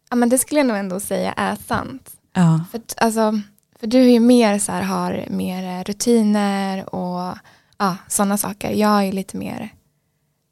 Ja, 0.10 0.16
men 0.16 0.30
det 0.30 0.38
skulle 0.38 0.60
jag 0.60 0.68
nog 0.68 0.78
ändå 0.78 1.00
säga 1.00 1.34
är 1.34 1.56
sant. 1.68 2.12
Ja. 2.34 2.64
För, 2.72 2.82
alltså, 2.98 3.42
för 3.80 3.88
du 3.88 3.98
är 4.00 4.10
ju 4.10 4.20
mer 4.20 4.60
så 4.60 4.72
här, 4.72 4.82
har 4.82 5.26
mer 5.30 5.84
rutiner 5.84 6.96
och 6.96 7.38
ja, 7.78 7.98
sådana 8.08 8.38
saker. 8.38 8.72
Jag 8.72 9.08
är 9.08 9.12
lite 9.12 9.38
mer, 9.38 9.74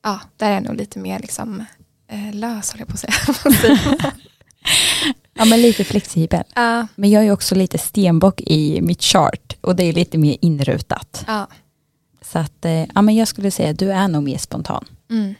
ja, 0.03 0.19
där 0.37 0.49
är 0.49 0.53
jag 0.53 0.63
nog 0.63 0.75
lite 0.75 0.99
mer 0.99 1.19
liksom 1.19 1.65
eh, 2.07 2.33
lös 2.33 2.71
håller 2.71 2.81
jag 2.81 2.87
på 2.87 2.93
att 2.93 3.55
säga. 3.59 4.11
Ja, 5.37 5.45
men 5.45 5.61
lite 5.61 5.83
flexibel. 5.83 6.43
Ja, 6.55 6.87
Men 6.95 7.09
jag 7.09 7.25
är 7.25 7.31
också 7.31 7.55
lite 7.55 7.77
stenbock 7.77 8.41
i 8.41 8.81
mitt 8.81 9.01
chart 9.01 9.55
och 9.61 9.75
det 9.75 9.83
är 9.83 9.93
lite 9.93 10.17
mer 10.17 10.37
inrutat. 10.41 11.23
ja. 11.27 11.47
Så 12.31 12.39
att, 12.39 12.65
eh, 12.65 12.85
ja, 12.95 13.01
men 13.01 13.15
jag 13.15 13.27
skulle 13.27 13.51
säga 13.51 13.69
att 13.69 13.79
du 13.79 13.91
är 13.91 14.07
nog 14.07 14.23
mer 14.23 14.37
spontan. 14.37 14.85
Mm. 15.09 15.35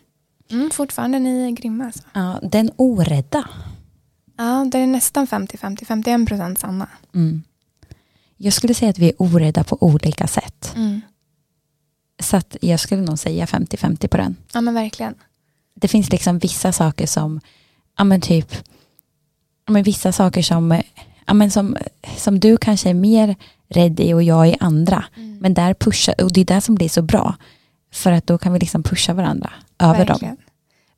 Mm, 0.51 0.69
fortfarande 0.71 1.19
ni 1.19 1.47
är 1.47 1.51
grymma 1.51 1.85
alltså. 1.85 2.03
Ja, 2.13 2.39
den 2.41 2.71
orädda. 2.75 3.49
Ja, 4.37 4.67
det 4.71 4.79
är 4.79 4.87
nästan 4.87 5.27
50-50, 5.27 5.85
51% 5.85 6.55
Sanna. 6.55 6.87
Mm. 7.13 7.43
Jag 8.37 8.53
skulle 8.53 8.73
säga 8.73 8.89
att 8.89 8.99
vi 8.99 9.09
är 9.09 9.13
orädda 9.17 9.63
på 9.63 9.77
olika 9.83 10.27
sätt. 10.27 10.73
Mm. 10.75 11.01
Så 12.19 12.37
att 12.37 12.57
jag 12.61 12.79
skulle 12.79 13.01
nog 13.01 13.19
säga 13.19 13.45
50-50 13.45 14.07
på 14.07 14.17
den. 14.17 14.35
Ja 14.53 14.61
men 14.61 14.73
verkligen. 14.73 15.15
Det 15.75 15.87
finns 15.87 16.11
liksom 16.11 16.39
vissa 16.39 16.71
saker 16.71 17.07
som, 17.07 17.41
ja 17.97 18.03
men 18.03 18.21
typ, 18.21 18.55
ja 19.65 19.73
men 19.73 19.83
vissa 19.83 20.11
saker 20.11 20.41
som, 20.41 20.81
ja 21.25 21.33
men 21.33 21.51
som, 21.51 21.77
som 22.17 22.39
du 22.39 22.57
kanske 22.57 22.89
är 22.89 22.93
mer 22.93 23.35
rädd 23.69 23.99
i 23.99 24.13
och 24.13 24.23
jag 24.23 24.49
i 24.49 24.57
andra. 24.59 25.05
Men 25.39 25.53
där 25.53 25.73
pushar, 25.73 26.23
och 26.23 26.33
det 26.33 26.41
är 26.41 26.45
det 26.45 26.61
som 26.61 26.75
blir 26.75 26.89
så 26.89 27.01
bra. 27.01 27.35
För 27.91 28.11
att 28.11 28.27
då 28.27 28.37
kan 28.37 28.53
vi 28.53 28.59
liksom 28.59 28.83
pusha 28.83 29.13
varandra 29.13 29.49
över 29.79 30.05
dem. 30.05 30.07
Verkligen. 30.07 30.37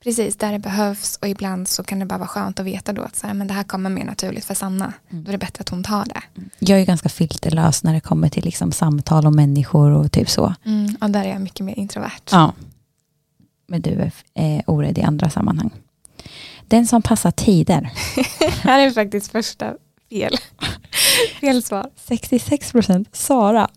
Precis, 0.03 0.36
där 0.36 0.51
det 0.51 0.60
behövs 0.60 1.17
och 1.21 1.27
ibland 1.27 1.67
så 1.67 1.84
kan 1.84 1.99
det 1.99 2.06
bara 2.06 2.17
vara 2.19 2.27
skönt 2.27 2.60
att 2.60 2.65
veta 2.65 2.93
då 2.93 3.01
att 3.01 3.15
så 3.15 3.27
här, 3.27 3.34
men 3.34 3.47
det 3.47 3.53
här 3.53 3.63
kommer 3.63 3.89
mer 3.89 4.06
naturligt 4.06 4.45
för 4.45 4.53
Sanna. 4.53 4.93
Mm. 5.10 5.23
Då 5.23 5.30
är 5.30 5.32
det 5.32 5.38
bättre 5.38 5.62
att 5.62 5.69
hon 5.69 5.84
tar 5.84 6.06
det. 6.06 6.21
Jag 6.60 6.80
är 6.80 6.86
ganska 6.86 7.10
filterlös 7.10 7.84
när 7.84 7.93
det 7.93 7.99
kommer 7.99 8.30
till 8.30 8.43
liksom 8.43 8.71
samtal 8.71 9.27
om 9.27 9.36
människor 9.36 9.91
och 9.91 10.12
typ 10.12 10.30
så. 10.30 10.53
Mm. 10.65 10.95
Och 11.01 11.10
där 11.10 11.23
är 11.23 11.30
jag 11.30 11.41
mycket 11.41 11.65
mer 11.65 11.80
introvert. 11.80 12.21
Ja. 12.32 12.53
Men 13.67 13.82
du 13.82 13.89
är 13.89 14.12
eh, 14.34 14.62
orädd 14.65 14.97
i 14.97 15.01
andra 15.01 15.30
sammanhang. 15.30 15.71
Den 16.67 16.88
som 16.88 17.01
passar 17.01 17.32
tider. 17.32 17.91
här 18.62 18.80
är 18.80 18.91
faktiskt 18.91 19.32
första 19.32 19.73
fel. 20.10 20.38
fel 21.41 21.63
svar. 21.63 21.89
66% 22.08 23.06
Sara. 23.12 23.70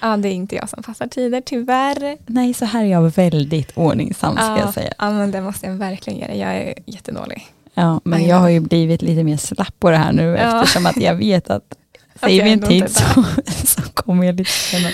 Ja, 0.00 0.16
det 0.16 0.28
är 0.28 0.32
inte 0.32 0.56
jag 0.56 0.68
som 0.68 0.82
passar 0.82 1.06
tider, 1.06 1.40
tyvärr. 1.40 2.16
Nej, 2.26 2.54
så 2.54 2.64
här 2.64 2.84
är 2.84 2.88
jag 2.88 3.10
väldigt 3.10 3.76
ordningsam 3.76 4.34
ska 4.36 4.44
Ja. 4.44 4.58
jag 4.58 4.74
säga. 4.74 4.92
Ja, 4.98 5.10
men 5.10 5.30
det 5.30 5.40
måste 5.40 5.66
jag 5.66 5.74
verkligen 5.74 6.18
göra. 6.18 6.34
Jag 6.34 6.54
är 6.56 6.74
jättedålig. 6.86 7.46
Ja, 7.74 8.00
men 8.04 8.20
jag 8.20 8.28
ja. 8.28 8.36
har 8.36 8.48
ju 8.48 8.60
blivit 8.60 9.02
lite 9.02 9.24
mer 9.24 9.36
slapp 9.36 9.80
på 9.80 9.90
det 9.90 9.96
här 9.96 10.12
nu 10.12 10.22
Ja. 10.22 10.60
eftersom 10.62 10.86
att 10.86 10.96
jag 10.96 11.14
vet 11.14 11.50
att 11.50 11.76
säger 12.20 12.44
vi 12.44 12.52
en 12.52 12.62
tid 12.62 12.90
så, 12.90 13.24
så 13.66 13.82
kommer 13.82 14.24
jag 14.26 14.34
lite 14.36 14.50
senare. 14.50 14.92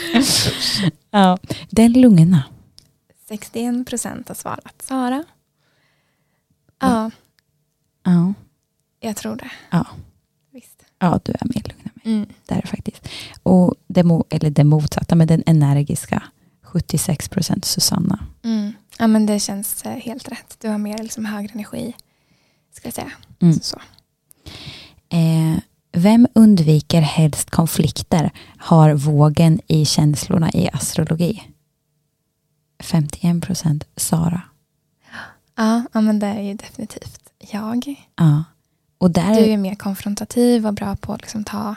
Ja, 1.10 1.38
den 1.70 1.92
lugna. 1.92 2.42
61% 3.30 4.28
har 4.28 4.34
svarat 4.34 4.82
Sara. 4.82 5.24
Ja, 6.80 7.10
Ja, 8.04 8.34
jag 9.00 9.16
tror 9.16 9.36
det. 9.36 9.50
Ja. 9.70 9.86
Ja, 10.98 11.20
du 11.24 11.32
är 11.32 11.46
mer 11.54 11.62
lugn 11.68 11.80
än 11.84 11.90
mig. 11.94 12.14
Mm. 12.14 12.28
Det 12.46 12.54
är 12.54 12.62
det 12.62 12.68
faktiskt. 12.68 13.08
Och 13.42 13.74
det, 13.86 14.00
eller 14.30 14.50
det 14.50 14.64
motsatta, 14.64 15.14
men 15.14 15.26
den 15.26 15.42
energiska 15.46 16.22
76% 16.64 17.64
Susanna. 17.64 18.26
Mm. 18.44 18.72
Ja, 18.98 19.06
men 19.06 19.26
det 19.26 19.40
känns 19.40 19.82
eh, 19.82 19.92
helt 19.92 20.28
rätt. 20.28 20.56
Du 20.60 20.68
har 20.68 20.78
mer 20.78 20.98
liksom 20.98 21.24
högre 21.24 21.52
energi, 21.52 21.94
ska 22.72 22.86
jag 22.86 22.94
säga. 22.94 23.12
Mm. 23.40 23.60
Så. 23.60 23.80
Eh, 25.08 25.58
vem 25.92 26.26
undviker 26.34 27.00
helst 27.00 27.50
konflikter 27.50 28.30
har 28.58 28.94
vågen 28.94 29.60
i 29.66 29.84
känslorna 29.84 30.50
i 30.52 30.68
astrologi? 30.72 31.42
51% 32.78 33.84
Sara. 33.96 34.42
Ja, 35.56 35.82
ja, 35.92 36.00
men 36.00 36.18
det 36.18 36.26
är 36.26 36.42
ju 36.42 36.54
definitivt 36.54 37.30
jag. 37.38 38.06
Ja. 38.16 38.44
Och 38.98 39.10
där, 39.10 39.34
Du 39.34 39.50
är 39.50 39.56
mer 39.56 39.74
konfrontativ 39.74 40.66
och 40.66 40.74
bra 40.74 40.96
på 40.96 41.12
att 41.12 41.20
liksom 41.22 41.44
ta, 41.44 41.74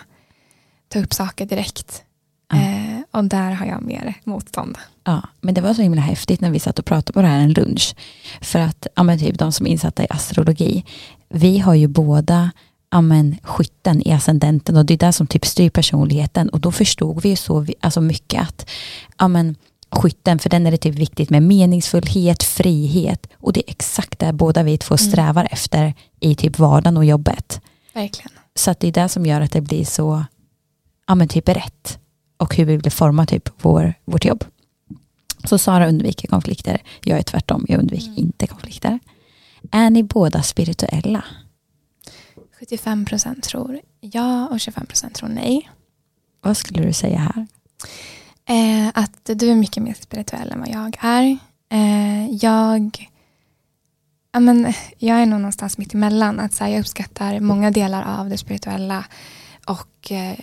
ta 0.87 0.99
upp 0.99 1.13
saker 1.13 1.45
direkt. 1.45 2.03
Ja. 2.51 2.57
Eh, 2.57 2.99
och 3.11 3.23
där 3.23 3.51
har 3.51 3.65
jag 3.65 3.81
mer 3.81 4.13
motstånd. 4.23 4.77
ja, 5.03 5.21
men 5.41 5.53
det 5.53 5.61
var 5.61 5.73
så 5.73 5.81
himla 5.81 6.01
häftigt 6.01 6.41
när 6.41 6.51
vi 6.51 6.59
satt 6.59 6.79
och 6.79 6.85
pratade 6.85 7.13
på 7.13 7.21
det 7.21 7.27
här 7.27 7.39
en 7.39 7.53
lunch. 7.53 7.95
För 8.41 8.59
att 8.59 8.87
ja, 8.95 9.03
men 9.03 9.19
typ, 9.19 9.39
de 9.39 9.51
som 9.51 9.67
är 9.67 9.71
insatta 9.71 10.03
i 10.03 10.07
astrologi, 10.09 10.85
vi 11.29 11.59
har 11.59 11.73
ju 11.73 11.87
båda 11.87 12.51
ja, 12.91 13.01
men, 13.01 13.37
skytten 13.43 14.07
i 14.07 14.11
ascendenten 14.11 14.77
och 14.77 14.85
det 14.85 14.93
är 14.93 14.97
det 14.97 15.13
som 15.13 15.27
typ 15.27 15.45
styr 15.45 15.69
personligheten. 15.69 16.49
Och 16.49 16.59
då 16.59 16.71
förstod 16.71 17.23
vi 17.23 17.29
ju 17.29 17.35
så 17.35 17.59
vi- 17.59 17.75
alltså 17.81 18.01
mycket 18.01 18.41
att 18.41 18.69
ja, 19.17 19.27
men, 19.27 19.55
skytten, 19.91 20.39
för 20.39 20.49
den 20.49 20.67
är 20.67 20.71
det 20.71 20.77
typ 20.77 20.95
viktigt 20.95 21.29
med 21.29 21.43
meningsfullhet, 21.43 22.43
frihet 22.43 23.27
och 23.33 23.53
det 23.53 23.59
är 23.69 23.71
exakt 23.71 24.19
det 24.19 24.33
båda 24.33 24.63
vi 24.63 24.77
två 24.77 24.95
Mm. 24.99 25.11
strävar 25.11 25.47
efter 25.51 25.93
i 26.19 26.35
typ 26.35 26.59
vardagen 26.59 26.97
och 26.97 27.05
jobbet. 27.05 27.61
Verkligen. 27.93 28.31
Så 28.55 28.71
att 28.71 28.79
det 28.79 28.87
är 28.87 28.91
det 28.91 29.09
som 29.09 29.25
gör 29.25 29.41
att 29.41 29.51
det 29.51 29.61
blir 29.61 29.85
så 29.85 30.23
ja, 31.07 31.15
men 31.15 31.27
typ 31.27 31.49
rätt 31.49 31.99
och 32.37 32.55
hur 32.55 32.65
vi 32.65 32.77
vill 32.77 32.91
forma 32.91 33.25
typ 33.25 33.49
vår, 33.61 33.93
vårt 34.05 34.25
jobb. 34.25 34.43
Så 35.43 35.57
Sara 35.57 35.87
undviker 35.89 36.27
konflikter, 36.27 36.81
jag 37.03 37.19
är 37.19 37.23
tvärtom, 37.23 37.65
jag 37.69 37.79
undviker 37.79 38.07
Mm. 38.07 38.17
inte 38.19 38.47
konflikter. 38.47 38.99
Är 39.71 39.89
ni 39.89 40.03
båda 40.03 40.43
spirituella? 40.43 41.23
75% 42.59 43.41
tror 43.41 43.79
ja 44.01 44.47
och 44.47 44.57
25% 44.57 45.13
tror 45.13 45.29
nej. 45.29 45.69
Vad 46.41 46.57
skulle 46.57 46.83
du 46.83 46.93
säga 46.93 47.17
här? 47.19 47.47
Eh, 48.49 48.87
att 48.93 49.29
du 49.33 49.51
är 49.51 49.55
mycket 49.55 49.83
mer 49.83 49.93
spirituell 49.93 50.51
än 50.51 50.59
vad 50.59 50.69
jag 50.69 50.97
är. 50.99 51.37
Eh, 51.71 52.29
jag, 52.31 53.09
ja, 54.31 54.39
men, 54.39 54.73
jag 54.97 55.21
är 55.21 55.25
nog 55.25 55.39
någonstans 55.39 55.77
mitt 55.77 55.93
emellan. 55.93 56.39
Att, 56.39 56.53
så 56.53 56.63
här, 56.63 56.71
jag 56.71 56.79
uppskattar 56.79 57.39
många 57.39 57.71
delar 57.71 58.19
av 58.19 58.29
det 58.29 58.37
spirituella 58.37 59.05
och 59.65 60.11
eh, 60.11 60.39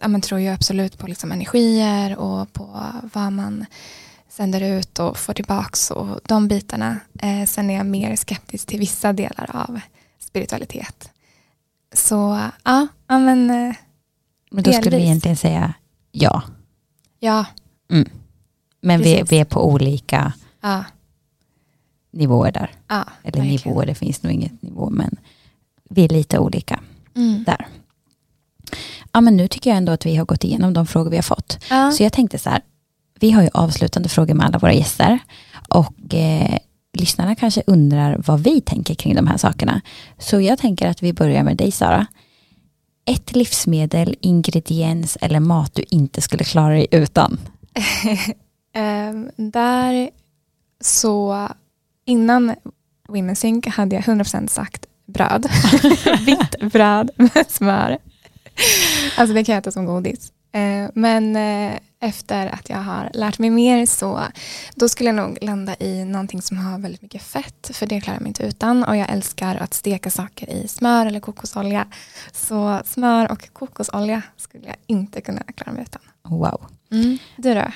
ja, 0.00 0.08
men, 0.08 0.20
tror 0.20 0.40
ju 0.40 0.48
absolut 0.48 0.98
på 0.98 1.06
liksom, 1.06 1.32
energier 1.32 2.16
och 2.18 2.52
på 2.52 2.82
vad 3.12 3.32
man 3.32 3.66
sänder 4.28 4.60
ut 4.60 4.98
och 4.98 5.18
får 5.18 5.32
tillbaks 5.34 5.90
och 5.90 6.20
de 6.24 6.48
bitarna. 6.48 7.00
Eh, 7.22 7.44
sen 7.46 7.70
är 7.70 7.76
jag 7.76 7.86
mer 7.86 8.16
skeptisk 8.16 8.66
till 8.66 8.80
vissa 8.80 9.12
delar 9.12 9.50
av 9.52 9.80
spiritualitet. 10.18 11.10
Så 11.94 12.50
ja, 12.64 12.86
ja 13.06 13.18
men 13.18 13.50
eh, 13.50 13.74
Men 14.50 14.64
då 14.64 14.72
skulle 14.72 14.84
vi 14.84 14.90
Delvis. 14.90 15.06
egentligen 15.06 15.36
säga 15.36 15.74
ja. 16.12 16.42
Ja, 17.26 17.46
Men 18.80 19.02
vi, 19.02 19.22
vi 19.30 19.38
är 19.38 19.44
på 19.44 19.68
olika 19.68 20.32
ja, 20.60 20.84
nivåer 22.10 22.52
där. 22.52 22.70
ja 22.88 23.04
Eller 23.22 23.42
verkligen. 23.42 23.70
nivåer, 23.70 23.86
det 23.86 23.94
finns 23.94 24.22
nog 24.22 24.32
inget 24.32 24.62
nivå, 24.62 24.90
men 24.90 25.16
vi 25.90 26.04
är 26.04 26.08
lite 26.08 26.38
olika. 26.38 26.80
Mm. 27.16 27.44
Där. 27.44 27.66
Ja, 29.12 29.20
men 29.20 29.36
nu 29.36 29.48
tycker 29.48 29.70
jag 29.70 29.76
ändå 29.76 29.92
att 29.92 30.06
vi 30.06 30.16
har 30.16 30.24
gått 30.24 30.44
igenom 30.44 30.74
de 30.74 30.86
frågor 30.86 31.10
vi 31.10 31.16
har 31.16 31.22
fått. 31.22 31.58
Ja. 31.70 31.92
Så 31.92 32.02
jag 32.02 32.12
tänkte 32.12 32.38
så 32.38 32.50
här, 32.50 32.60
vi 33.20 33.30
har 33.30 33.42
ju 33.42 33.48
avslutande 33.52 34.08
frågor 34.08 34.34
med 34.34 34.46
alla 34.46 34.58
våra 34.58 34.72
gäster 34.72 35.18
och 35.68 36.14
eh, 36.14 36.58
lyssnarna 36.92 37.34
kanske 37.34 37.62
undrar 37.66 38.22
vad 38.26 38.40
vi 38.40 38.60
tänker 38.60 38.94
kring 38.94 39.14
de 39.14 39.26
här 39.26 39.36
sakerna. 39.36 39.80
Så 40.18 40.40
jag 40.40 40.58
tänker 40.58 40.88
att 40.88 41.02
vi 41.02 41.12
börjar 41.12 41.42
med 41.42 41.56
dig 41.56 41.70
Sara. 41.72 42.06
Ett 43.06 43.36
livsmedel, 43.36 44.16
ingrediens 44.20 45.18
eller 45.20 45.40
mat 45.40 45.74
du 45.74 45.84
inte 45.90 46.20
skulle 46.20 46.44
klara 46.44 46.74
dig 46.74 46.86
utan? 46.90 47.38
um, 48.76 49.30
där 49.50 50.10
så 50.80 51.48
innan 52.04 52.54
Women's 53.08 53.34
Sync 53.34 53.66
hade 53.66 53.96
jag 53.96 54.04
100% 54.04 54.46
sagt 54.46 54.86
bröd. 55.06 55.46
Vitt 56.26 56.72
bröd 56.72 57.10
med 57.16 57.46
smör. 57.48 57.98
Alltså 59.16 59.34
det 59.34 59.44
kan 59.44 59.52
jag 59.54 59.60
äta 59.60 59.70
som 59.70 59.86
godis. 59.86 60.32
Uh, 60.56 60.90
men 60.94 61.36
uh, 61.36 61.78
efter 62.06 62.46
att 62.46 62.70
jag 62.70 62.78
har 62.78 63.10
lärt 63.14 63.38
mig 63.38 63.50
mer 63.50 63.86
så 63.86 64.22
då 64.74 64.88
skulle 64.88 65.08
jag 65.08 65.16
nog 65.16 65.38
landa 65.40 65.76
i 65.78 66.04
någonting 66.04 66.42
som 66.42 66.58
har 66.58 66.78
väldigt 66.78 67.02
mycket 67.02 67.22
fett 67.22 67.70
för 67.72 67.86
det 67.86 68.00
klarar 68.00 68.16
jag 68.16 68.22
mig 68.22 68.28
inte 68.28 68.42
utan 68.42 68.84
och 68.84 68.96
jag 68.96 69.10
älskar 69.10 69.56
att 69.56 69.74
steka 69.74 70.10
saker 70.10 70.50
i 70.50 70.68
smör 70.68 71.06
eller 71.06 71.20
kokosolja. 71.20 71.86
Så 72.32 72.80
smör 72.84 73.32
och 73.32 73.52
kokosolja 73.52 74.22
skulle 74.36 74.66
jag 74.66 74.76
inte 74.86 75.20
kunna 75.20 75.42
klara 75.42 75.72
mig 75.72 75.82
utan. 75.82 76.02
Wow. 76.22 76.66
Mm. 76.90 77.18
Du 77.36 77.54
då? 77.54 77.70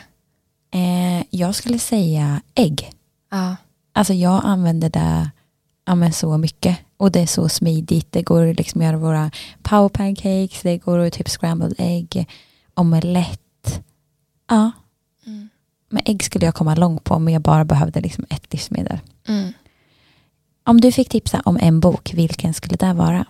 Eh, 0.78 1.24
jag 1.30 1.54
skulle 1.54 1.78
säga 1.78 2.42
ägg. 2.54 2.90
Ja. 3.30 3.56
Alltså 3.92 4.12
jag 4.12 4.40
använder 4.44 4.90
det 4.90 5.30
ja, 5.86 5.94
men 5.94 6.12
så 6.12 6.38
mycket 6.38 6.78
och 6.96 7.12
det 7.12 7.20
är 7.20 7.26
så 7.26 7.48
smidigt. 7.48 8.12
Det 8.12 8.22
går 8.22 8.54
liksom 8.54 8.80
att 8.80 8.84
göra 8.84 8.96
våra 8.96 9.30
power 9.62 9.88
pancakes, 9.88 10.62
det 10.62 10.78
går 10.78 10.98
att 10.98 11.12
typ 11.12 11.28
scrambled 11.28 11.74
egg, 11.78 12.28
omelett 12.74 13.40
Ja. 14.50 14.70
Mm. 15.26 15.48
Men 15.88 16.02
ägg 16.06 16.22
skulle 16.22 16.44
jag 16.44 16.54
komma 16.54 16.74
långt 16.74 17.04
på 17.04 17.14
om 17.14 17.28
jag 17.28 17.42
bara 17.42 17.64
behövde 17.64 18.00
liksom 18.00 18.24
ett 18.30 18.52
livsmedel. 18.52 18.98
Mm. 19.28 19.52
Om 20.64 20.80
du 20.80 20.92
fick 20.92 21.08
tipsa 21.08 21.42
om 21.44 21.58
en 21.60 21.80
bok, 21.80 22.14
vilken 22.14 22.54
skulle 22.54 22.76
det 22.76 22.92
vara? 22.92 23.26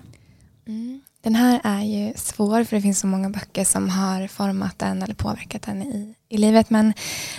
Mm. 0.66 1.00
Den 1.22 1.34
här 1.34 1.60
är 1.64 1.82
ju 1.82 2.12
svår 2.16 2.64
för 2.64 2.76
det 2.76 2.82
finns 2.82 3.00
så 3.00 3.06
många 3.06 3.30
böcker 3.30 3.64
som 3.64 3.88
har 3.88 4.26
format 4.26 4.78
den 4.78 5.02
eller 5.02 5.14
påverkat 5.14 5.62
den 5.62 5.82
i, 5.82 6.14
i 6.28 6.38
livet. 6.38 6.70
Men 6.70 6.92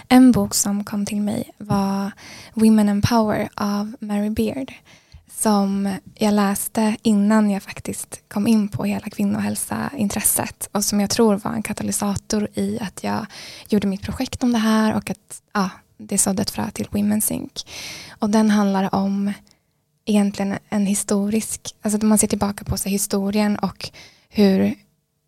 en 0.08 0.32
bok 0.32 0.54
som 0.54 0.84
kom 0.84 1.06
till 1.06 1.22
mig 1.22 1.52
var 1.58 2.12
Women 2.54 2.90
and 2.90 3.04
Power 3.04 3.50
av 3.56 3.96
Mary 4.00 4.30
Beard 4.30 4.74
som 5.42 5.96
jag 6.16 6.34
läste 6.34 6.98
innan 7.02 7.52
jag 7.52 7.64
faktiskt 7.64 8.24
kom 8.28 8.48
in 8.48 8.68
på 8.68 8.84
hela 8.84 9.10
kvinnohälsa-intresset 9.10 10.70
och 10.72 10.84
som 10.84 11.00
jag 11.00 11.10
tror 11.10 11.36
var 11.36 11.52
en 11.52 11.64
katalysator 11.64 12.48
i 12.54 12.80
att 12.82 13.04
jag 13.04 13.26
gjorde 13.70 13.88
mitt 13.88 14.02
projekt 14.02 14.44
om 14.44 14.52
det 14.52 14.58
här 14.58 14.96
och 14.96 15.10
att 15.10 15.42
ja, 15.54 15.70
det 15.98 16.18
sådde 16.18 16.42
ett 16.42 16.50
frö 16.50 16.72
till 16.72 16.88
Women's 16.88 17.32
Inc. 17.32 17.66
Och 18.20 18.30
den 18.30 18.50
handlar 18.50 18.96
om 18.96 19.34
egentligen 20.06 20.58
en 20.70 20.86
historisk, 20.86 21.76
alltså 21.82 22.06
man 22.06 22.18
ser 22.18 22.28
tillbaka 22.28 22.66
på 22.66 22.78
sig 22.78 22.92
historien 22.92 23.56
och 23.58 23.90
hur, 24.30 24.74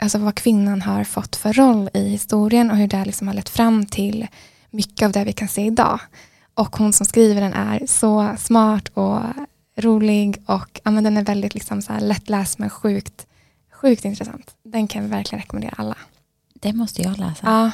alltså 0.01 0.17
vad 0.17 0.35
kvinnan 0.35 0.81
har 0.81 1.03
fått 1.03 1.35
för 1.35 1.53
roll 1.53 1.89
i 1.93 2.09
historien 2.09 2.71
och 2.71 2.77
hur 2.77 2.87
det 2.87 3.05
liksom 3.05 3.27
har 3.27 3.35
lett 3.35 3.49
fram 3.49 3.85
till 3.85 4.27
mycket 4.69 5.05
av 5.05 5.11
det 5.11 5.23
vi 5.23 5.33
kan 5.33 5.47
se 5.47 5.65
idag. 5.65 5.99
Och 6.53 6.77
hon 6.77 6.93
som 6.93 7.05
skriver 7.05 7.41
den 7.41 7.53
är 7.53 7.85
så 7.87 8.35
smart 8.37 8.89
och 8.93 9.21
rolig 9.75 10.43
och 10.45 10.81
ja, 10.83 10.91
men 10.91 11.03
den 11.03 11.17
är 11.17 11.25
väldigt 11.25 11.53
liksom 11.53 11.81
så 11.81 11.93
här 11.93 12.01
lättläst 12.01 12.59
men 12.59 12.69
sjukt, 12.69 13.27
sjukt 13.71 14.05
intressant. 14.05 14.55
Den 14.63 14.87
kan 14.87 15.03
jag 15.03 15.09
verkligen 15.09 15.41
rekommendera 15.41 15.75
alla. 15.77 15.97
Det 16.53 16.73
måste 16.73 17.01
jag 17.01 17.17
läsa. 17.17 17.47
Ja. 17.47 17.71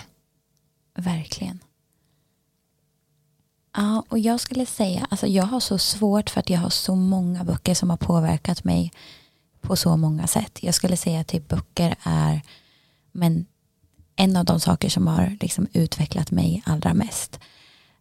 Verkligen. 1.02 1.60
Ja, 3.76 4.04
och 4.10 4.20
jag 4.20 4.40
skulle 4.40 4.66
säga, 4.66 5.08
alltså 5.10 5.28
jag 5.28 5.44
har 5.44 5.60
så 5.60 5.78
svårt 5.78 6.30
för 6.30 6.40
att 6.40 6.50
jag 6.50 6.60
har 6.60 6.70
så 6.70 6.96
många 6.96 7.44
böcker 7.44 7.74
som 7.74 7.90
har 7.90 7.98
påverkat 7.98 8.64
mig 8.64 8.92
på 9.62 9.76
så 9.76 9.98
många 9.98 10.28
sätt. 10.28 10.64
Jag 10.64 10.76
skulle 10.76 10.98
säga 10.98 11.20
att 11.20 11.28
typ 11.28 11.48
böcker 11.48 11.96
är 12.04 12.42
men 13.12 13.46
en 14.16 14.36
av 14.36 14.46
de 14.46 14.60
saker 14.60 14.90
som 14.90 15.08
har 15.08 15.38
liksom 15.42 15.68
utvecklat 15.74 16.32
mig 16.32 16.64
allra 16.66 16.94
mest. 16.94 17.40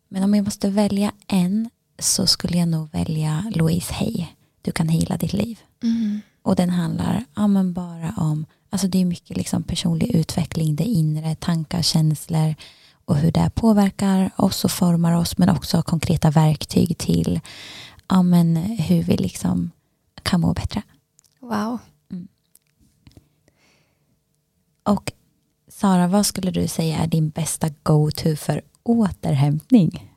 Men 0.09 0.23
om 0.23 0.35
jag 0.35 0.45
måste 0.45 0.71
välja 0.71 1.13
en 1.27 1.71
så 1.99 2.27
skulle 2.27 2.59
jag 2.59 2.69
nog 2.69 2.93
välja 2.93 3.53
Louise 3.55 3.95
Hay. 3.95 4.27
Du 4.63 4.73
kan 4.73 4.89
hela 4.89 5.17
ditt 5.17 5.33
liv. 5.33 5.59
Mm. 5.83 6.21
Och 6.43 6.57
den 6.57 6.71
handlar 6.71 7.25
ja, 7.35 7.47
men 7.47 7.73
bara 7.73 8.15
om, 8.17 8.47
alltså 8.71 8.89
det 8.89 8.99
är 8.99 9.05
mycket 9.05 9.37
liksom 9.37 9.63
personlig 9.63 10.15
utveckling, 10.15 10.77
det 10.77 10.85
inre, 10.85 11.35
tankar, 11.35 11.83
känslor 11.83 12.55
och 13.05 13.17
hur 13.17 13.33
det 13.33 13.51
påverkar 13.55 14.31
oss 14.37 14.65
och 14.65 14.71
formar 14.71 15.17
oss 15.17 15.39
men 15.39 15.49
också 15.49 15.83
konkreta 15.83 16.31
verktyg 16.31 16.99
till 16.99 17.41
ja, 18.09 18.23
men 18.23 18.57
hur 18.57 19.03
vi 19.03 19.17
liksom 19.17 19.71
kan 20.23 20.41
må 20.41 20.53
bättre. 20.53 20.83
Wow. 21.41 21.79
Mm. 22.11 22.29
Och 24.83 25.13
Sara, 25.69 26.07
vad 26.07 26.27
skulle 26.27 26.51
du 26.51 26.69
säga 26.69 26.99
är 26.99 27.07
din 27.07 27.31
bästa 27.31 27.69
go-to 27.83 28.37
för 28.37 28.63
återhämtning? 28.83 30.15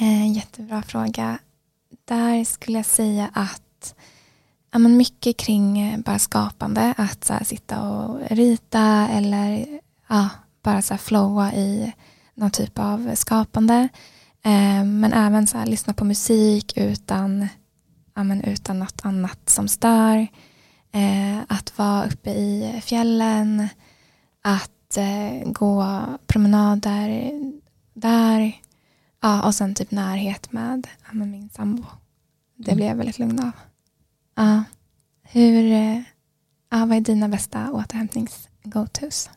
Eh, 0.00 0.32
jättebra 0.32 0.82
fråga. 0.82 1.38
Där 2.04 2.44
skulle 2.44 2.78
jag 2.78 2.86
säga 2.86 3.30
att 3.32 3.94
ja, 4.70 4.78
men 4.78 4.96
mycket 4.96 5.36
kring 5.36 5.78
eh, 5.78 5.98
bara 5.98 6.18
skapande, 6.18 6.94
att 6.96 7.24
så 7.24 7.32
här, 7.32 7.44
sitta 7.44 7.82
och 7.82 8.20
rita 8.30 9.08
eller 9.12 9.66
ja, 10.08 10.28
bara 10.62 10.82
så 10.82 10.94
här, 10.94 10.98
flowa 10.98 11.52
i 11.52 11.92
någon 12.34 12.50
typ 12.50 12.78
av 12.78 13.14
skapande. 13.14 13.88
Eh, 14.42 14.84
men 14.84 15.12
även 15.12 15.46
så 15.46 15.58
här, 15.58 15.66
lyssna 15.66 15.94
på 15.94 16.04
musik 16.04 16.76
utan, 16.76 17.48
ja, 18.14 18.24
men 18.24 18.44
utan 18.44 18.78
något 18.78 19.04
annat 19.04 19.50
som 19.50 19.68
stör. 19.68 20.26
Eh, 20.92 21.38
att 21.48 21.78
vara 21.78 22.04
uppe 22.04 22.30
i 22.30 22.80
fjällen, 22.84 23.68
att 24.42 24.96
eh, 24.96 25.52
gå 25.52 26.02
promenader 26.26 27.32
där 27.94 28.60
Ja, 29.20 29.46
och 29.46 29.54
sen 29.54 29.74
typ 29.74 29.90
närhet 29.90 30.52
med, 30.52 30.86
med 31.12 31.28
min 31.28 31.48
sambo. 31.48 31.84
Det 32.56 32.70
mm. 32.70 32.76
blev 32.76 32.88
jag 32.88 32.96
väldigt 32.96 33.18
lugn 33.18 33.40
av. 33.40 33.50
Ja. 34.34 34.64
Hur, 35.22 35.72
eh, 35.72 36.02
ja, 36.70 36.86
vad 36.86 36.96
är 36.96 37.00
dina 37.00 37.28
bästa 37.28 37.72
återhämtnings-go-tos? 37.72 39.30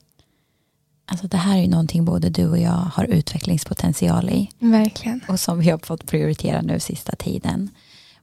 Alltså 1.05 1.27
det 1.27 1.37
här 1.37 1.57
är 1.57 1.61
ju 1.61 1.67
någonting 1.67 2.05
både 2.05 2.29
du 2.29 2.49
och 2.49 2.59
jag 2.59 2.71
har 2.71 3.05
utvecklingspotential 3.05 4.29
i. 4.29 4.49
Verkligen. 4.59 5.21
Och 5.27 5.39
som 5.39 5.59
vi 5.59 5.69
har 5.69 5.77
fått 5.77 6.07
prioritera 6.07 6.61
nu 6.61 6.79
sista 6.79 7.15
tiden. 7.15 7.69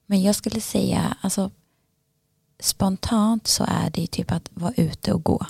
Men 0.07 0.23
jag 0.23 0.35
skulle 0.35 0.61
säga, 0.61 1.17
alltså 1.21 1.51
spontant 2.61 3.47
så 3.47 3.65
är 3.65 3.91
det 3.91 4.07
typ 4.07 4.33
att 4.33 4.51
vara 4.55 4.73
ute 4.77 5.13
och 5.13 5.25
gå. 5.25 5.47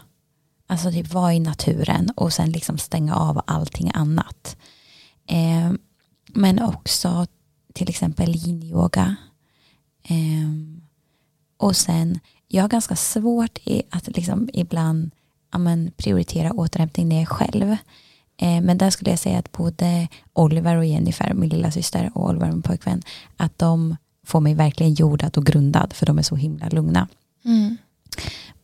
Alltså 0.67 0.91
typ 0.91 1.13
vara 1.13 1.35
i 1.35 1.41
naturen 1.41 2.11
och 2.17 2.33
sen 2.33 2.51
liksom 2.51 2.79
stänga 2.79 3.17
av 3.17 3.43
allting 3.47 3.91
annat. 3.95 4.57
Eh, 5.27 5.73
men 6.29 6.63
också 6.63 7.27
till 7.75 7.89
exempel 7.89 8.37
yin-yoga. 8.37 9.17
Um, 10.11 10.83
och 11.57 11.77
sen, 11.77 12.19
jag 12.49 12.63
har 12.63 12.69
ganska 12.69 12.97
svårt 12.97 13.59
i 13.65 13.83
att 13.91 14.17
liksom 14.17 14.49
ibland 14.53 15.11
ja, 15.53 15.59
men, 15.59 15.91
prioritera 15.97 16.53
återhämtning 16.53 17.09
när 17.09 17.17
jag 17.17 17.23
är 17.23 17.27
själv. 17.27 17.77
Eh, 18.37 18.61
men 18.61 18.79
där 18.79 18.91
skulle 18.91 19.11
jag 19.11 19.19
säga 19.19 19.39
att 19.39 19.53
både 19.53 20.09
Oliver 20.33 20.77
och 20.77 20.85
Jennifer, 20.85 21.35
min 21.35 21.49
lilla 21.49 21.71
syster 21.71 22.11
och 22.15 22.29
Oliver, 22.29 22.53
min 22.53 22.63
pojkvän, 22.63 23.03
att 23.37 23.59
de 23.59 23.97
får 24.27 24.41
mig 24.41 24.55
verkligen 24.55 24.95
jordad 24.95 25.39
och 25.39 25.47
grundad 25.47 25.93
för 25.93 26.07
de 26.07 26.19
är 26.19 26.23
så 26.23 26.37
himla 26.37 26.69
lugna. 26.69 27.09
Mm. 27.45 27.77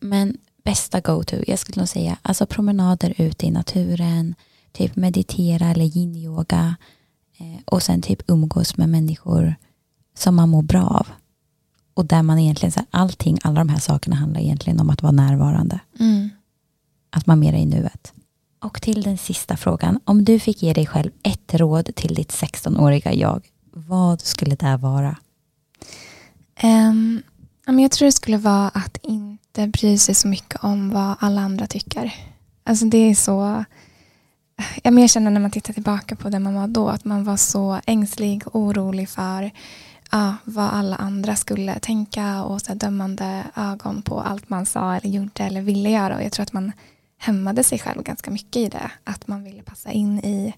Men 0.00 0.36
bästa 0.64 1.00
go-to, 1.00 1.36
jag 1.46 1.58
skulle 1.58 1.80
nog 1.80 1.88
säga 1.88 2.16
alltså 2.22 2.46
promenader 2.46 3.14
ute 3.18 3.46
i 3.46 3.50
naturen, 3.50 4.34
typ 4.72 4.96
meditera 4.96 5.66
eller 5.70 5.84
yin-yoga. 5.84 6.74
Eh, 7.38 7.60
och 7.64 7.82
sen 7.82 8.02
typ 8.02 8.22
umgås 8.26 8.76
med 8.76 8.88
människor 8.88 9.54
som 10.16 10.34
man 10.34 10.48
mår 10.48 10.62
bra 10.62 10.86
av. 10.86 11.06
Och 11.94 12.06
där 12.06 12.22
man 12.22 12.38
egentligen, 12.38 12.72
så 12.72 12.80
här, 12.80 12.86
allting, 12.90 13.38
alla 13.42 13.54
de 13.54 13.68
här 13.68 13.78
sakerna 13.78 14.16
handlar 14.16 14.40
egentligen 14.40 14.80
om 14.80 14.90
att 14.90 15.02
vara 15.02 15.12
närvarande. 15.12 15.80
Mm. 16.00 16.30
Att 17.10 17.26
man 17.26 17.38
mer 17.38 17.52
är 17.52 17.58
i 17.58 17.66
nuet. 17.66 18.12
Och 18.58 18.82
till 18.82 19.02
den 19.02 19.18
sista 19.18 19.56
frågan, 19.56 20.00
om 20.04 20.24
du 20.24 20.40
fick 20.40 20.62
ge 20.62 20.72
dig 20.72 20.86
själv 20.86 21.10
ett 21.22 21.54
råd 21.54 21.94
till 21.94 22.14
ditt 22.14 22.32
16-åriga 22.32 23.14
jag, 23.14 23.46
vad 23.72 24.20
skulle 24.20 24.54
det 24.54 24.76
vara? 24.76 25.16
Um, 26.62 27.22
jag 27.66 27.90
tror 27.90 28.06
det 28.06 28.12
skulle 28.12 28.36
vara 28.36 28.68
att 28.68 28.98
inte 29.02 29.66
bry 29.66 29.98
sig 29.98 30.14
så 30.14 30.28
mycket 30.28 30.64
om 30.64 30.90
vad 30.90 31.16
alla 31.20 31.40
andra 31.40 31.66
tycker. 31.66 32.14
Alltså 32.64 32.84
det 32.84 32.98
är 32.98 33.14
så 33.14 33.64
jag 34.82 34.94
mer 34.94 35.08
känner 35.08 35.30
när 35.30 35.40
man 35.40 35.50
tittar 35.50 35.72
tillbaka 35.72 36.16
på 36.16 36.28
det 36.28 36.38
man 36.38 36.54
var 36.54 36.66
då, 36.66 36.88
att 36.88 37.04
man 37.04 37.24
var 37.24 37.36
så 37.36 37.80
ängslig 37.86 38.46
och 38.46 38.56
orolig 38.60 39.08
för 39.08 39.50
ja, 40.10 40.34
vad 40.44 40.70
alla 40.70 40.96
andra 40.96 41.36
skulle 41.36 41.78
tänka 41.78 42.44
och 42.44 42.60
så 42.60 42.74
dömande 42.74 43.44
ögon 43.56 44.02
på 44.02 44.20
allt 44.20 44.50
man 44.50 44.66
sa 44.66 44.96
eller 44.96 45.08
gjorde 45.08 45.44
eller 45.44 45.60
ville 45.62 45.90
göra. 45.90 46.16
Och 46.16 46.22
jag 46.22 46.32
tror 46.32 46.42
att 46.42 46.52
man 46.52 46.72
hämmade 47.18 47.64
sig 47.64 47.78
själv 47.78 48.02
ganska 48.02 48.30
mycket 48.30 48.56
i 48.56 48.68
det, 48.68 48.90
att 49.04 49.26
man 49.26 49.44
ville 49.44 49.62
passa 49.62 49.92
in 49.92 50.18
i 50.18 50.54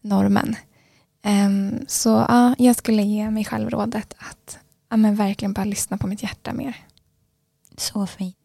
normen. 0.00 0.56
Um, 1.24 1.84
så 1.88 2.08
ja, 2.08 2.54
jag 2.58 2.76
skulle 2.76 3.02
ge 3.02 3.30
mig 3.30 3.44
själv 3.44 3.70
rådet 3.70 4.14
att 4.18 4.58
ja, 4.90 4.96
men 4.96 5.16
verkligen 5.16 5.52
bara 5.52 5.64
lyssna 5.64 5.98
på 5.98 6.06
mitt 6.06 6.22
hjärta 6.22 6.52
mer. 6.52 6.76
Så 7.76 8.06
fint. 8.06 8.36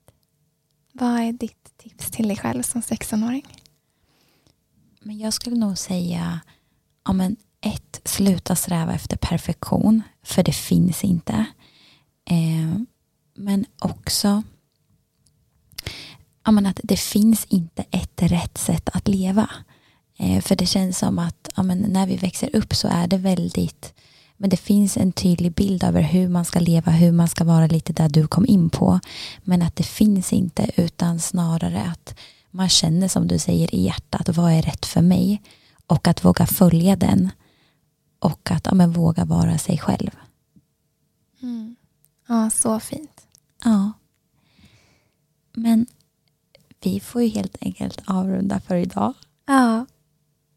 Vad 0.94 1.20
är 1.20 1.32
ditt 1.32 1.78
tips 1.78 2.12
till 2.12 2.28
dig 2.28 2.38
själv 2.38 2.64
som 2.64 2.82
16-åring? 2.82 3.59
Men 5.00 5.20
jag 5.20 5.34
skulle 5.34 5.56
nog 5.56 5.78
säga, 5.78 6.40
ja 7.06 7.14
men 7.14 7.36
ett, 7.62 8.02
sluta 8.06 8.56
sträva 8.56 8.94
efter 8.94 9.18
perfektion, 9.18 10.02
för 10.24 10.44
det 10.44 10.56
finns 10.56 11.04
inte. 11.04 11.46
Eh, 12.30 12.82
men 13.36 13.66
också 13.80 14.44
ja 16.46 16.52
men 16.52 16.66
att 16.66 16.80
det 16.84 17.00
finns 17.00 17.46
inte 17.46 17.86
ett 17.92 18.22
rätt 18.22 18.58
sätt 18.58 18.90
att 18.94 19.08
leva. 19.08 19.50
Eh, 20.18 20.42
för 20.42 20.56
det 20.56 20.66
känns 20.66 20.98
som 20.98 21.20
att 21.20 21.50
ja 21.56 21.64
men 21.64 21.78
när 21.78 22.08
vi 22.08 22.18
växer 22.18 22.56
upp 22.56 22.76
så 22.76 22.88
är 22.88 23.08
det 23.08 23.18
väldigt 23.18 23.94
men 24.42 24.50
det 24.50 24.58
finns 24.58 24.98
en 24.98 25.12
tydlig 25.12 25.54
bild 25.54 25.84
över 25.84 26.02
hur 26.02 26.28
man 26.28 26.46
ska 26.46 26.60
leva, 26.60 26.92
hur 26.92 27.12
man 27.12 27.28
ska 27.28 27.44
vara 27.44 27.68
lite 27.68 27.94
där 27.94 28.10
du 28.10 28.28
kom 28.28 28.46
in 28.46 28.70
på. 28.70 29.00
Men 29.44 29.62
att 29.62 29.76
det 29.76 29.84
finns 29.84 30.34
inte 30.34 30.72
utan 30.76 31.20
snarare 31.20 31.82
att 31.82 32.16
man 32.52 32.70
känner 32.70 33.08
som 33.08 33.28
du 33.28 33.40
säger 33.40 33.76
i 33.76 33.82
hjärtat, 33.84 34.30
vad 34.38 34.52
är 34.52 34.62
rätt 34.62 34.86
för 34.86 35.02
mig? 35.02 35.42
Och 35.88 36.08
att 36.08 36.26
våga 36.26 36.46
följa 36.46 36.96
den. 36.96 37.30
Och 38.20 38.52
att 38.52 38.66
ja, 38.66 38.74
men, 38.74 38.92
våga 38.92 39.26
vara 39.26 39.58
sig 39.58 39.78
själv. 39.78 40.10
Mm. 41.42 41.76
Ja, 42.28 42.50
så 42.50 42.80
fint. 42.80 43.22
Ja. 43.64 43.92
Men 45.54 45.86
vi 46.84 47.00
får 47.00 47.22
ju 47.24 47.28
helt 47.28 47.58
enkelt 47.62 48.02
avrunda 48.06 48.60
för 48.60 48.76
idag. 48.76 49.14
Ja, 49.48 49.86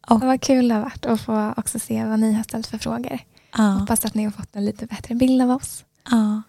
Och- 0.07 0.21
var 0.21 0.37
kul 0.37 0.67
det 0.67 0.73
har 0.73 0.81
varit 0.81 1.05
att 1.05 1.21
få 1.21 1.53
också 1.57 1.79
se 1.79 2.05
vad 2.05 2.19
ni 2.19 2.33
har 2.33 2.43
ställt 2.43 2.67
för 2.67 2.77
frågor. 2.77 3.19
Ja. 3.57 3.63
Hoppas 3.63 4.05
att 4.05 4.13
ni 4.13 4.23
har 4.23 4.31
fått 4.31 4.55
en 4.55 4.65
lite 4.65 4.85
bättre 4.85 5.15
bild 5.15 5.41
av 5.41 5.49
oss. 5.51 5.83
Ja, 6.11 6.41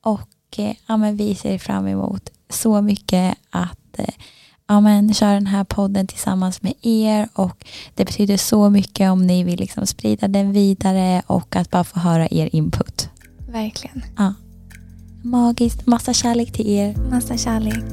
och 0.00 0.58
eh, 0.58 0.76
ja, 0.86 0.96
men 0.96 1.16
vi 1.16 1.34
ser 1.34 1.58
fram 1.58 1.86
emot 1.86 2.30
så 2.48 2.80
mycket 2.82 3.38
att 3.50 3.98
eh, 3.98 4.14
ja, 4.68 4.80
men, 4.80 5.14
köra 5.14 5.34
den 5.34 5.46
här 5.46 5.64
podden 5.64 6.06
tillsammans 6.06 6.62
med 6.62 6.74
er 6.82 7.28
och 7.32 7.64
det 7.94 8.04
betyder 8.04 8.36
så 8.36 8.70
mycket 8.70 9.10
om 9.10 9.26
ni 9.26 9.44
vill 9.44 9.58
liksom 9.60 9.86
sprida 9.86 10.28
den 10.28 10.52
vidare 10.52 11.22
och 11.26 11.56
att 11.56 11.70
bara 11.70 11.84
få 11.84 12.00
höra 12.00 12.28
er 12.30 12.48
input. 12.52 13.08
Verkligen. 13.48 14.02
Magiskt, 15.22 15.86
massa 15.86 16.12
kärlek 16.12 16.52
till 16.52 16.68
er. 16.68 16.96
Massa 17.10 17.36
kärlek. 17.36 17.84